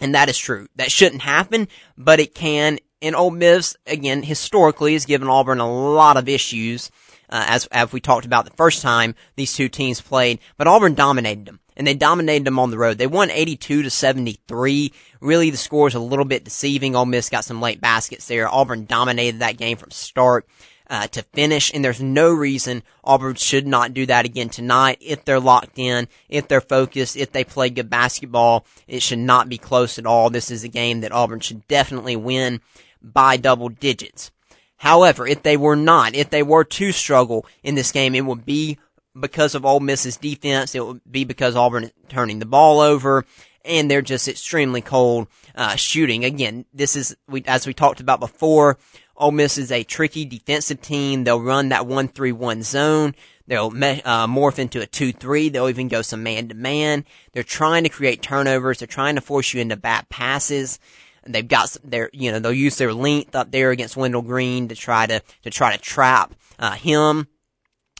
and 0.00 0.14
that 0.14 0.28
is 0.28 0.36
true. 0.36 0.68
That 0.76 0.92
shouldn't 0.92 1.22
happen, 1.22 1.66
but 1.96 2.20
it 2.20 2.34
can. 2.34 2.78
And 3.00 3.16
Ole 3.16 3.30
Miss, 3.30 3.74
again, 3.86 4.22
historically 4.22 4.92
has 4.92 5.06
given 5.06 5.28
Auburn 5.28 5.60
a 5.60 5.70
lot 5.70 6.18
of 6.18 6.28
issues, 6.28 6.90
uh, 7.30 7.46
as 7.48 7.66
as 7.68 7.90
we 7.90 8.00
talked 8.00 8.26
about 8.26 8.44
the 8.44 8.56
first 8.56 8.82
time 8.82 9.14
these 9.34 9.54
two 9.54 9.70
teams 9.70 10.02
played. 10.02 10.40
But 10.58 10.66
Auburn 10.66 10.94
dominated 10.94 11.46
them 11.46 11.60
and 11.76 11.86
they 11.86 11.94
dominated 11.94 12.44
them 12.44 12.58
on 12.58 12.70
the 12.70 12.78
road. 12.78 12.98
They 12.98 13.06
won 13.06 13.30
82 13.30 13.82
to 13.82 13.90
73. 13.90 14.92
Really, 15.20 15.50
the 15.50 15.56
score 15.56 15.88
is 15.88 15.94
a 15.94 16.00
little 16.00 16.24
bit 16.24 16.44
deceiving. 16.44 16.96
Ole 16.96 17.06
Miss 17.06 17.28
got 17.28 17.44
some 17.44 17.60
late 17.60 17.80
baskets 17.80 18.26
there. 18.26 18.48
Auburn 18.48 18.86
dominated 18.86 19.40
that 19.40 19.56
game 19.56 19.76
from 19.76 19.90
start. 19.90 20.46
Uh, 20.88 21.08
to 21.08 21.22
finish, 21.34 21.72
and 21.74 21.84
there's 21.84 22.00
no 22.00 22.30
reason 22.32 22.80
Auburn 23.02 23.34
should 23.34 23.66
not 23.66 23.92
do 23.92 24.06
that 24.06 24.24
again 24.24 24.48
tonight. 24.48 24.98
If 25.00 25.24
they're 25.24 25.40
locked 25.40 25.80
in, 25.80 26.06
if 26.28 26.46
they're 26.46 26.60
focused, 26.60 27.16
if 27.16 27.32
they 27.32 27.42
play 27.42 27.70
good 27.70 27.90
basketball, 27.90 28.64
it 28.86 29.02
should 29.02 29.18
not 29.18 29.48
be 29.48 29.58
close 29.58 29.98
at 29.98 30.06
all. 30.06 30.30
This 30.30 30.48
is 30.48 30.62
a 30.62 30.68
game 30.68 31.00
that 31.00 31.10
Auburn 31.10 31.40
should 31.40 31.66
definitely 31.66 32.14
win 32.14 32.60
by 33.02 33.36
double 33.36 33.68
digits. 33.68 34.30
However, 34.76 35.26
if 35.26 35.42
they 35.42 35.56
were 35.56 35.76
not, 35.76 36.14
if 36.14 36.30
they 36.30 36.42
were 36.42 36.64
to 36.64 36.92
struggle 36.92 37.46
in 37.62 37.74
this 37.74 37.92
game, 37.92 38.14
it 38.14 38.24
would 38.24 38.44
be 38.44 38.78
because 39.18 39.54
of 39.54 39.64
Ole 39.64 39.80
Miss's 39.80 40.16
defense. 40.16 40.74
It 40.74 40.84
would 40.84 41.00
be 41.10 41.24
because 41.24 41.56
Auburn 41.56 41.90
turning 42.08 42.38
the 42.38 42.46
ball 42.46 42.80
over 42.80 43.24
and 43.64 43.90
they're 43.90 44.02
just 44.02 44.28
extremely 44.28 44.80
cold 44.80 45.28
uh, 45.54 45.76
shooting. 45.76 46.24
Again, 46.24 46.64
this 46.72 46.96
is 46.96 47.16
we, 47.28 47.42
as 47.46 47.66
we 47.66 47.74
talked 47.74 48.00
about 48.00 48.20
before. 48.20 48.78
Ole 49.18 49.32
Miss 49.32 49.56
is 49.56 49.72
a 49.72 49.82
tricky 49.82 50.26
defensive 50.26 50.82
team. 50.82 51.24
They'll 51.24 51.40
run 51.40 51.70
that 51.70 51.86
one-three-one 51.86 52.62
zone. 52.62 53.14
They'll 53.46 53.68
uh, 53.68 54.26
morph 54.26 54.58
into 54.58 54.82
a 54.82 54.86
two-three. 54.86 55.48
They'll 55.48 55.70
even 55.70 55.88
go 55.88 56.02
some 56.02 56.22
man-to-man. 56.22 57.06
They're 57.32 57.42
trying 57.42 57.84
to 57.84 57.88
create 57.88 58.20
turnovers. 58.20 58.78
They're 58.78 58.86
trying 58.86 59.14
to 59.14 59.22
force 59.22 59.54
you 59.54 59.62
into 59.62 59.76
bad 59.76 60.10
passes. 60.10 60.78
They've 61.24 61.48
got 61.48 61.76
their, 61.82 62.10
you 62.12 62.30
know, 62.30 62.40
they'll 62.40 62.52
use 62.52 62.76
their 62.76 62.92
length 62.92 63.34
up 63.34 63.50
there 63.50 63.70
against 63.70 63.96
Wendell 63.96 64.22
Green 64.22 64.68
to 64.68 64.74
try 64.74 65.06
to 65.06 65.22
to 65.44 65.50
try 65.50 65.74
to 65.74 65.82
trap 65.82 66.34
uh, 66.58 66.72
him. 66.72 67.26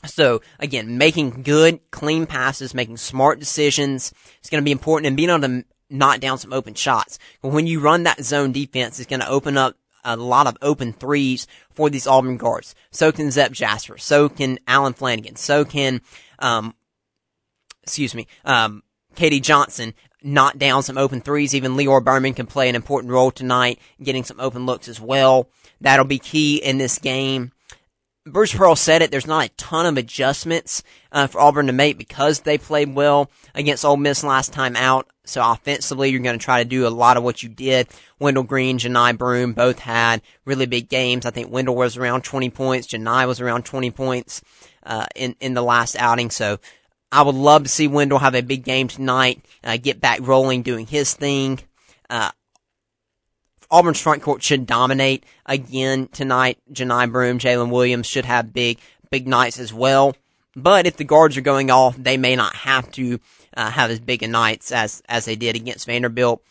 So 0.05 0.41
again, 0.59 0.97
making 0.97 1.43
good, 1.43 1.79
clean 1.91 2.25
passes, 2.25 2.73
making 2.73 2.97
smart 2.97 3.39
decisions 3.39 4.13
is 4.43 4.49
going 4.49 4.61
to 4.61 4.65
be 4.65 4.71
important 4.71 5.07
and 5.07 5.17
being 5.17 5.29
able 5.29 5.41
to 5.41 5.65
knock 5.89 6.19
down 6.19 6.37
some 6.37 6.53
open 6.53 6.73
shots. 6.73 7.17
When 7.41 7.67
you 7.67 7.79
run 7.79 8.03
that 8.03 8.23
zone 8.23 8.51
defense, 8.51 8.99
it's 8.99 9.09
going 9.09 9.21
to 9.21 9.29
open 9.29 9.57
up 9.57 9.75
a 10.03 10.15
lot 10.15 10.47
of 10.47 10.57
open 10.61 10.93
threes 10.93 11.47
for 11.71 11.89
these 11.89 12.07
Auburn 12.07 12.37
guards. 12.37 12.75
So 12.91 13.11
can 13.11 13.31
Zep 13.31 13.51
Jasper. 13.51 13.97
So 13.97 14.29
can 14.29 14.59
Allen 14.67 14.93
Flanigan. 14.93 15.37
So 15.37 15.65
can, 15.65 16.01
um, 16.39 16.75
excuse 17.83 18.15
me, 18.15 18.27
um, 18.45 18.83
KD 19.15 19.41
Johnson 19.41 19.93
knock 20.23 20.57
down 20.57 20.83
some 20.83 20.97
open 20.97 21.21
threes. 21.21 21.55
Even 21.55 21.75
Lior 21.75 22.03
Berman 22.03 22.33
can 22.33 22.45
play 22.45 22.69
an 22.69 22.75
important 22.75 23.11
role 23.11 23.31
tonight, 23.31 23.79
getting 24.01 24.23
some 24.23 24.39
open 24.39 24.65
looks 24.65 24.87
as 24.87 25.01
well. 25.01 25.49
That'll 25.81 26.05
be 26.05 26.19
key 26.19 26.57
in 26.57 26.77
this 26.77 26.99
game. 26.99 27.51
Bruce 28.31 28.53
Pearl 28.53 28.75
said 28.75 29.01
it. 29.01 29.11
There's 29.11 29.27
not 29.27 29.45
a 29.45 29.49
ton 29.49 29.85
of 29.85 29.97
adjustments 29.97 30.83
uh, 31.11 31.27
for 31.27 31.41
Auburn 31.41 31.67
to 31.67 31.73
make 31.73 31.97
because 31.97 32.41
they 32.41 32.57
played 32.57 32.95
well 32.95 33.31
against 33.55 33.85
Ole 33.85 33.97
Miss 33.97 34.23
last 34.23 34.53
time 34.53 34.75
out. 34.75 35.07
So 35.25 35.41
offensively, 35.43 36.09
you're 36.09 36.21
going 36.21 36.39
to 36.39 36.43
try 36.43 36.63
to 36.63 36.69
do 36.69 36.87
a 36.87 36.89
lot 36.89 37.17
of 37.17 37.23
what 37.23 37.43
you 37.43 37.49
did. 37.49 37.87
Wendell 38.19 38.43
Green, 38.43 38.79
Johni 38.79 39.17
Broom 39.17 39.53
both 39.53 39.79
had 39.79 40.21
really 40.45 40.65
big 40.65 40.89
games. 40.89 41.25
I 41.25 41.31
think 41.31 41.51
Wendell 41.51 41.75
was 41.75 41.97
around 41.97 42.23
20 42.23 42.49
points. 42.49 42.87
Johni 42.87 43.27
was 43.27 43.41
around 43.41 43.65
20 43.65 43.91
points 43.91 44.41
uh, 44.83 45.05
in 45.15 45.35
in 45.39 45.53
the 45.53 45.61
last 45.61 45.97
outing. 45.97 46.29
So 46.29 46.59
I 47.11 47.21
would 47.21 47.35
love 47.35 47.63
to 47.63 47.69
see 47.69 47.87
Wendell 47.87 48.19
have 48.19 48.35
a 48.35 48.41
big 48.41 48.63
game 48.63 48.87
tonight, 48.87 49.43
uh, 49.63 49.77
get 49.77 49.99
back 49.99 50.19
rolling, 50.21 50.61
doing 50.61 50.87
his 50.87 51.13
thing. 51.13 51.59
Uh, 52.09 52.31
Auburn's 53.69 54.01
front 54.01 54.21
court 54.21 54.43
should 54.43 54.65
dominate 54.65 55.25
again 55.45 56.07
tonight. 56.07 56.57
Johni 56.71 57.11
Broom, 57.11 57.39
Jaylin 57.39 57.71
Williams 57.71 58.07
should 58.07 58.25
have 58.25 58.53
big, 58.53 58.79
big 59.11 59.27
nights 59.27 59.59
as 59.59 59.73
well. 59.73 60.15
But 60.55 60.87
if 60.87 60.97
the 60.97 61.03
guards 61.03 61.37
are 61.37 61.41
going 61.41 61.69
off, 61.69 61.95
they 61.97 62.17
may 62.17 62.35
not 62.35 62.55
have 62.55 62.89
to 62.93 63.19
uh, 63.55 63.69
have 63.69 63.91
as 63.91 63.99
big 63.99 64.23
a 64.23 64.27
nights 64.27 64.71
as 64.71 65.03
as 65.07 65.25
they 65.25 65.35
did 65.35 65.55
against 65.55 65.85
Vanderbilt. 65.85 66.41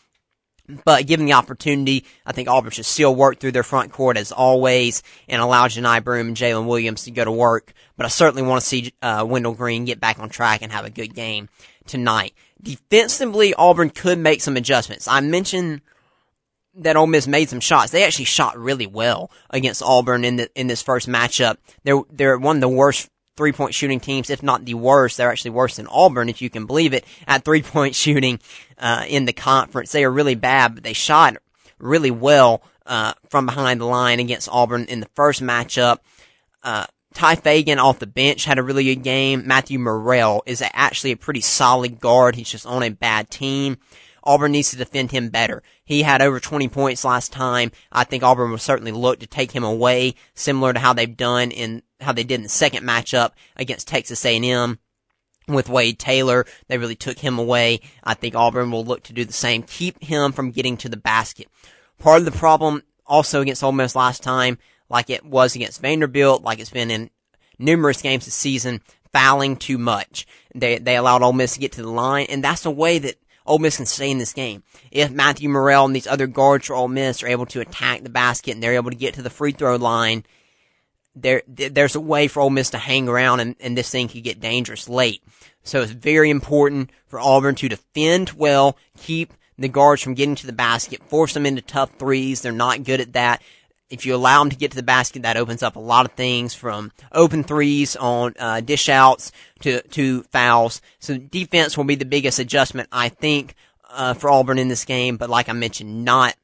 But 0.83 1.07
given 1.07 1.25
the 1.25 1.33
opportunity, 1.33 2.05
I 2.25 2.33
think 2.33 2.49
Auburn 2.49 2.71
should 2.71 2.85
still 2.85 3.15
work 3.15 3.39
through 3.39 3.53
their 3.53 3.63
front 3.63 3.93
court 3.93 4.17
as 4.17 4.33
always 4.33 5.01
and 5.29 5.41
allow 5.41 5.67
Johni 5.67 6.03
Broom 6.03 6.27
and 6.27 6.37
Jaylin 6.37 6.67
Williams 6.67 7.03
to 7.05 7.11
go 7.11 7.23
to 7.23 7.31
work. 7.31 7.73
But 7.95 8.05
I 8.05 8.09
certainly 8.09 8.43
want 8.43 8.61
to 8.61 8.67
see 8.67 8.93
uh, 9.01 9.25
Wendell 9.27 9.53
Green 9.53 9.85
get 9.85 10.01
back 10.01 10.19
on 10.19 10.29
track 10.29 10.61
and 10.61 10.71
have 10.71 10.85
a 10.85 10.89
good 10.89 11.13
game 11.13 11.47
tonight. 11.85 12.33
Defensively, 12.61 13.53
Auburn 13.53 13.89
could 13.89 14.19
make 14.19 14.41
some 14.41 14.57
adjustments. 14.57 15.07
I 15.07 15.21
mentioned 15.21 15.81
that 16.77 16.95
Ole 16.95 17.07
Miss 17.07 17.27
made 17.27 17.49
some 17.49 17.59
shots. 17.59 17.91
They 17.91 18.03
actually 18.03 18.25
shot 18.25 18.57
really 18.57 18.87
well 18.87 19.31
against 19.49 19.83
Auburn 19.83 20.23
in 20.23 20.37
the 20.37 20.49
in 20.55 20.67
this 20.67 20.81
first 20.81 21.07
matchup. 21.07 21.57
They're 21.83 22.01
they're 22.11 22.37
one 22.37 22.57
of 22.57 22.61
the 22.61 22.69
worst 22.69 23.09
three 23.35 23.51
point 23.51 23.73
shooting 23.73 23.99
teams, 23.99 24.29
if 24.29 24.43
not 24.43 24.65
the 24.65 24.73
worst. 24.73 25.17
They're 25.17 25.31
actually 25.31 25.51
worse 25.51 25.77
than 25.77 25.87
Auburn, 25.87 26.29
if 26.29 26.41
you 26.41 26.49
can 26.49 26.65
believe 26.65 26.93
it, 26.93 27.05
at 27.27 27.45
three 27.45 27.61
point 27.61 27.95
shooting 28.03 28.39
uh, 28.77 29.05
in 29.07 29.25
the 29.25 29.33
conference. 29.33 29.91
They 29.91 30.03
are 30.03 30.11
really 30.11 30.35
bad, 30.35 30.75
but 30.75 30.83
they 30.83 30.93
shot 30.93 31.37
really 31.79 32.11
well 32.11 32.63
uh, 32.85 33.13
from 33.29 33.45
behind 33.45 33.79
the 33.79 33.85
line 33.85 34.19
against 34.19 34.49
Auburn 34.51 34.85
in 34.85 34.99
the 34.99 35.09
first 35.15 35.41
matchup. 35.41 35.99
Uh, 36.63 36.85
Tye 37.13 37.35
Fagan 37.35 37.79
off 37.79 37.99
the 37.99 38.07
bench 38.07 38.45
had 38.45 38.59
a 38.59 38.63
really 38.63 38.83
good 38.83 39.03
game. 39.03 39.47
Matthew 39.47 39.79
Murrell 39.79 40.43
is 40.45 40.63
actually 40.73 41.11
a 41.11 41.17
pretty 41.17 41.41
solid 41.41 41.99
guard. 41.99 42.35
He's 42.35 42.49
just 42.49 42.65
on 42.67 42.83
a 42.83 42.89
bad 42.89 43.29
team. 43.29 43.77
Auburn 44.27 44.51
needs 44.51 44.71
to 44.71 44.77
defend 44.77 45.11
him 45.11 45.29
better. 45.29 45.63
He 45.85 46.01
had 46.01 46.21
over 46.21 46.41
20 46.41 46.67
points 46.67 47.05
last 47.05 47.31
time. 47.31 47.71
I 47.93 48.03
think 48.03 48.23
Auburn 48.23 48.51
will 48.51 48.57
certainly 48.57 48.91
look 48.91 49.19
to 49.19 49.27
take 49.27 49.53
him 49.53 49.63
away, 49.63 50.15
similar 50.35 50.73
to 50.73 50.79
how 50.79 50.91
they've 50.91 51.17
done 51.17 51.49
in 51.49 51.81
how 52.01 52.11
they 52.11 52.25
did 52.25 52.35
in 52.35 52.43
the 52.43 52.49
second 52.49 52.85
matchup 52.85 53.31
against 53.55 53.87
Texas 53.87 54.23
A&M 54.25 54.79
with 55.47 55.69
Wade 55.69 55.97
Taylor. 55.97 56.45
They 56.67 56.77
really 56.77 56.95
took 56.95 57.19
him 57.19 57.39
away. 57.39 57.79
I 58.03 58.15
think 58.15 58.35
Auburn 58.35 58.69
will 58.69 58.83
look 58.83 59.03
to 59.03 59.13
do 59.13 59.23
the 59.23 59.31
same. 59.31 59.63
Keep 59.63 60.03
him 60.03 60.33
from 60.33 60.51
getting 60.51 60.75
to 60.77 60.89
the 60.89 60.97
basket. 60.97 61.47
Part 61.97 62.19
of 62.19 62.25
the 62.25 62.31
problem 62.31 62.83
also 63.05 63.39
against 63.41 63.63
Ole 63.63 63.71
Miss 63.71 63.95
last 63.95 64.21
time, 64.21 64.57
like 64.89 65.09
it 65.09 65.25
was 65.25 65.55
against 65.55 65.81
Vanderbilt, 65.81 66.43
like 66.43 66.59
it's 66.59 66.69
been 66.69 66.91
in 66.91 67.09
numerous 67.57 68.01
games 68.01 68.25
this 68.25 68.35
season, 68.35 68.81
fouling 69.13 69.55
too 69.55 69.77
much. 69.77 70.27
They 70.53 70.79
they 70.79 70.97
allowed 70.97 71.23
Ole 71.23 71.31
Miss 71.31 71.53
to 71.53 71.61
get 71.61 71.71
to 71.73 71.81
the 71.81 71.89
line, 71.89 72.27
and 72.29 72.43
that's 72.43 72.65
a 72.65 72.71
way 72.71 72.99
that 72.99 73.15
Ole 73.47 73.59
Miss 73.59 73.77
can 73.77 73.85
stay 73.85 74.11
in 74.11 74.17
this 74.17 74.33
game. 74.33 74.63
If 74.91 75.11
Matthew 75.11 75.49
Murrell 75.49 75.85
and 75.85 75.95
these 75.95 76.07
other 76.07 76.27
guards 76.27 76.67
for 76.67 76.75
Ole 76.75 76.87
Miss 76.87 77.23
are 77.23 77.27
able 77.27 77.45
to 77.47 77.61
attack 77.61 78.03
the 78.03 78.09
basket 78.09 78.51
and 78.51 78.61
they're 78.61 78.75
able 78.75 78.91
to 78.91 78.97
get 78.97 79.15
to 79.15 79.21
the 79.21 79.29
free 79.29 79.51
throw 79.51 79.75
line, 79.77 80.25
there 81.15 81.41
there's 81.47 81.95
a 81.95 82.01
way 82.01 82.27
for 82.27 82.41
Ole 82.41 82.49
Miss 82.49 82.69
to 82.71 82.77
hang 82.77 83.07
around 83.07 83.39
and, 83.39 83.55
and 83.59 83.77
this 83.77 83.89
thing 83.89 84.07
could 84.07 84.23
get 84.23 84.39
dangerous 84.39 84.87
late. 84.87 85.23
So 85.63 85.81
it's 85.81 85.91
very 85.91 86.29
important 86.29 86.91
for 87.07 87.19
Auburn 87.19 87.55
to 87.55 87.69
defend 87.69 88.31
well, 88.31 88.77
keep 88.97 89.33
the 89.57 89.67
guards 89.67 90.01
from 90.01 90.13
getting 90.13 90.35
to 90.35 90.47
the 90.47 90.53
basket, 90.53 91.03
force 91.03 91.33
them 91.33 91.45
into 91.45 91.61
tough 91.61 91.91
threes. 91.97 92.41
They're 92.41 92.51
not 92.51 92.83
good 92.83 93.01
at 93.01 93.13
that. 93.13 93.41
If 93.89 94.05
you 94.05 94.15
allow 94.15 94.39
them 94.39 94.49
to 94.49 94.55
get 94.55 94.71
to 94.71 94.77
the 94.77 94.83
basket, 94.83 95.21
that 95.21 95.37
opens 95.37 95.63
up 95.63 95.75
a 95.75 95.79
lot 95.79 96.05
of 96.05 96.11
things 96.13 96.53
from 96.53 96.91
open 97.11 97.43
threes 97.43 97.95
on 97.95 98.33
uh, 98.39 98.61
dish 98.61 98.89
outs 98.89 99.31
to 99.61 99.81
to 99.89 100.23
fouls. 100.23 100.81
So 100.99 101.17
defense 101.17 101.77
will 101.77 101.85
be 101.85 101.95
the 101.95 102.05
biggest 102.05 102.39
adjustment, 102.39 102.89
I 102.91 103.09
think, 103.09 103.55
uh, 103.89 104.13
for 104.13 104.29
Auburn 104.29 104.59
in 104.59 104.67
this 104.67 104.85
game. 104.85 105.17
But 105.17 105.29
like 105.29 105.49
I 105.49 105.53
mentioned, 105.53 106.03
not 106.03 106.35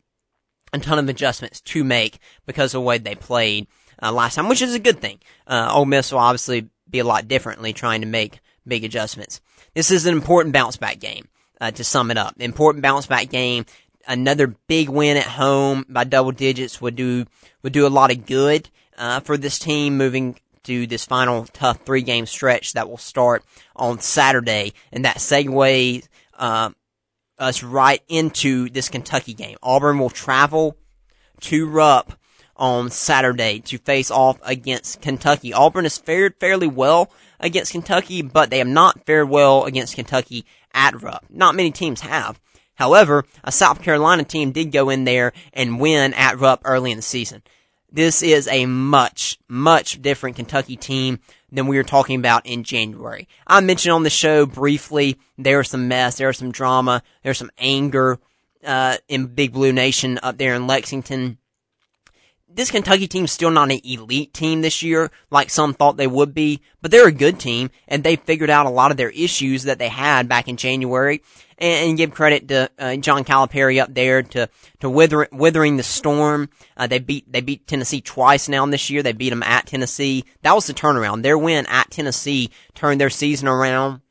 a 0.72 0.80
ton 0.80 1.00
of 1.00 1.10
adjustments 1.10 1.62
to 1.62 1.84
make 1.84 2.20
because 2.46 2.74
of 2.74 2.80
the 2.80 2.86
way 2.86 2.98
they 2.98 3.16
played 3.16 3.68
uh, 4.02 4.12
last 4.12 4.36
time, 4.36 4.50
which 4.50 4.62
is 4.62 4.74
a 4.74 4.80
good 4.80 5.00
thing. 5.00 5.20
Uh, 5.46 5.70
Ole 5.72 5.86
Miss 5.86 6.12
will 6.12 6.20
obviously 6.20 6.70
be 6.90 7.00
a 7.00 7.06
lot 7.06 7.28
differently 7.28 7.74
trying 7.74 8.02
to 8.02 8.08
make 8.08 8.40
big 8.66 8.84
adjustments. 8.84 9.42
This 9.74 9.92
is 9.92 10.06
an 10.06 10.14
important 10.14 10.54
bounce 10.54 10.78
back 10.78 11.00
game. 11.00 11.28
Uh, 11.62 11.72
to 11.72 11.84
sum 11.84 12.12
it 12.12 12.18
up, 12.18 12.36
important 12.40 12.82
bounce 12.82 13.06
back 13.06 13.30
game 13.30 13.66
another 14.08 14.48
big 14.68 14.90
win 14.90 15.18
at 15.18 15.24
home 15.24 15.86
by 15.90 16.04
double 16.04 16.32
digits 16.32 16.82
would 16.82 16.96
do 16.96 17.26
would 17.62 17.74
do 17.74 17.88
a 17.88 17.90
lot 17.90 18.12
of 18.12 18.26
good 18.26 18.70
uh, 18.98 19.20
for 19.20 19.38
this 19.38 19.60
team 19.60 19.98
moving 19.98 20.40
to 20.64 20.88
this 20.88 21.06
final 21.06 21.46
tough 21.46 21.80
three 21.86 22.02
game 22.02 22.26
stretch 22.26 22.74
that 22.74 22.90
will 22.90 22.98
start 22.98 23.44
on 23.76 24.00
Saturday, 24.00 24.74
and 24.92 25.06
that 25.06 25.18
segues 25.18 26.08
uh, 26.38 26.70
us 27.38 27.64
right 27.64 28.02
into 28.08 28.70
this 28.70 28.90
Kentucky 28.90 29.34
game. 29.34 29.58
Auburn 29.62 30.00
will 30.00 30.10
travel 30.10 30.78
to 31.42 31.68
Rupp 31.68 32.18
on 32.56 32.90
Saturday 32.90 33.60
to 33.60 33.78
face 33.80 34.12
off 34.12 34.40
against 34.44 35.02
Kentucky. 35.02 35.54
Auburn 35.54 35.86
has 35.86 35.98
fared 35.98 36.36
fairly 36.40 36.68
well 36.68 37.12
against 37.40 37.72
Kentucky, 37.72 38.22
but 38.22 38.50
they 38.50 38.60
have 38.60 38.68
not 38.68 39.06
fared 39.06 39.30
well 39.30 39.66
against 39.66 39.96
Kentucky 39.96 40.46
at 40.74 41.02
Rupp. 41.02 41.26
Not 41.30 41.56
many 41.56 41.72
teams 41.72 42.02
have. 42.02 42.40
However, 42.76 43.26
a 43.44 43.52
South 43.52 43.82
Carolina 43.82 44.24
team 44.24 44.52
did 44.52 44.72
go 44.72 44.90
in 44.90 45.04
there 45.04 45.34
and 45.54 45.80
win 45.80 46.14
at 46.14 46.40
Rupp 46.40 46.62
early 46.66 46.92
in 46.92 46.98
the 46.98 47.04
season. 47.04 47.44
This 47.92 48.24
is 48.24 48.48
a 48.48 48.66
much, 48.66 49.38
much 49.48 50.02
different 50.02 50.36
Kentucky 50.36 50.76
team 50.76 51.20
than 51.52 51.68
we 51.68 51.78
were 51.78 51.84
talking 51.84 52.18
about 52.18 52.46
in 52.46 52.64
January. 52.64 53.28
I 53.46 53.62
mentioned 53.62 53.94
on 53.94 54.02
the 54.02 54.10
show 54.10 54.48
briefly 54.48 55.20
there 55.38 55.60
was 55.60 55.70
some 55.70 55.88
mess, 55.88 56.18
there 56.18 56.28
was 56.28 56.38
some 56.38 56.52
drama, 56.52 57.04
there 57.22 57.30
there's 57.30 57.38
some 57.38 57.52
anger 57.60 58.20
uh, 58.66 58.98
in 59.08 59.28
Big 59.28 59.54
Blue 59.54 59.72
Nation 59.72 60.20
up 60.24 60.38
there 60.38 60.56
in 60.56 60.66
Lexington. 60.66 61.38
This 62.56 62.70
Kentucky 62.70 63.08
team's 63.08 63.32
still 63.32 63.50
not 63.50 63.72
an 63.72 63.82
elite 63.84 64.32
team 64.32 64.62
this 64.62 64.84
year, 64.84 65.10
like 65.32 65.50
some 65.50 65.74
thought 65.74 65.98
they 65.98 66.06
would 66.06 66.36
be, 66.36 66.62
but 66.84 66.92
they're 66.92 67.08
a 67.08 67.12
good 67.12 67.40
team, 67.40 67.72
and 67.88 68.04
they 68.04 68.16
figured 68.16 68.52
out 68.52 68.68
a 68.68 68.70
lot 68.70 68.92
of 68.92 68.98
their 68.98 69.10
issues 69.10 69.64
that 69.64 69.80
they 69.80 69.90
had 69.90 70.30
back 70.30 70.48
in 70.48 70.56
January, 70.56 71.24
and, 71.58 71.90
and 71.90 71.98
give 71.98 72.12
credit 72.12 72.48
to 72.50 72.70
uh, 72.78 72.96
John 72.98 73.24
Calipari 73.24 73.82
up 73.82 73.92
there 73.94 74.22
to 74.22 74.50
to 74.82 74.90
wither, 74.90 75.28
withering 75.32 75.78
the 75.78 75.84
storm. 75.84 76.50
Uh, 76.78 76.86
they 76.86 77.00
beat 77.00 77.32
they 77.32 77.42
beat 77.42 77.66
Tennessee 77.66 78.02
twice 78.02 78.48
now 78.48 78.66
this 78.68 78.88
year. 78.90 79.02
They 79.02 79.14
beat 79.14 79.32
them 79.32 79.44
at 79.44 79.66
Tennessee. 79.66 80.24
That 80.44 80.54
was 80.54 80.68
the 80.68 80.74
turnaround. 80.74 81.24
Their 81.24 81.40
win 81.40 81.66
at 81.66 81.90
Tennessee 81.90 82.52
turned 82.76 83.02
their 83.02 83.10
season 83.10 83.48
around, 83.48 84.02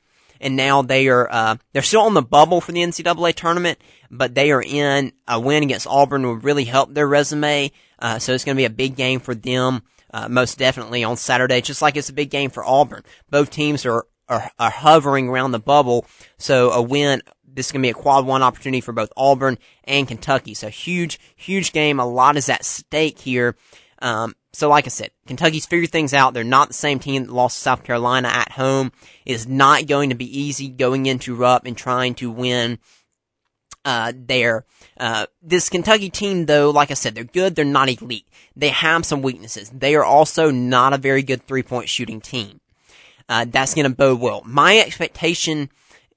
and 0.43 0.57
now 0.57 0.83
they 0.83 1.09
are 1.09 1.33
uh, 1.33 1.57
they're 1.73 1.83
still 1.83 2.03
on 2.03 2.15
the 2.15 2.23
bubble 2.23 2.61
for 2.61 2.73
the 2.73 2.81
NCAA 2.81 3.35
tournament, 3.35 3.79
but 4.11 4.35
they 4.35 4.51
are 4.53 4.63
in 4.63 5.13
a 5.27 5.41
win 5.41 5.63
against 5.63 5.87
Auburn 5.87 6.27
would 6.27 6.45
really 6.45 6.65
help 6.65 6.93
their 6.93 7.09
resume. 7.09 7.71
Uh, 7.99 8.19
so 8.19 8.35
it's 8.35 8.45
going 8.45 8.57
to 8.57 8.61
be 8.61 8.67
a 8.67 8.71
big 8.71 8.97
game 8.97 9.21
for 9.21 9.35
them. 9.35 9.83
Uh, 10.13 10.29
most 10.29 10.59
definitely 10.59 11.03
on 11.03 11.17
Saturday, 11.17 11.63
just 11.63 11.81
like 11.81 11.97
it's 11.97 12.11
a 12.11 12.13
big 12.13 12.29
game 12.29 12.51
for 12.51 12.63
Auburn. 12.63 13.03
Both 13.31 13.49
teams 13.49 13.87
are, 13.87 14.05
are, 14.29 14.51
are 14.59 14.71
hovering 14.71 15.29
around 15.29 15.53
the 15.53 15.59
bubble, 15.59 16.05
so 16.37 16.71
a 16.71 16.83
win 16.83 17.23
this 17.55 17.67
is 17.67 17.73
going 17.73 17.83
to 17.83 17.87
be 17.87 17.91
a 17.91 17.95
quad 17.95 18.27
one 18.27 18.43
opportunity 18.43 18.81
for 18.81 18.93
both 18.93 19.13
Auburn 19.17 19.59
and 19.85 20.09
Kentucky. 20.09 20.55
So 20.55 20.69
huge, 20.69 21.21
huge 21.37 21.73
game. 21.73 22.01
A 22.01 22.07
lot 22.07 22.37
is 22.37 22.49
at 22.49 22.65
stake 22.65 23.19
here. 23.19 23.57
Um, 24.01 24.35
so 24.53 24.69
like 24.69 24.87
I 24.87 24.91
said, 24.91 25.11
Kentucky's 25.27 25.67
figured 25.67 25.91
things 25.91 26.13
out. 26.13 26.35
They're 26.35 26.45
not 26.45 26.69
the 26.69 26.75
same 26.75 26.99
team 26.99 27.25
that 27.25 27.33
lost 27.33 27.59
South 27.59 27.85
Carolina 27.85 28.29
at 28.29 28.53
home. 28.53 28.93
It 29.25 29.33
is 29.33 29.47
not 29.47 29.87
going 29.87 30.11
to 30.11 30.15
be 30.15 30.39
easy 30.39 30.69
going 30.69 31.07
into 31.07 31.35
Rupp 31.35 31.65
and 31.65 31.77
trying 31.77 32.15
to 32.17 32.31
win 32.31 32.79
uh, 33.85 34.13
there. 34.15 34.65
Uh, 34.99 35.27
this 35.43 35.69
Kentucky 35.69 36.11
team, 36.11 36.47
though, 36.47 36.71
like 36.71 36.91
I 36.91 36.95
said, 36.95 37.15
they're 37.15 37.25
good. 37.25 37.55
They're 37.55 37.65
not 37.65 37.89
elite. 37.89 38.27
They 38.55 38.69
have 38.69 39.07
some 39.07 39.23
weaknesses. 39.23 39.71
They 39.71 39.95
are 39.95 40.05
also 40.05 40.51
not 40.51 40.93
a 40.93 40.99
very 40.99 41.23
good 41.23 41.43
three 41.43 41.63
point 41.63 41.89
shooting 41.89 42.21
team. 42.21 42.61
Uh, 43.29 43.47
that's 43.49 43.75
going 43.75 43.89
to 43.89 43.97
bode 43.97 44.21
well. 44.21 44.43
My 44.45 44.79
expectation 44.79 45.71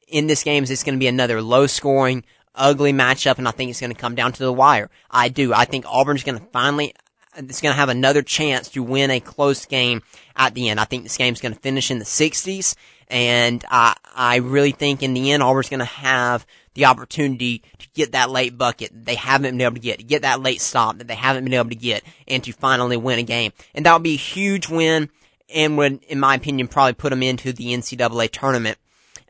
in 0.07 0.27
this 0.27 0.43
game 0.43 0.63
is 0.63 0.71
it's 0.71 0.83
going 0.83 0.95
to 0.95 0.99
be 0.99 1.07
another 1.07 1.41
low 1.41 1.67
scoring, 1.67 2.25
ugly 2.53 2.91
matchup, 2.91 3.37
and 3.37 3.47
I 3.47 3.51
think 3.51 3.69
it's 3.69 3.79
going 3.79 3.93
to 3.93 3.99
come 3.99 4.15
down 4.15 4.33
to 4.33 4.43
the 4.43 4.51
wire. 4.51 4.89
I 5.09 5.29
do. 5.29 5.53
I 5.53 5.65
think 5.65 5.85
Auburn's 5.87 6.23
going 6.23 6.39
to 6.39 6.45
finally, 6.47 6.93
it's 7.37 7.61
going 7.61 7.73
to 7.73 7.79
have 7.79 7.89
another 7.89 8.21
chance 8.21 8.69
to 8.69 8.83
win 8.83 9.11
a 9.11 9.19
close 9.19 9.65
game 9.65 10.01
at 10.35 10.53
the 10.53 10.69
end. 10.69 10.79
I 10.79 10.85
think 10.85 11.03
this 11.03 11.17
game's 11.17 11.41
going 11.41 11.53
to 11.53 11.59
finish 11.59 11.91
in 11.91 11.99
the 11.99 12.05
60s, 12.05 12.75
and 13.07 13.63
I, 13.69 13.95
I 14.15 14.37
really 14.37 14.71
think 14.71 15.03
in 15.03 15.13
the 15.13 15.31
end 15.31 15.43
Auburn's 15.43 15.69
going 15.69 15.79
to 15.79 15.85
have 15.85 16.45
the 16.73 16.85
opportunity 16.85 17.63
to 17.79 17.87
get 17.93 18.11
that 18.11 18.29
late 18.29 18.57
bucket 18.57 18.91
that 18.91 19.05
they 19.05 19.15
haven't 19.15 19.51
been 19.51 19.61
able 19.61 19.75
to 19.75 19.81
get, 19.81 19.99
to 19.99 20.03
get 20.03 20.23
that 20.23 20.41
late 20.41 20.61
stop 20.61 20.97
that 20.97 21.07
they 21.07 21.15
haven't 21.15 21.45
been 21.45 21.53
able 21.53 21.69
to 21.69 21.75
get, 21.75 22.03
and 22.27 22.43
to 22.43 22.51
finally 22.51 22.97
win 22.97 23.19
a 23.19 23.23
game. 23.23 23.51
And 23.73 23.85
that 23.85 23.93
would 23.93 24.03
be 24.03 24.13
a 24.13 24.17
huge 24.17 24.69
win, 24.69 25.09
and 25.53 25.77
would, 25.77 26.03
in 26.03 26.19
my 26.19 26.35
opinion, 26.35 26.67
probably 26.67 26.93
put 26.93 27.11
them 27.11 27.23
into 27.23 27.53
the 27.53 27.67
NCAA 27.67 28.31
tournament 28.31 28.77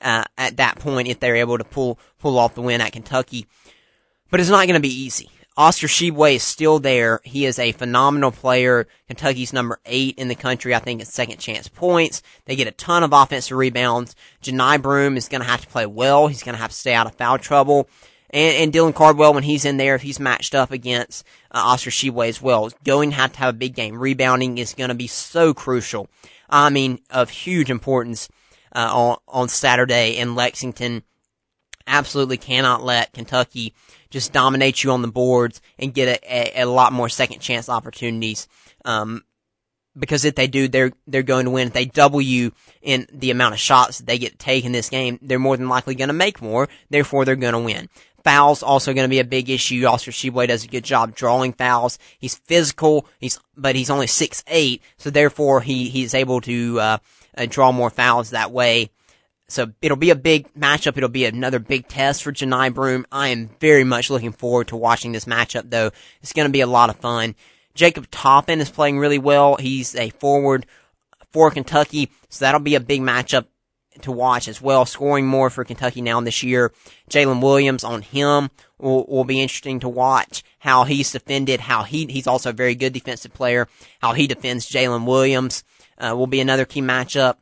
uh, 0.02 0.24
at 0.38 0.58
that 0.58 0.80
point 0.80 1.08
if 1.08 1.20
they're 1.20 1.36
able 1.36 1.58
to 1.58 1.64
pull 1.64 2.00
pull 2.20 2.38
off 2.38 2.56
the 2.56 2.62
win 2.62 2.82
at 2.82 2.94
Kentucky. 2.94 3.48
But 4.32 4.40
it's 4.40 4.50
not 4.50 4.68
going 4.68 4.76
to 4.76 4.80
be 4.80 5.04
easy. 5.04 5.30
Oscar 5.58 5.88
Tshiebwe 5.88 6.36
is 6.36 6.44
still 6.44 6.80
there. 6.80 7.22
He 7.24 7.46
is 7.46 7.60
a 7.60 7.72
phenomenal 7.72 8.32
player. 8.32 8.88
Kentucky's 9.08 9.54
number 9.54 9.80
eight 9.86 10.18
in 10.18 10.28
the 10.28 10.36
country, 10.36 10.76
I 10.76 10.80
think, 10.80 11.00
in 11.00 11.06
second 11.06 11.38
chance 11.38 11.70
points. 11.70 12.22
They 12.46 12.58
get 12.58 12.68
a 12.68 12.72
ton 12.72 13.04
of 13.04 13.14
offensive 13.14 13.58
rebounds. 13.58 14.16
Johni 14.44 14.82
Broom 14.82 15.16
is 15.16 15.30
going 15.30 15.42
to 15.42 15.48
have 15.48 15.62
to 15.62 15.68
play 15.68 15.86
well. 15.86 16.28
He's 16.28 16.44
going 16.44 16.56
to 16.56 16.62
have 16.62 16.72
to 16.72 16.76
stay 16.76 16.94
out 16.94 17.08
of 17.08 17.16
foul 17.16 17.38
trouble. 17.38 17.88
And, 18.32 18.58
and 18.58 18.74
Dylan 18.74 18.94
Cardwell, 18.94 19.34
when 19.34 19.44
he's 19.44 19.64
in 19.64 19.78
there, 19.78 19.96
if 19.96 20.02
he's 20.02 20.20
matched 20.20 20.54
up 20.54 20.72
against 20.72 21.26
uh, 21.52 21.62
Oscar 21.64 21.90
Tshiebwe 21.90 22.28
as 22.28 22.42
well, 22.42 22.70
going 22.84 23.12
to 23.12 23.16
have 23.16 23.32
to 23.34 23.40
have 23.40 23.56
a 23.56 23.58
big 23.58 23.76
game. 23.76 23.98
Rebounding 23.98 24.58
is 24.58 24.74
going 24.74 24.90
to 24.90 24.96
be 24.96 25.08
so 25.08 25.54
crucial. 25.54 26.10
I 26.50 26.70
mean, 26.70 27.00
of 27.10 27.30
huge 27.30 27.72
importance 27.72 28.28
uh, 28.74 28.90
on, 28.94 29.18
on 29.30 29.48
Saturday 29.48 30.18
in 30.18 30.36
Lexington. 30.36 31.04
Absolutely 31.88 32.38
cannot 32.38 32.84
let 32.84 33.14
Kentucky 33.14 33.74
just 34.16 34.32
dominate 34.32 34.82
you 34.82 34.92
on 34.92 35.02
the 35.02 35.10
boards 35.10 35.62
and 35.78 35.94
get 35.94 36.08
a, 36.08 36.60
a, 36.60 36.64
a 36.64 36.66
lot 36.66 36.94
more 36.94 37.10
second 37.10 37.40
chance 37.40 37.68
opportunities. 37.68 38.48
Um, 38.86 39.26
because 39.98 40.24
if 40.24 40.36
they 40.36 40.48
do, 40.48 40.70
they're 40.70 40.94
they're 41.06 41.22
going 41.22 41.46
to 41.46 41.52
win. 41.52 41.68
If 41.68 41.74
they 41.74 41.84
double 41.84 42.22
you 42.22 42.54
in 42.82 43.08
the 43.12 43.32
amount 43.32 43.56
of 43.56 43.60
shots 43.60 43.98
that 43.98 44.08
they 44.08 44.18
get 44.18 44.32
to 44.32 44.38
take 44.38 44.64
in 44.64 44.72
this 44.72 44.90
game, 44.90 45.20
they're 45.22 45.38
more 45.38 45.58
than 45.58 45.68
likely 45.68 45.96
going 45.96 46.08
to 46.08 46.14
make 46.14 46.42
more. 46.42 46.70
Therefore, 46.90 47.26
they're 47.26 47.36
going 47.36 47.54
to 47.54 47.60
win. 47.60 47.90
Fouls 48.24 48.64
also 48.64 48.94
going 48.94 49.04
to 49.04 49.10
be 49.10 49.20
a 49.20 49.26
big 49.26 49.50
issue. 49.50 49.86
Oscar 49.86 50.12
Tshiebwe 50.12 50.48
does 50.48 50.64
a 50.64 50.68
good 50.70 50.86
job 50.86 51.14
drawing 51.14 51.52
fouls. 51.52 52.00
He's 52.18 52.36
physical. 52.36 53.06
He's 53.20 53.38
but 53.58 53.76
he's 53.76 53.90
only 53.90 54.08
six 54.08 54.46
eight, 54.48 54.82
so 54.98 55.10
therefore 55.10 55.60
he 55.60 55.90
he's 55.90 56.14
able 56.14 56.40
to 56.42 56.80
uh, 56.80 56.98
uh, 57.38 57.48
draw 57.50 57.74
more 57.74 57.90
fouls 57.90 58.30
that 58.30 58.52
way. 58.52 58.92
So 59.48 59.72
it'll 59.82 59.98
be 59.98 60.10
a 60.10 60.16
big 60.16 60.52
matchup. 60.54 60.98
It'll 60.98 61.10
be 61.10 61.26
another 61.26 61.60
big 61.60 61.88
test 61.88 62.24
for 62.24 62.32
Johni 62.32 62.74
Broom. 62.74 63.06
I 63.12 63.30
am 63.30 63.50
very 63.60 63.84
much 63.84 64.10
looking 64.10 64.32
forward 64.32 64.70
to 64.70 64.76
watching 64.76 65.12
this 65.12 65.26
matchup 65.26 65.70
though. 65.70 65.92
It's 66.22 66.34
going 66.34 66.48
to 66.48 66.52
be 66.52 66.62
a 66.62 66.68
lot 66.68 66.90
of 66.90 66.96
fun. 66.98 67.36
Jacob 67.76 68.10
Toppin 68.10 68.62
is 68.62 68.70
playing 68.70 68.98
really 68.98 69.20
well. 69.20 69.58
He's 69.58 69.96
a 69.96 70.10
forward 70.12 70.66
for 71.32 71.52
Kentucky. 71.52 72.10
So 72.30 72.46
that'll 72.46 72.62
be 72.62 72.76
a 72.76 72.80
big 72.80 73.02
matchup 73.02 73.46
to 74.02 74.12
watch 74.12 74.48
as 74.48 74.62
well. 74.62 74.86
Scoring 74.86 75.28
more 75.28 75.50
for 75.50 75.64
Kentucky 75.64 76.02
now 76.02 76.20
this 76.22 76.44
year. 76.44 76.72
Jaylin 77.10 77.42
Williams 77.42 77.84
on 77.84 78.02
him 78.02 78.50
will, 78.78 79.06
will 79.06 79.24
be 79.26 79.42
interesting 79.42 79.80
to 79.82 79.90
watch 79.90 80.44
how 80.60 80.86
he's 80.86 81.12
defended, 81.12 81.60
how 81.62 81.84
he, 81.84 82.06
he's 82.08 82.28
also 82.28 82.50
a 82.50 82.54
very 82.54 82.76
good 82.76 82.94
defensive 82.94 83.34
player, 83.34 83.68
how 84.02 84.14
he 84.14 84.28
defends 84.28 84.70
Jaylin 84.70 85.06
Williams 85.06 85.64
uh, 85.98 86.16
will 86.16 86.28
be 86.28 86.40
another 86.40 86.66
key 86.66 86.82
matchup. 86.82 87.36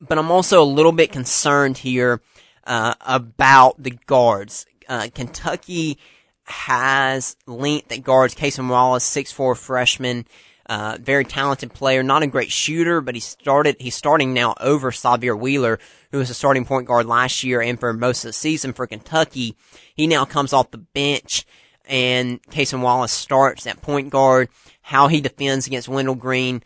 But 0.00 0.18
I'm 0.18 0.30
also 0.30 0.62
a 0.62 0.64
little 0.64 0.92
bit 0.92 1.12
concerned 1.12 1.78
here 1.78 2.20
uh, 2.64 2.94
about 3.00 3.82
the 3.82 3.90
guards. 3.90 4.66
Uh, 4.88 5.08
Kentucky 5.12 5.98
has 6.44 7.36
length 7.46 7.92
at 7.92 8.02
guards. 8.02 8.34
Cason 8.34 8.68
Wallace, 8.68 9.04
six 9.04 9.32
four 9.32 9.54
freshman, 9.54 10.26
uh, 10.66 10.98
very 11.00 11.24
talented 11.24 11.72
player, 11.72 12.02
not 12.02 12.22
a 12.22 12.26
great 12.26 12.52
shooter, 12.52 13.00
but 13.00 13.14
he 13.14 13.20
started. 13.20 13.76
He's 13.80 13.94
starting 13.94 14.34
now 14.34 14.54
over 14.60 14.90
Sahvir 14.90 15.38
Wheeler, 15.38 15.78
who 16.12 16.18
was 16.18 16.30
a 16.30 16.34
starting 16.34 16.64
point 16.64 16.86
guard 16.86 17.06
last 17.06 17.42
year 17.42 17.60
and 17.60 17.78
for 17.78 17.92
most 17.92 18.24
of 18.24 18.28
the 18.28 18.32
season 18.34 18.72
for 18.72 18.86
Kentucky. 18.86 19.56
He 19.94 20.06
now 20.06 20.24
comes 20.24 20.52
off 20.52 20.70
the 20.70 20.78
bench, 20.78 21.44
and 21.86 22.42
Cason 22.44 22.82
Wallace 22.82 23.12
starts 23.12 23.66
at 23.66 23.82
point 23.82 24.10
guard. 24.10 24.48
How 24.82 25.08
he 25.08 25.20
defends 25.20 25.66
against 25.66 25.88
Wendell 25.88 26.14
Green 26.14 26.62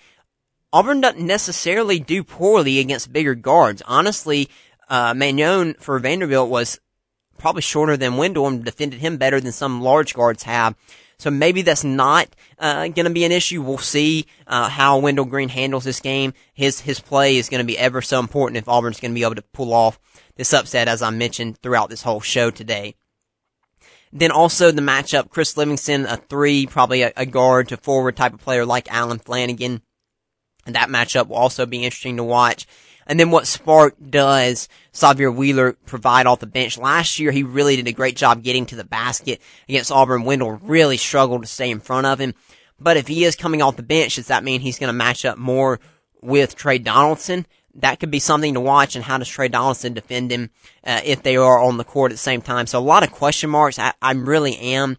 Auburn 0.73 1.01
doesn't 1.01 1.27
necessarily 1.27 1.99
do 1.99 2.25
poorly 2.25 2.79
against 2.79 3.13
bigger 3.13 3.35
guards. 3.35 3.83
Honestly, 3.87 4.49
uh, 4.89 5.13
Manjon 5.13 5.79
for 5.79 5.99
Vanderbilt 5.99 6.49
was 6.49 6.81
probably 7.39 7.63
shorter 7.63 7.97
than 7.97 8.19
and 8.19 8.65
defended 8.65 9.01
him 9.01 9.17
better 9.17 9.41
than 9.41 9.53
some 9.53 9.83
large 9.83 10.15
guards 10.15 10.45
have. 10.45 10.75
So 11.19 11.31
maybe 11.31 11.63
that's 11.63 11.85
not 11.85 12.35
uh, 12.59 12.89
going 12.89 13.05
to 13.05 13.11
be 13.11 13.25
an 13.25 13.33
issue. 13.33 13.63
We'll 13.63 13.79
see 13.79 14.27
uh, 14.47 14.69
how 14.69 14.99
Wendell 14.99 15.25
Green 15.27 15.49
handles 15.49 15.85
this 15.85 16.01
game. 16.01 16.35
His 16.53 16.81
his 16.81 16.99
play 16.99 17.37
is 17.37 17.49
going 17.49 17.61
to 17.61 17.67
be 17.67 17.79
ever 17.79 18.03
so 18.03 18.19
important 18.19 18.57
if 18.57 18.69
Auburn's 18.69 18.99
going 18.99 19.13
to 19.13 19.15
be 19.15 19.23
able 19.23 19.37
to 19.37 19.43
pull 19.43 19.73
off 19.73 20.01
this 20.35 20.53
upset, 20.53 20.89
as 20.89 21.01
I 21.01 21.11
mentioned 21.11 21.59
throughout 21.59 21.91
this 21.91 22.03
whole 22.03 22.21
show 22.21 22.51
today. 22.51 22.97
Then 24.13 24.33
also 24.33 24.73
the 24.73 24.83
matchup, 24.83 25.31
Chris 25.31 25.57
Livingston, 25.57 26.07
a 26.07 26.17
three, 26.17 26.67
probably 26.67 27.03
a, 27.03 27.13
a 27.17 27.25
guard 27.25 27.69
to 27.69 27.77
forward 27.77 28.17
type 28.17 28.35
of 28.35 28.41
player 28.41 28.67
like 28.67 28.93
Allen 28.93 29.21
Flanigan. 29.21 29.81
And 30.67 30.75
that 30.75 30.89
matchup 30.89 31.29
will 31.29 31.37
also 31.37 31.67
be 31.67 31.85
interesting 31.85 32.17
to 32.17 32.25
watch. 32.25 32.67
And 33.07 33.19
then 33.19 33.31
what 33.31 33.47
Spark 33.47 33.97
does, 34.11 34.69
Sahvir 34.93 35.35
Wheeler 35.35 35.73
provide 35.87 36.27
off 36.27 36.41
the 36.41 36.47
bench. 36.47 36.79
Last 36.79 37.19
year, 37.19 37.33
he 37.33 37.43
really 37.43 37.77
did 37.77 37.89
a 37.89 37.93
great 37.93 38.17
job 38.17 38.43
getting 38.43 38.67
to 38.67 38.77
the 38.77 38.85
basket 38.85 39.41
against 39.69 39.91
Auburn. 39.91 40.25
Wendell 40.25 40.61
really 40.63 40.97
struggled 40.97 41.43
to 41.43 41.49
stay 41.49 41.71
in 41.71 41.81
front 41.81 42.07
of 42.07 42.21
him. 42.21 42.35
But 42.79 42.97
if 42.97 43.09
he 43.09 43.25
is 43.25 43.37
coming 43.37 43.63
off 43.63 43.77
the 43.77 43.83
bench, 43.83 44.17
does 44.17 44.29
that 44.29 44.45
mean 44.45 44.61
he's 44.61 44.79
going 44.79 44.89
to 44.89 44.93
match 44.93 45.25
up 45.25 45.39
more 45.39 45.81
with 46.21 46.57
Tre 46.57 46.79
Donaldson? 46.79 47.47
That 47.75 48.01
could 48.01 48.11
be 48.11 48.19
something 48.19 48.55
to 48.55 48.61
watch. 48.61 48.97
And 48.97 49.05
how 49.05 49.19
does 49.19 49.29
Tre 49.29 49.49
Donaldson 49.49 49.95
defend 49.95 50.31
him 50.31 50.51
uh, 50.85 51.01
if 51.05 51.23
they 51.23 51.37
are 51.37 51.59
on 51.59 51.79
the 51.79 51.85
court 51.85 52.13
at 52.13 52.15
the 52.15 52.19
same 52.19 52.43
time? 52.43 52.67
So 52.67 52.79
a 52.79 52.81
lot 52.81 53.03
of 53.03 53.13
question 53.13 53.51
marks. 53.51 53.79
I, 53.79 53.95
I 54.01 54.13
really 54.13 54.57
am 54.57 54.99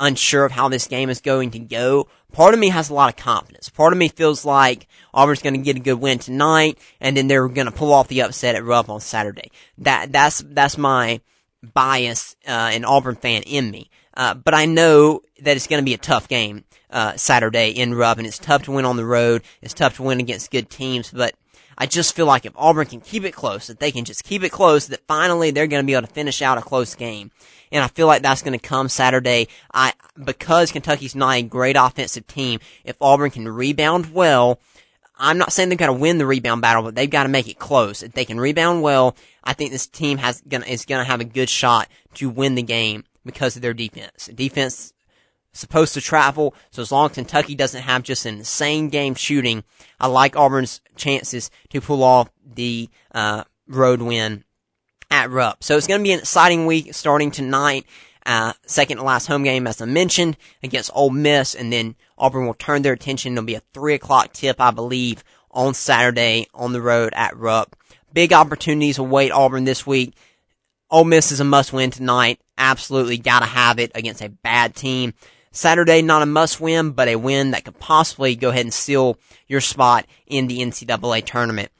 unsure 0.00 0.44
of 0.44 0.52
how 0.52 0.68
this 0.68 0.88
game 0.88 1.10
is 1.10 1.20
going 1.20 1.52
to 1.52 1.58
go. 1.58 2.08
Part 2.32 2.54
of 2.54 2.60
me 2.60 2.70
has 2.70 2.90
a 2.90 2.94
lot 2.94 3.10
of 3.10 3.22
confidence. 3.22 3.68
Part 3.68 3.92
of 3.92 3.98
me 3.98 4.08
feels 4.08 4.44
like 4.44 4.88
Auburn's 5.14 5.42
going 5.42 5.54
to 5.54 5.60
get 5.60 5.76
a 5.76 5.80
good 5.80 5.94
win 5.94 6.18
tonight, 6.18 6.78
and 7.00 7.16
then 7.16 7.28
they're 7.28 7.48
going 7.48 7.66
to 7.66 7.72
pull 7.72 7.92
off 7.92 8.08
the 8.08 8.22
upset 8.22 8.54
at 8.54 8.64
Rupp 8.64 8.88
on 8.88 9.00
Saturday. 9.00 9.50
That 9.78 10.12
that's 10.12 10.38
that's 10.46 10.78
my 10.78 11.20
bias 11.62 12.36
uh, 12.46 12.70
an 12.72 12.84
Auburn 12.84 13.16
fan 13.16 13.42
in 13.42 13.70
me. 13.70 13.90
Uh, 14.14 14.34
but 14.34 14.54
I 14.54 14.66
know 14.66 15.22
that 15.42 15.56
it's 15.56 15.66
going 15.66 15.80
to 15.80 15.84
be 15.84 15.94
a 15.94 15.98
tough 15.98 16.28
game 16.28 16.64
uh, 16.90 17.16
Saturday 17.16 17.70
in 17.70 17.94
Rupp, 17.94 18.18
and 18.18 18.26
it's 18.26 18.38
tough 18.38 18.64
to 18.64 18.72
win 18.72 18.84
on 18.84 18.96
the 18.96 19.04
road. 19.04 19.42
It's 19.62 19.74
tough 19.74 19.96
to 19.96 20.02
win 20.02 20.20
against 20.20 20.50
good 20.50 20.70
teams, 20.70 21.10
but 21.10 21.34
I 21.78 21.86
just 21.86 22.14
feel 22.14 22.26
like 22.26 22.44
if 22.44 22.52
Auburn 22.56 22.86
can 22.86 23.00
keep 23.00 23.24
it 23.24 23.32
close, 23.32 23.68
that 23.68 23.80
they 23.80 23.90
can 23.90 24.04
just 24.04 24.24
keep 24.24 24.42
it 24.42 24.50
close, 24.50 24.88
that 24.88 25.06
finally 25.06 25.50
they're 25.50 25.66
going 25.66 25.82
to 25.82 25.86
be 25.86 25.94
able 25.94 26.06
to 26.06 26.12
finish 26.12 26.42
out 26.42 26.58
a 26.58 26.62
close 26.62 26.94
game. 26.94 27.30
And 27.72 27.84
I 27.84 27.88
feel 27.88 28.06
like 28.06 28.22
that's 28.22 28.42
going 28.42 28.58
to 28.58 28.66
come 28.66 28.88
Saturday. 28.88 29.48
I, 29.72 29.92
because 30.22 30.72
Kentucky's 30.72 31.14
not 31.14 31.36
a 31.36 31.42
great 31.42 31.76
offensive 31.78 32.26
team, 32.26 32.60
if 32.84 32.96
Auburn 33.00 33.30
can 33.30 33.48
rebound 33.48 34.12
well, 34.12 34.60
I'm 35.20 35.38
not 35.38 35.52
saying 35.52 35.68
they've 35.68 35.78
got 35.78 35.86
to 35.86 35.92
win 35.92 36.18
the 36.18 36.26
rebound 36.26 36.62
battle, 36.62 36.82
but 36.82 36.94
they've 36.94 37.08
got 37.08 37.24
to 37.24 37.28
make 37.28 37.46
it 37.46 37.58
close. 37.58 38.02
If 38.02 38.12
they 38.12 38.24
can 38.24 38.40
rebound 38.40 38.82
well, 38.82 39.16
I 39.44 39.52
think 39.52 39.70
this 39.70 39.86
team 39.86 40.18
has 40.18 40.40
gonna, 40.48 40.64
is 40.66 40.86
going 40.86 41.04
to 41.04 41.10
have 41.10 41.20
a 41.20 41.24
good 41.24 41.50
shot 41.50 41.88
to 42.14 42.30
win 42.30 42.54
the 42.54 42.62
game 42.62 43.04
because 43.24 43.54
of 43.54 43.62
their 43.62 43.74
defense. 43.74 44.30
Defense 44.34 44.94
supposed 45.52 45.94
to 45.94 46.00
travel, 46.00 46.54
so 46.70 46.80
as 46.80 46.90
long 46.90 47.10
as 47.10 47.14
Kentucky 47.14 47.54
doesn't 47.54 47.82
have 47.82 48.02
just 48.02 48.24
an 48.24 48.38
insane 48.38 48.88
game 48.88 49.14
shooting, 49.14 49.62
I 49.98 50.06
like 50.06 50.36
Auburn's 50.36 50.80
chances 50.96 51.50
to 51.68 51.80
pull 51.80 52.02
off 52.02 52.30
the 52.54 52.88
uh, 53.14 53.44
road 53.68 54.00
win 54.00 54.44
at 55.10 55.30
Rupp. 55.30 55.62
So 55.62 55.76
it's 55.76 55.86
going 55.86 56.00
to 56.00 56.04
be 56.04 56.12
an 56.12 56.20
exciting 56.20 56.66
week 56.66 56.94
starting 56.94 57.30
tonight. 57.30 57.86
Uh, 58.26 58.52
second 58.66 58.98
to 58.98 59.02
last 59.02 59.26
home 59.26 59.42
game, 59.42 59.66
as 59.66 59.80
I 59.80 59.86
mentioned, 59.86 60.36
against 60.62 60.90
Ole 60.94 61.10
Miss, 61.10 61.54
and 61.54 61.72
then 61.72 61.96
Auburn 62.18 62.46
will 62.46 62.54
turn 62.54 62.82
their 62.82 62.92
attention. 62.92 63.32
It'll 63.32 63.44
be 63.44 63.54
a 63.54 63.62
three 63.72 63.94
o'clock 63.94 64.32
tip, 64.32 64.60
I 64.60 64.70
believe, 64.70 65.24
on 65.50 65.74
Saturday 65.74 66.46
on 66.54 66.72
the 66.72 66.82
road 66.82 67.12
at 67.16 67.36
Rupp. 67.36 67.76
Big 68.12 68.32
opportunities 68.32 68.98
await 68.98 69.32
Auburn 69.32 69.64
this 69.64 69.86
week. 69.86 70.14
Ole 70.90 71.04
Miss 71.04 71.32
is 71.32 71.40
a 71.40 71.44
must 71.44 71.72
win 71.72 71.90
tonight. 71.90 72.40
Absolutely 72.58 73.16
gotta 73.16 73.46
have 73.46 73.78
it 73.78 73.92
against 73.94 74.22
a 74.22 74.28
bad 74.28 74.74
team. 74.74 75.14
Saturday, 75.52 76.02
not 76.02 76.22
a 76.22 76.26
must 76.26 76.60
win, 76.60 76.92
but 76.92 77.08
a 77.08 77.16
win 77.16 77.52
that 77.52 77.64
could 77.64 77.78
possibly 77.78 78.36
go 78.36 78.50
ahead 78.50 78.66
and 78.66 78.74
seal 78.74 79.18
your 79.48 79.60
spot 79.60 80.06
in 80.26 80.46
the 80.46 80.58
NCAA 80.58 81.24
tournament. 81.24 81.72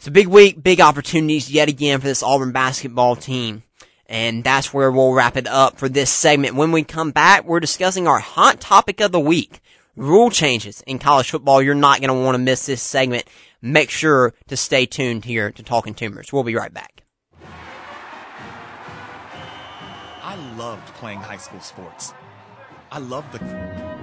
It's 0.00 0.06
a 0.06 0.10
big 0.10 0.28
week, 0.28 0.62
big 0.62 0.80
opportunities 0.80 1.50
yet 1.50 1.68
again 1.68 2.00
for 2.00 2.06
this 2.06 2.22
Auburn 2.22 2.52
basketball 2.52 3.16
team. 3.16 3.64
And 4.06 4.42
that's 4.42 4.72
where 4.72 4.90
we'll 4.90 5.12
wrap 5.12 5.36
it 5.36 5.46
up 5.46 5.76
for 5.76 5.90
this 5.90 6.08
segment. 6.10 6.54
When 6.54 6.72
we 6.72 6.84
come 6.84 7.10
back, 7.10 7.44
we're 7.44 7.60
discussing 7.60 8.08
our 8.08 8.18
hot 8.18 8.62
topic 8.62 9.02
of 9.02 9.12
the 9.12 9.20
week. 9.20 9.60
Rule 9.96 10.30
changes 10.30 10.80
in 10.86 11.00
college 11.00 11.30
football. 11.30 11.60
You're 11.60 11.74
not 11.74 12.00
going 12.00 12.08
to 12.08 12.14
want 12.14 12.34
to 12.34 12.38
miss 12.38 12.64
this 12.64 12.80
segment. 12.80 13.26
Make 13.60 13.90
sure 13.90 14.32
to 14.48 14.56
stay 14.56 14.86
tuned 14.86 15.26
here 15.26 15.50
to 15.50 15.62
Talking 15.62 15.92
Toomers. 15.92 16.32
We'll 16.32 16.44
be 16.44 16.56
right 16.56 16.72
back. 16.72 17.02
I 20.22 20.54
loved 20.56 20.86
playing 20.94 21.20
high 21.20 21.36
school 21.36 21.60
sports. 21.60 22.14
I 22.90 23.00
loved 23.00 23.32
the. 23.32 23.99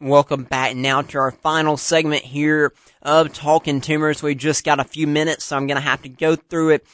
Welcome 0.00 0.42
back 0.42 0.74
now 0.74 1.02
to 1.02 1.18
our 1.18 1.30
final 1.30 1.76
segment 1.76 2.24
here 2.24 2.72
of 3.00 3.32
Talking 3.32 3.80
Toomers. 3.80 4.24
We 4.24 4.34
just 4.34 4.64
got 4.64 4.80
a 4.80 4.84
few 4.84 5.06
minutes, 5.06 5.44
so 5.44 5.56
I'm 5.56 5.68
going 5.68 5.76
to 5.76 5.80
have 5.80 6.02
to 6.02 6.08
go 6.08 6.34
through 6.34 6.70
it 6.70 6.86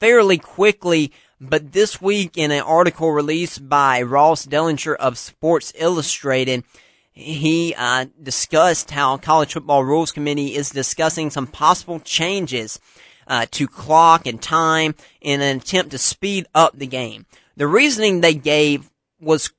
fairly 0.00 0.38
quickly. 0.38 1.12
But 1.38 1.72
this 1.72 2.00
week, 2.00 2.38
in 2.38 2.50
an 2.50 2.62
article 2.62 3.12
released 3.12 3.68
by 3.68 4.00
Ross 4.00 4.46
Dellenger 4.46 4.96
of 4.96 5.18
Sports 5.18 5.74
Illustrated, 5.76 6.64
he 7.12 7.74
uh, 7.76 8.06
discussed 8.22 8.90
how 8.90 9.18
College 9.18 9.52
Football 9.52 9.84
Rules 9.84 10.10
Committee 10.10 10.54
is 10.54 10.70
discussing 10.70 11.28
some 11.28 11.46
possible 11.46 12.00
changes 12.00 12.80
uh, 13.26 13.44
to 13.50 13.68
clock 13.68 14.26
and 14.26 14.40
time 14.40 14.94
in 15.20 15.42
an 15.42 15.58
attempt 15.58 15.90
to 15.90 15.98
speed 15.98 16.46
up 16.54 16.74
the 16.74 16.86
game. 16.86 17.26
The 17.58 17.66
reasoning 17.66 18.22
they 18.22 18.34
gave 18.34 18.90
was, 19.20 19.52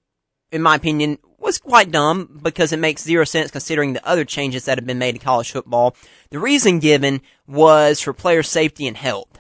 in 0.52 0.64
my 0.64 0.76
opinion, 0.78 1.20
was 1.48 1.58
quite 1.58 1.92
dumb 1.92 2.40
because 2.44 2.74
it 2.74 2.78
makes 2.78 3.04
zero 3.04 3.24
sense 3.24 3.52
considering 3.52 3.94
the 3.94 4.06
other 4.06 4.26
changes 4.26 4.66
that 4.66 4.78
have 4.78 4.86
been 4.86 5.00
made 5.00 5.16
in 5.16 5.22
college 5.22 5.50
football. 5.50 5.96
The 6.30 6.40
reason 6.40 6.80
given 6.80 7.22
was 7.48 8.02
for 8.02 8.12
player 8.12 8.44
safety 8.44 8.86
and 8.86 8.98
health. 8.98 9.40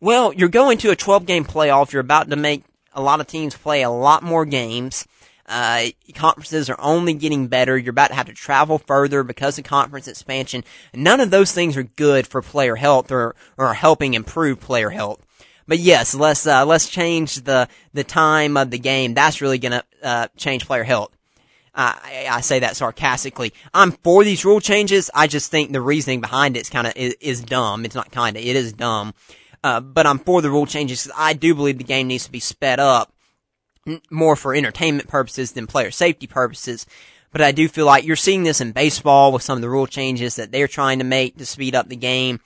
Well, 0.00 0.32
you're 0.32 0.48
going 0.48 0.76
to 0.78 0.90
a 0.90 0.96
12 0.96 1.24
game 1.24 1.44
playoff. 1.44 1.92
You're 1.92 2.00
about 2.00 2.28
to 2.30 2.36
make 2.36 2.64
a 2.92 3.00
lot 3.00 3.20
of 3.20 3.28
teams 3.28 3.56
play 3.56 3.82
a 3.82 3.90
lot 3.90 4.24
more 4.24 4.44
games. 4.44 5.06
Uh, 5.46 5.86
conferences 6.14 6.68
are 6.68 6.80
only 6.80 7.14
getting 7.14 7.46
better. 7.46 7.78
You're 7.78 7.92
about 7.92 8.08
to 8.08 8.14
have 8.14 8.26
to 8.26 8.34
travel 8.34 8.78
further 8.78 9.22
because 9.22 9.56
of 9.56 9.64
conference 9.64 10.08
expansion. 10.08 10.64
None 10.92 11.20
of 11.20 11.30
those 11.30 11.52
things 11.52 11.76
are 11.76 11.84
good 11.84 12.26
for 12.26 12.42
player 12.42 12.74
health 12.74 13.12
or, 13.12 13.36
or 13.56 13.72
helping 13.74 14.14
improve 14.14 14.58
player 14.58 14.90
health. 14.90 15.24
But 15.68 15.78
yes, 15.78 16.14
let's 16.14 16.46
uh, 16.46 16.64
let's 16.64 16.88
change 16.88 17.42
the 17.42 17.68
the 17.92 18.02
time 18.02 18.56
of 18.56 18.70
the 18.70 18.78
game. 18.78 19.12
That's 19.12 19.42
really 19.42 19.58
gonna 19.58 19.84
uh, 20.02 20.28
change 20.36 20.66
player 20.66 20.84
health. 20.84 21.10
I, 21.74 22.26
I 22.28 22.40
say 22.40 22.58
that 22.58 22.76
sarcastically. 22.76 23.52
I'm 23.72 23.92
for 23.92 24.24
these 24.24 24.44
rule 24.44 24.60
changes. 24.60 25.10
I 25.14 25.28
just 25.28 25.50
think 25.50 25.70
the 25.70 25.80
reasoning 25.80 26.20
behind 26.20 26.56
it 26.56 26.60
is 26.60 26.70
kind 26.70 26.88
of 26.88 26.92
is, 26.96 27.14
is, 27.20 27.40
dumb. 27.40 27.84
It's 27.84 27.94
not 27.94 28.10
kind 28.10 28.36
of. 28.36 28.42
It 28.42 28.56
is 28.56 28.72
dumb. 28.72 29.14
Uh, 29.62 29.80
but 29.80 30.04
I'm 30.04 30.18
for 30.18 30.42
the 30.42 30.50
rule 30.50 30.66
changes. 30.66 31.08
I 31.16 31.34
do 31.34 31.54
believe 31.54 31.78
the 31.78 31.84
game 31.84 32.08
needs 32.08 32.24
to 32.24 32.32
be 32.32 32.40
sped 32.40 32.80
up 32.80 33.12
more 34.10 34.34
for 34.34 34.54
entertainment 34.54 35.08
purposes 35.08 35.52
than 35.52 35.68
player 35.68 35.92
safety 35.92 36.26
purposes. 36.26 36.84
But 37.30 37.42
I 37.42 37.52
do 37.52 37.68
feel 37.68 37.86
like 37.86 38.04
you're 38.04 38.16
seeing 38.16 38.42
this 38.42 38.60
in 38.60 38.72
baseball 38.72 39.32
with 39.32 39.42
some 39.42 39.58
of 39.58 39.62
the 39.62 39.68
rule 39.68 39.86
changes 39.86 40.34
that 40.36 40.50
they're 40.50 40.66
trying 40.66 40.98
to 40.98 41.04
make 41.04 41.36
to 41.38 41.46
speed 41.46 41.76
up 41.76 41.88
the 41.88 41.96
game 41.96 42.40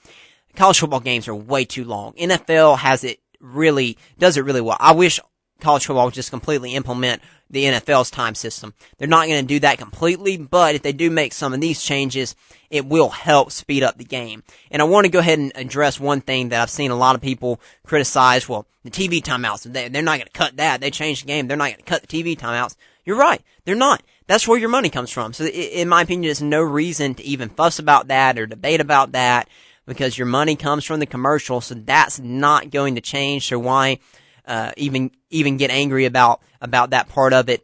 college 0.55 0.79
football 0.79 0.99
games 0.99 1.27
are 1.27 1.35
way 1.35 1.65
too 1.65 1.83
long. 1.83 2.13
NFL 2.13 2.79
has 2.79 3.03
it 3.03 3.19
really, 3.39 3.97
does 4.17 4.37
it 4.37 4.45
really 4.45 4.61
well. 4.61 4.77
I 4.79 4.93
wish 4.93 5.19
college 5.59 5.85
football 5.85 6.09
just 6.11 6.29
completely 6.29 6.75
implement 6.75 7.21
the 7.49 7.65
NFL's 7.65 8.09
time 8.09 8.35
system. 8.35 8.73
They're 8.97 9.07
not 9.07 9.27
going 9.27 9.41
to 9.41 9.47
do 9.47 9.59
that 9.59 9.77
completely, 9.77 10.37
but 10.37 10.75
if 10.75 10.81
they 10.81 10.91
do 10.91 11.09
make 11.09 11.33
some 11.33 11.53
of 11.53 11.61
these 11.61 11.83
changes, 11.83 12.35
it 12.69 12.85
will 12.85 13.09
help 13.09 13.51
speed 13.51 13.83
up 13.83 13.97
the 13.97 14.03
game. 14.03 14.43
And 14.71 14.81
I 14.81 14.85
want 14.85 15.05
to 15.05 15.11
go 15.11 15.19
ahead 15.19 15.39
and 15.39 15.51
address 15.55 15.99
one 15.99 16.21
thing 16.21 16.49
that 16.49 16.61
I've 16.61 16.69
seen 16.69 16.91
a 16.91 16.95
lot 16.95 17.15
of 17.15 17.21
people 17.21 17.61
criticize. 17.85 18.49
Well, 18.49 18.65
the 18.83 18.89
TV 18.89 19.21
timeouts, 19.21 19.71
they, 19.71 19.87
they're 19.87 20.01
not 20.01 20.17
going 20.17 20.27
to 20.27 20.33
cut 20.33 20.57
that. 20.57 20.81
They 20.81 20.89
changed 20.89 21.23
the 21.23 21.27
game. 21.27 21.47
They're 21.47 21.57
not 21.57 21.69
going 21.69 21.77
to 21.77 21.83
cut 21.83 22.01
the 22.01 22.07
TV 22.07 22.37
timeouts. 22.37 22.75
You're 23.05 23.17
right. 23.17 23.41
They're 23.65 23.75
not. 23.75 24.01
That's 24.25 24.47
where 24.47 24.57
your 24.57 24.69
money 24.69 24.89
comes 24.89 25.11
from. 25.11 25.33
So 25.33 25.45
in 25.45 25.89
my 25.89 26.01
opinion, 26.01 26.23
there's 26.23 26.41
no 26.41 26.61
reason 26.61 27.13
to 27.15 27.23
even 27.23 27.49
fuss 27.49 27.77
about 27.77 28.07
that 28.07 28.39
or 28.39 28.45
debate 28.45 28.81
about 28.81 29.11
that 29.11 29.47
because 29.85 30.17
your 30.17 30.27
money 30.27 30.55
comes 30.55 30.85
from 30.85 30.99
the 30.99 31.05
commercial, 31.05 31.59
so 31.61 31.75
that's 31.75 32.19
not 32.19 32.71
going 32.71 32.95
to 32.95 33.01
change. 33.01 33.47
So 33.47 33.59
why 33.59 33.99
uh, 34.45 34.71
even 34.77 35.11
even 35.29 35.57
get 35.57 35.71
angry 35.71 36.05
about 36.05 36.41
about 36.61 36.91
that 36.91 37.09
part 37.09 37.33
of 37.33 37.49
it? 37.49 37.63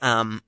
Um, 0.00 0.42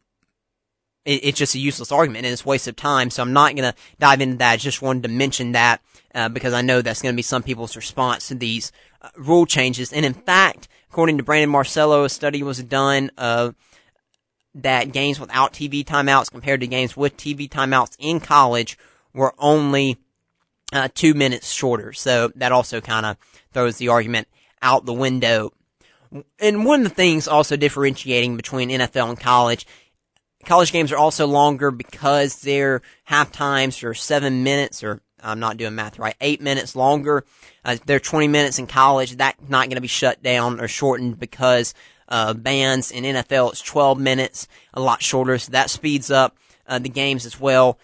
it, 1.04 1.24
it's 1.24 1.38
just 1.38 1.54
a 1.54 1.58
useless 1.58 1.92
argument 1.92 2.24
and 2.24 2.32
it's 2.32 2.46
waste 2.46 2.68
of 2.68 2.76
time. 2.76 3.10
So 3.10 3.22
I'm 3.22 3.32
not 3.32 3.56
going 3.56 3.70
to 3.70 3.78
dive 3.98 4.20
into 4.20 4.36
that. 4.38 4.52
I 4.52 4.56
just 4.56 4.82
wanted 4.82 5.04
to 5.04 5.08
mention 5.08 5.52
that 5.52 5.80
uh, 6.14 6.28
because 6.28 6.52
I 6.52 6.62
know 6.62 6.82
that's 6.82 7.02
going 7.02 7.12
to 7.12 7.16
be 7.16 7.22
some 7.22 7.42
people's 7.42 7.76
response 7.76 8.28
to 8.28 8.34
these 8.34 8.72
uh, 9.00 9.08
rule 9.16 9.46
changes. 9.46 9.92
And 9.92 10.04
in 10.04 10.14
fact, 10.14 10.68
according 10.90 11.18
to 11.18 11.24
Brandon 11.24 11.50
Marcello, 11.50 12.04
a 12.04 12.08
study 12.08 12.42
was 12.42 12.62
done 12.62 13.10
of 13.18 13.54
that 14.54 14.92
games 14.92 15.18
without 15.18 15.52
TV 15.52 15.84
timeouts 15.84 16.30
compared 16.30 16.60
to 16.60 16.66
games 16.66 16.96
with 16.96 17.16
TV 17.16 17.48
timeouts 17.48 17.96
in 17.98 18.20
college 18.20 18.76
were 19.14 19.34
only 19.38 19.96
uh, 20.72 20.88
two 20.94 21.14
minutes 21.14 21.50
shorter. 21.50 21.92
So 21.92 22.30
that 22.36 22.52
also 22.52 22.80
kind 22.80 23.06
of 23.06 23.16
throws 23.52 23.78
the 23.78 23.88
argument 23.88 24.28
out 24.60 24.84
the 24.84 24.92
window. 24.92 25.52
And 26.38 26.64
one 26.64 26.80
of 26.80 26.88
the 26.88 26.94
things 26.94 27.28
also 27.28 27.56
differentiating 27.56 28.36
between 28.36 28.70
NFL 28.70 29.10
and 29.10 29.20
college, 29.20 29.66
college 30.44 30.72
games 30.72 30.92
are 30.92 30.98
also 30.98 31.26
longer 31.26 31.70
because 31.70 32.40
their 32.40 32.82
half 33.04 33.32
times 33.32 33.82
are 33.82 33.94
seven 33.94 34.42
minutes 34.42 34.82
or 34.82 35.00
I'm 35.22 35.40
not 35.40 35.56
doing 35.56 35.74
math 35.74 35.98
right, 35.98 36.16
eight 36.20 36.40
minutes 36.40 36.74
longer. 36.74 37.24
Uh, 37.64 37.76
they're 37.86 38.00
20 38.00 38.28
minutes 38.28 38.58
in 38.58 38.66
college. 38.66 39.16
That's 39.16 39.38
not 39.48 39.68
going 39.68 39.76
to 39.76 39.80
be 39.80 39.88
shut 39.88 40.22
down 40.22 40.60
or 40.60 40.66
shortened 40.66 41.18
because 41.18 41.74
uh, 42.08 42.34
bands 42.34 42.90
in 42.90 43.04
NFL 43.04 43.52
it's 43.52 43.62
12 43.62 43.98
minutes, 43.98 44.48
a 44.74 44.80
lot 44.80 45.02
shorter. 45.02 45.38
So 45.38 45.52
that 45.52 45.70
speeds 45.70 46.10
up 46.10 46.36
uh, 46.66 46.78
the 46.78 46.88
games 46.88 47.24
as 47.24 47.40
well. 47.40 47.78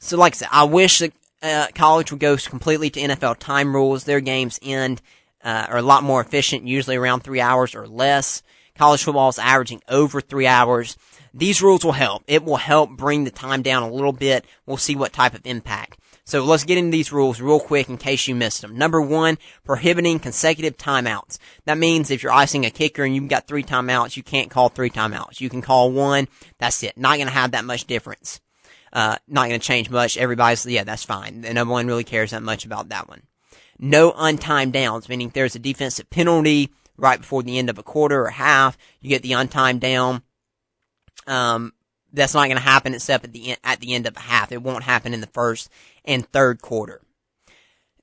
So 0.00 0.16
like 0.16 0.34
I 0.34 0.36
said, 0.36 0.48
I 0.50 0.64
wish 0.64 1.00
that 1.00 1.12
uh, 1.42 1.66
college 1.74 2.10
would 2.10 2.20
go 2.20 2.36
completely 2.36 2.90
to 2.90 3.00
NFL 3.00 3.38
time 3.38 3.74
rules. 3.74 4.04
Their 4.04 4.20
games 4.20 4.58
end 4.62 5.02
uh, 5.44 5.66
are 5.68 5.78
a 5.78 5.82
lot 5.82 6.02
more 6.02 6.20
efficient, 6.20 6.66
usually 6.66 6.96
around 6.96 7.20
three 7.20 7.40
hours 7.40 7.74
or 7.74 7.86
less. 7.86 8.42
College 8.76 9.04
football 9.04 9.28
is 9.28 9.38
averaging 9.38 9.82
over 9.88 10.20
three 10.20 10.46
hours. 10.46 10.96
These 11.32 11.62
rules 11.62 11.84
will 11.84 11.92
help. 11.92 12.24
It 12.26 12.44
will 12.44 12.56
help 12.56 12.90
bring 12.90 13.24
the 13.24 13.30
time 13.30 13.62
down 13.62 13.82
a 13.82 13.90
little 13.90 14.12
bit. 14.12 14.44
We'll 14.64 14.76
see 14.76 14.96
what 14.96 15.12
type 15.12 15.34
of 15.34 15.44
impact. 15.44 15.98
So 16.24 16.44
let's 16.44 16.64
get 16.64 16.76
into 16.76 16.90
these 16.90 17.12
rules 17.12 17.40
real 17.40 17.60
quick 17.60 17.88
in 17.88 17.98
case 17.98 18.26
you 18.26 18.34
missed 18.34 18.60
them. 18.60 18.76
Number 18.76 19.00
one, 19.00 19.38
prohibiting 19.64 20.18
consecutive 20.18 20.76
timeouts. 20.76 21.38
That 21.66 21.78
means 21.78 22.10
if 22.10 22.22
you're 22.22 22.32
icing 22.32 22.66
a 22.66 22.70
kicker 22.70 23.04
and 23.04 23.14
you've 23.14 23.28
got 23.28 23.46
three 23.46 23.62
timeouts, 23.62 24.16
you 24.16 24.24
can't 24.24 24.50
call 24.50 24.68
three 24.68 24.90
timeouts. 24.90 25.40
You 25.40 25.48
can 25.48 25.62
call 25.62 25.92
one. 25.92 26.26
That's 26.58 26.82
it. 26.82 26.98
Not 26.98 27.18
going 27.18 27.28
to 27.28 27.32
have 27.32 27.52
that 27.52 27.64
much 27.64 27.84
difference. 27.84 28.40
Uh, 28.92 29.16
not 29.28 29.48
going 29.48 29.60
to 29.60 29.66
change 29.66 29.88
much. 29.88 30.16
Everybody's, 30.16 30.66
yeah, 30.66 30.82
that's 30.82 31.04
fine. 31.04 31.42
No 31.42 31.64
one 31.64 31.86
really 31.86 32.04
cares 32.04 32.32
that 32.32 32.42
much 32.42 32.64
about 32.64 32.88
that 32.88 33.08
one. 33.08 33.22
No 33.78 34.12
untimed 34.12 34.72
downs, 34.72 35.08
meaning 35.08 35.30
there's 35.32 35.54
a 35.54 35.60
defensive 35.60 36.08
penalty 36.10 36.70
right 36.96 37.20
before 37.20 37.42
the 37.42 37.58
end 37.58 37.68
of 37.70 37.78
a 37.78 37.82
quarter 37.82 38.24
or 38.24 38.30
half. 38.30 38.78
You 39.00 39.10
get 39.10 39.22
the 39.22 39.32
untimed 39.32 39.80
down. 39.80 40.22
Um, 41.26 41.72
that's 42.12 42.34
not 42.34 42.46
going 42.46 42.56
to 42.56 42.62
happen 42.62 42.94
except 42.94 43.24
at 43.24 43.32
the 43.32 43.50
end, 43.50 43.58
at 43.62 43.80
the 43.80 43.94
end 43.94 44.06
of 44.06 44.16
a 44.16 44.20
half. 44.20 44.52
It 44.52 44.62
won't 44.62 44.84
happen 44.84 45.12
in 45.12 45.20
the 45.20 45.26
first 45.26 45.68
and 46.04 46.26
third 46.26 46.62
quarter. 46.62 47.02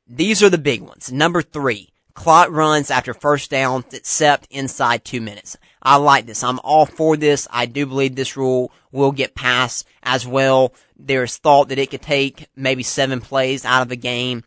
These 0.08 0.44
are 0.44 0.50
the 0.50 0.58
big 0.58 0.82
ones. 0.82 1.12
Number 1.12 1.42
three, 1.42 1.90
clock 2.14 2.50
runs 2.52 2.92
after 2.92 3.14
first 3.14 3.50
down 3.50 3.86
except 3.92 4.48
inside 4.52 5.04
two 5.04 5.22
minutes. 5.22 5.58
I 5.82 5.96
like 5.96 6.26
this. 6.26 6.44
I'm 6.44 6.60
all 6.60 6.86
for 6.86 7.18
this. 7.18 7.48
I 7.52 7.66
do 7.66 7.86
believe 7.86 8.16
this 8.16 8.38
rule 8.38 8.72
will 8.92 9.12
get 9.12 9.36
passed 9.36 9.88
as 10.04 10.28
well. 10.28 10.74
There's 10.98 11.38
thought 11.38 11.70
that 11.70 11.80
it 11.80 11.90
could 11.90 12.02
take 12.02 12.48
maybe 12.56 12.84
seven 12.84 13.22
plays 13.22 13.66
out 13.66 13.82
of 13.82 13.92
a 13.92 13.96
game. 13.96 14.44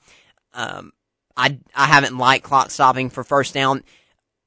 Um, 0.55 0.93
I, 1.37 1.59
I 1.74 1.87
haven't 1.87 2.16
liked 2.18 2.45
clock 2.45 2.70
stopping 2.70 3.11
for 3.11 3.24
first 3.24 3.55
down. 3.55 3.82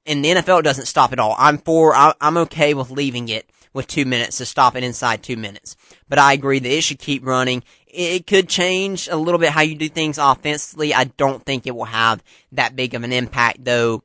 And 0.05 0.25
the 0.25 0.29
NFL 0.29 0.63
doesn't 0.63 0.87
stop 0.87 1.13
at 1.13 1.19
all. 1.19 1.35
I'm 1.37 1.59
for, 1.59 1.93
I, 1.95 2.13
I'm 2.19 2.37
okay 2.37 2.73
with 2.73 2.89
leaving 2.89 3.29
it 3.29 3.49
with 3.73 3.87
two 3.87 4.05
minutes 4.05 4.37
to 4.37 4.45
stop 4.45 4.75
it 4.75 4.83
inside 4.83 5.21
two 5.21 5.37
minutes. 5.37 5.75
But 6.07 6.19
I 6.19 6.33
agree 6.33 6.59
that 6.59 6.71
it 6.71 6.83
should 6.83 6.99
keep 6.99 7.25
running. 7.25 7.63
It 7.87 8.25
could 8.25 8.49
change 8.49 9.07
a 9.07 9.15
little 9.15 9.39
bit 9.39 9.51
how 9.51 9.61
you 9.61 9.75
do 9.75 9.89
things 9.89 10.17
offensively. 10.17 10.93
I 10.93 11.05
don't 11.05 11.45
think 11.45 11.67
it 11.67 11.75
will 11.75 11.85
have 11.85 12.23
that 12.51 12.75
big 12.75 12.93
of 12.93 13.03
an 13.03 13.13
impact 13.13 13.63
though. 13.63 14.03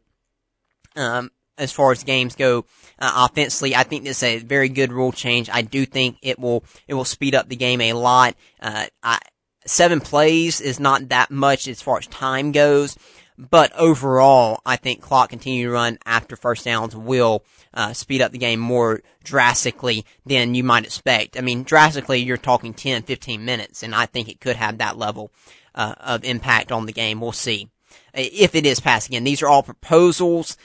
Um, 0.97 1.30
as 1.57 1.72
far 1.72 1.93
as 1.93 2.03
games 2.03 2.35
go 2.35 2.64
uh, 2.99 3.28
offensively, 3.28 3.76
I 3.76 3.85
think 3.85 4.05
this 4.05 4.22
is 4.22 4.43
a 4.43 4.45
very 4.45 4.68
good 4.68 4.93
rule 4.93 5.12
change. 5.12 5.49
I 5.53 5.62
do 5.62 5.87
think 5.87 6.18
it 6.22 6.39
will 6.39 6.64
it 6.89 6.95
will 6.95 7.05
speed 7.05 7.35
up 7.35 7.49
the 7.49 7.57
game 7.57 7.80
a 7.80 7.93
lot. 7.93 8.35
Uh, 8.61 8.87
I, 9.03 9.18
seven 9.67 10.01
plays 10.01 10.61
is 10.61 10.81
not 10.81 11.09
that 11.09 11.31
much 11.31 11.69
as 11.69 11.83
far 11.83 11.99
as 11.99 12.07
time 12.07 12.53
goes, 12.53 12.97
but 13.37 13.73
overall, 13.73 14.61
I 14.65 14.77
think 14.77 15.01
clock 15.01 15.31
continue 15.31 15.67
to 15.67 15.73
run 15.73 15.99
after 16.05 16.37
first 16.37 16.65
downs 16.65 16.95
will 16.95 17.45
uh, 17.73 17.93
speed 17.93 18.23
up 18.23 18.31
the 18.31 18.39
game 18.39 18.61
more 18.61 19.03
drastically 19.25 20.07
than 20.25 20.55
you 20.55 20.62
might 20.62 20.85
expect. 20.85 21.37
I 21.37 21.41
mean, 21.41 21.65
drastically, 21.65 22.21
you're 22.21 22.37
talking 22.37 22.75
10, 22.75 23.03
15 23.03 23.45
minutes, 23.45 23.83
and 23.83 23.95
I 23.95 24.07
think 24.07 24.29
it 24.29 24.41
could 24.41 24.57
have 24.57 24.79
that 24.79 24.99
level 24.99 25.33
uh, 25.75 25.95
of 25.99 26.23
impact 26.23 26.71
on 26.71 26.87
the 26.87 26.93
game. 26.93 27.21
We'll 27.21 27.33
see 27.33 27.69
if 28.12 28.55
it 28.55 28.67
is 28.67 28.79
passed 28.79 29.09
again. 29.09 29.25
These 29.25 29.43
are 29.43 29.49
all 29.49 29.65
proposals. 29.65 30.57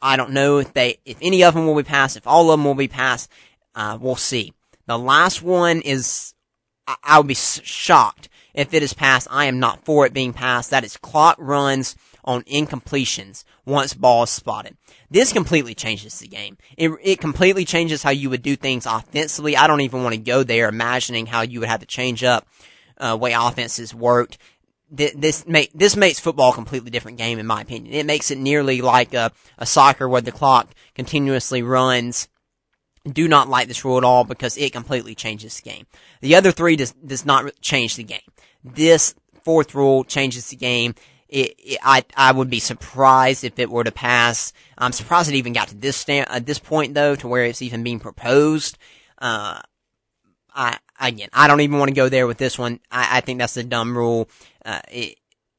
I 0.00 0.16
don't 0.16 0.30
know 0.30 0.58
if 0.58 0.72
they, 0.72 0.98
if 1.04 1.18
any 1.20 1.42
of 1.42 1.54
them 1.54 1.66
will 1.66 1.76
be 1.76 1.82
passed, 1.82 2.16
if 2.16 2.26
all 2.26 2.50
of 2.50 2.58
them 2.58 2.64
will 2.64 2.74
be 2.74 2.88
passed. 2.88 3.30
Uh, 3.74 3.98
we'll 4.00 4.16
see. 4.16 4.52
The 4.86 4.98
last 4.98 5.42
one 5.42 5.80
is, 5.80 6.34
I, 6.86 6.96
I 7.02 7.18
would 7.18 7.26
be 7.26 7.34
shocked 7.34 8.28
if 8.54 8.74
it 8.74 8.82
is 8.82 8.94
passed. 8.94 9.28
I 9.30 9.46
am 9.46 9.58
not 9.58 9.84
for 9.84 10.06
it 10.06 10.12
being 10.12 10.32
passed. 10.32 10.70
That 10.70 10.84
is 10.84 10.96
clock 10.96 11.36
runs 11.38 11.96
on 12.24 12.42
incompletions 12.44 13.44
once 13.66 13.94
ball 13.94 14.24
is 14.24 14.30
spotted. 14.30 14.76
This 15.10 15.32
completely 15.32 15.74
changes 15.74 16.18
the 16.18 16.28
game. 16.28 16.56
It, 16.76 16.90
it 17.02 17.20
completely 17.20 17.64
changes 17.64 18.02
how 18.02 18.10
you 18.10 18.30
would 18.30 18.42
do 18.42 18.56
things 18.56 18.86
offensively. 18.86 19.56
I 19.56 19.66
don't 19.66 19.80
even 19.80 20.02
want 20.02 20.14
to 20.14 20.20
go 20.20 20.42
there 20.42 20.68
imagining 20.68 21.26
how 21.26 21.42
you 21.42 21.60
would 21.60 21.68
have 21.68 21.80
to 21.80 21.86
change 21.86 22.22
up, 22.22 22.46
uh, 22.98 23.16
way 23.20 23.32
offenses 23.32 23.94
worked. 23.94 24.38
This 24.94 25.46
make, 25.46 25.72
this 25.72 25.96
makes 25.96 26.20
football 26.20 26.50
a 26.50 26.54
completely 26.54 26.90
different 26.90 27.16
game 27.16 27.38
in 27.38 27.46
my 27.46 27.62
opinion. 27.62 27.94
It 27.94 28.04
makes 28.04 28.30
it 28.30 28.36
nearly 28.36 28.82
like 28.82 29.14
a, 29.14 29.32
a 29.56 29.64
soccer 29.64 30.06
where 30.06 30.20
the 30.20 30.32
clock 30.32 30.68
continuously 30.94 31.62
runs 31.62 32.28
do 33.10 33.26
not 33.26 33.48
like 33.48 33.68
this 33.68 33.84
rule 33.84 33.98
at 33.98 34.04
all 34.04 34.24
because 34.24 34.56
it 34.56 34.72
completely 34.72 35.14
changes 35.14 35.56
the 35.56 35.70
game. 35.70 35.86
The 36.20 36.34
other 36.36 36.52
three 36.52 36.76
does, 36.76 36.92
does 36.92 37.24
not 37.24 37.50
change 37.60 37.96
the 37.96 38.04
game. 38.04 38.20
This 38.64 39.14
fourth 39.42 39.74
rule 39.74 40.04
changes 40.04 40.48
the 40.48 40.56
game 40.56 40.94
it, 41.32 41.54
it, 41.58 41.78
I 41.82 42.04
I 42.14 42.30
would 42.30 42.50
be 42.50 42.60
surprised 42.60 43.42
if 43.42 43.58
it 43.58 43.70
were 43.70 43.84
to 43.84 43.90
pass. 43.90 44.52
I'm 44.76 44.92
surprised 44.92 45.30
it 45.30 45.34
even 45.34 45.54
got 45.54 45.68
to 45.68 45.74
this 45.74 45.96
stand, 45.96 46.28
at 46.28 46.44
this 46.44 46.58
point 46.58 46.94
though, 46.94 47.16
to 47.16 47.26
where 47.26 47.46
it's 47.46 47.62
even 47.62 47.82
being 47.82 47.98
proposed. 47.98 48.76
Uh, 49.18 49.60
I 50.54 50.78
again, 51.00 51.30
I 51.32 51.48
don't 51.48 51.62
even 51.62 51.78
want 51.78 51.88
to 51.88 51.94
go 51.94 52.10
there 52.10 52.26
with 52.26 52.36
this 52.36 52.58
one. 52.58 52.80
I, 52.90 53.18
I 53.18 53.20
think 53.22 53.38
that's 53.38 53.56
a 53.56 53.64
dumb 53.64 53.96
rule. 53.96 54.28
Uh, 54.62 54.80
it 54.90 55.16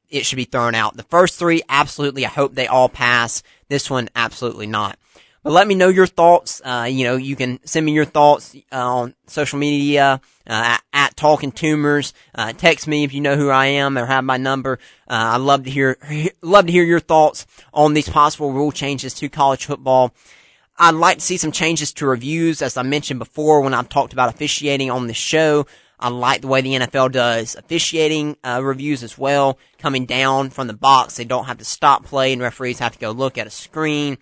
it 0.10 0.26
should 0.28 0.36
be 0.36 0.45
thrown 0.45 0.76
out. 0.76 0.95
The 0.95 1.04
first 1.04 1.39
three, 1.39 1.64
absolutely. 1.68 2.24
I 2.24 2.30
hope 2.30 2.54
they 2.54 2.68
all 2.68 2.88
pass. 2.88 3.41
This 3.68 3.89
one, 3.89 4.10
absolutely 4.16 4.68
not. 4.68 4.99
But 5.44 5.52
let 5.52 5.68
me 5.68 5.76
know 5.76 5.89
your 5.89 6.08
thoughts. 6.08 6.62
Uh, 6.64 6.88
you 6.89 7.04
know, 7.04 7.18
you 7.18 7.36
can 7.36 7.60
send 7.66 7.86
me 7.86 7.91
your 7.91 8.06
thoughts 8.06 8.56
uh, 8.72 8.76
on 8.76 9.16
social 9.28 9.60
media 9.60 10.22
uh, 10.48 10.78
at, 10.94 11.16
Talking 11.18 11.52
Toomers. 11.52 12.14
Uh, 12.34 12.54
text 12.54 12.88
me 12.88 13.04
if 13.04 13.14
you 13.14 13.22
know 13.22 13.36
who 13.36 13.50
I 13.50 13.68
am 13.68 13.98
or 13.98 14.06
have 14.06 14.24
my 14.24 14.38
number. 14.38 14.80
Uh, 15.08 15.36
I 15.36 15.38
love 15.38 15.66
to 15.66 15.70
hear 15.70 15.98
love 16.41 16.66
to 16.66 16.72
hear 16.72 16.84
your 16.84 17.02
thoughts 17.02 17.46
on 17.74 17.94
these 17.94 18.10
possible 18.10 18.52
rule 18.52 18.72
changes 18.72 19.14
to 19.16 19.30
college 19.30 19.66
football. 19.66 20.14
I'd 20.78 20.96
like 20.96 21.20
to 21.20 21.24
see 21.24 21.38
some 21.38 21.52
changes 21.52 21.94
to 21.94 22.08
reviews, 22.08 22.62
as 22.62 22.78
I 22.78 22.84
mentioned 22.84 23.20
before 23.20 23.62
when 23.62 23.74
I've 23.74 23.89
talked 23.89 24.14
about 24.14 24.34
officiating 24.34 24.89
on 24.89 25.08
the 25.08 25.14
show. 25.14 25.68
I 26.00 26.10
like 26.10 26.41
the 26.41 26.48
way 26.48 26.62
the 26.62 26.74
NFL 26.74 27.12
does 27.12 27.56
officiating 27.56 28.38
uh, 28.44 28.62
reviews 28.64 29.04
as 29.04 29.18
well, 29.18 29.60
coming 29.78 30.06
down 30.06 30.50
from 30.50 30.68
the 30.68 30.74
box. 30.74 31.16
They 31.16 31.26
don't 31.26 31.46
have 31.46 31.60
to 31.60 31.66
stop 31.66 32.06
play, 32.06 32.34
and 32.34 32.41
referees 32.41 32.80
have 32.80 32.94
to 32.94 33.00
go 33.00 33.12
look 33.12 33.38
at 33.38 33.48
a 33.48 33.52
screen. 33.52 34.18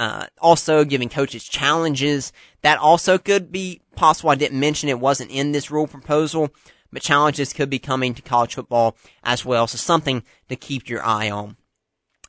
Uh, 0.00 0.24
also 0.40 0.82
giving 0.82 1.10
coaches 1.10 1.44
challenges. 1.44 2.32
That 2.62 2.78
also 2.78 3.18
could 3.18 3.52
be 3.52 3.82
possible. 3.96 4.30
I 4.30 4.34
didn't 4.34 4.58
mention 4.58 4.88
it 4.88 4.98
wasn't 4.98 5.30
in 5.30 5.52
this 5.52 5.70
rule 5.70 5.86
proposal, 5.86 6.54
but 6.90 7.02
challenges 7.02 7.52
could 7.52 7.68
be 7.68 7.78
coming 7.78 8.14
to 8.14 8.22
college 8.22 8.54
football 8.54 8.96
as 9.22 9.44
well. 9.44 9.66
So 9.66 9.76
something 9.76 10.22
to 10.48 10.56
keep 10.56 10.88
your 10.88 11.04
eye 11.04 11.28
on. 11.30 11.58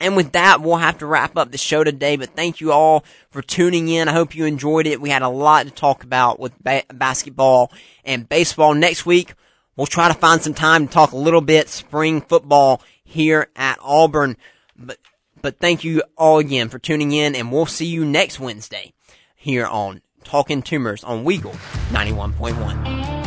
And 0.01 0.17
with 0.17 0.33
that, 0.33 0.59
we'll 0.59 0.77
have 0.77 0.97
to 0.97 1.05
wrap 1.05 1.37
up 1.37 1.51
the 1.51 1.57
show 1.57 1.85
today, 1.85 2.17
but 2.17 2.35
thank 2.35 2.59
you 2.59 2.73
all 2.73 3.05
for 3.29 3.41
tuning 3.41 3.87
in. 3.87 4.09
I 4.09 4.11
hope 4.11 4.35
you 4.35 4.43
enjoyed 4.43 4.85
it. 4.85 4.99
We 4.99 5.09
had 5.09 5.21
a 5.21 5.29
lot 5.29 5.65
to 5.65 5.71
talk 5.71 6.03
about 6.03 6.41
with 6.41 6.61
ba- 6.61 6.83
basketball 6.93 7.71
and 8.03 8.27
baseball. 8.27 8.73
Next 8.73 9.05
week, 9.05 9.33
we'll 9.77 9.87
try 9.87 10.09
to 10.09 10.13
find 10.13 10.41
some 10.41 10.53
time 10.53 10.87
to 10.87 10.93
talk 10.93 11.13
a 11.13 11.17
little 11.17 11.39
bit 11.39 11.69
spring 11.69 12.19
football 12.19 12.81
here 13.05 13.47
at 13.55 13.79
Auburn. 13.81 14.35
But 14.75 14.97
but 15.41 15.59
thank 15.59 15.83
you 15.83 16.03
all 16.17 16.39
again 16.39 16.69
for 16.69 16.79
tuning 16.79 17.11
in, 17.11 17.35
and 17.35 17.51
we'll 17.51 17.65
see 17.65 17.85
you 17.85 18.05
next 18.05 18.39
Wednesday 18.39 18.93
here 19.35 19.65
on 19.65 20.01
Talking 20.23 20.61
Toomers 20.61 21.03
on 21.03 21.25
Weagle 21.25 21.55
91.1. 21.89 23.21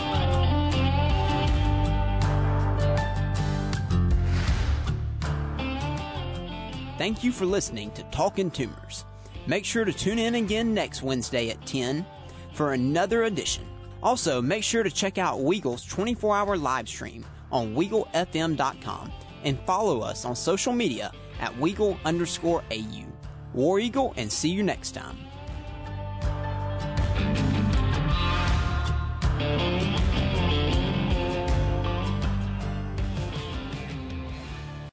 Thank 6.97 7.25
you 7.25 7.33
for 7.33 7.45
listening 7.45 7.91
to 7.93 8.03
Talking 8.05 8.51
Toomers. 8.51 9.05
Make 9.47 9.65
sure 9.65 9.85
to 9.85 9.93
tune 9.93 10.19
in 10.19 10.37
again 10.37 10.73
next 10.73 11.03
Wednesday 11.03 11.51
at 11.51 11.67
10 11.67 12.07
for 12.53 12.73
another 12.73 13.25
edition. 13.25 13.67
Also, 14.03 14.41
make 14.41 14.63
sure 14.63 14.83
to 14.83 14.91
check 14.91 15.19
out 15.19 15.41
Weagle's 15.41 15.85
24 15.85 16.37
hour 16.37 16.57
live 16.57 16.89
stream 16.89 17.27
on 17.51 17.75
WeagleFM.com 17.75 19.13
and 19.45 19.59
follow 19.61 20.01
us 20.01 20.25
on 20.25 20.37
social 20.37 20.73
media 20.73 21.13
at 21.41 21.53
Weagle 21.55 21.99
underscore 22.05 22.63
AU. 22.71 23.05
War 23.53 23.79
Eagle, 23.79 24.15
and 24.17 24.31
see 24.31 24.51
you 24.51 24.63
next 24.63 24.93
time. 24.93 25.19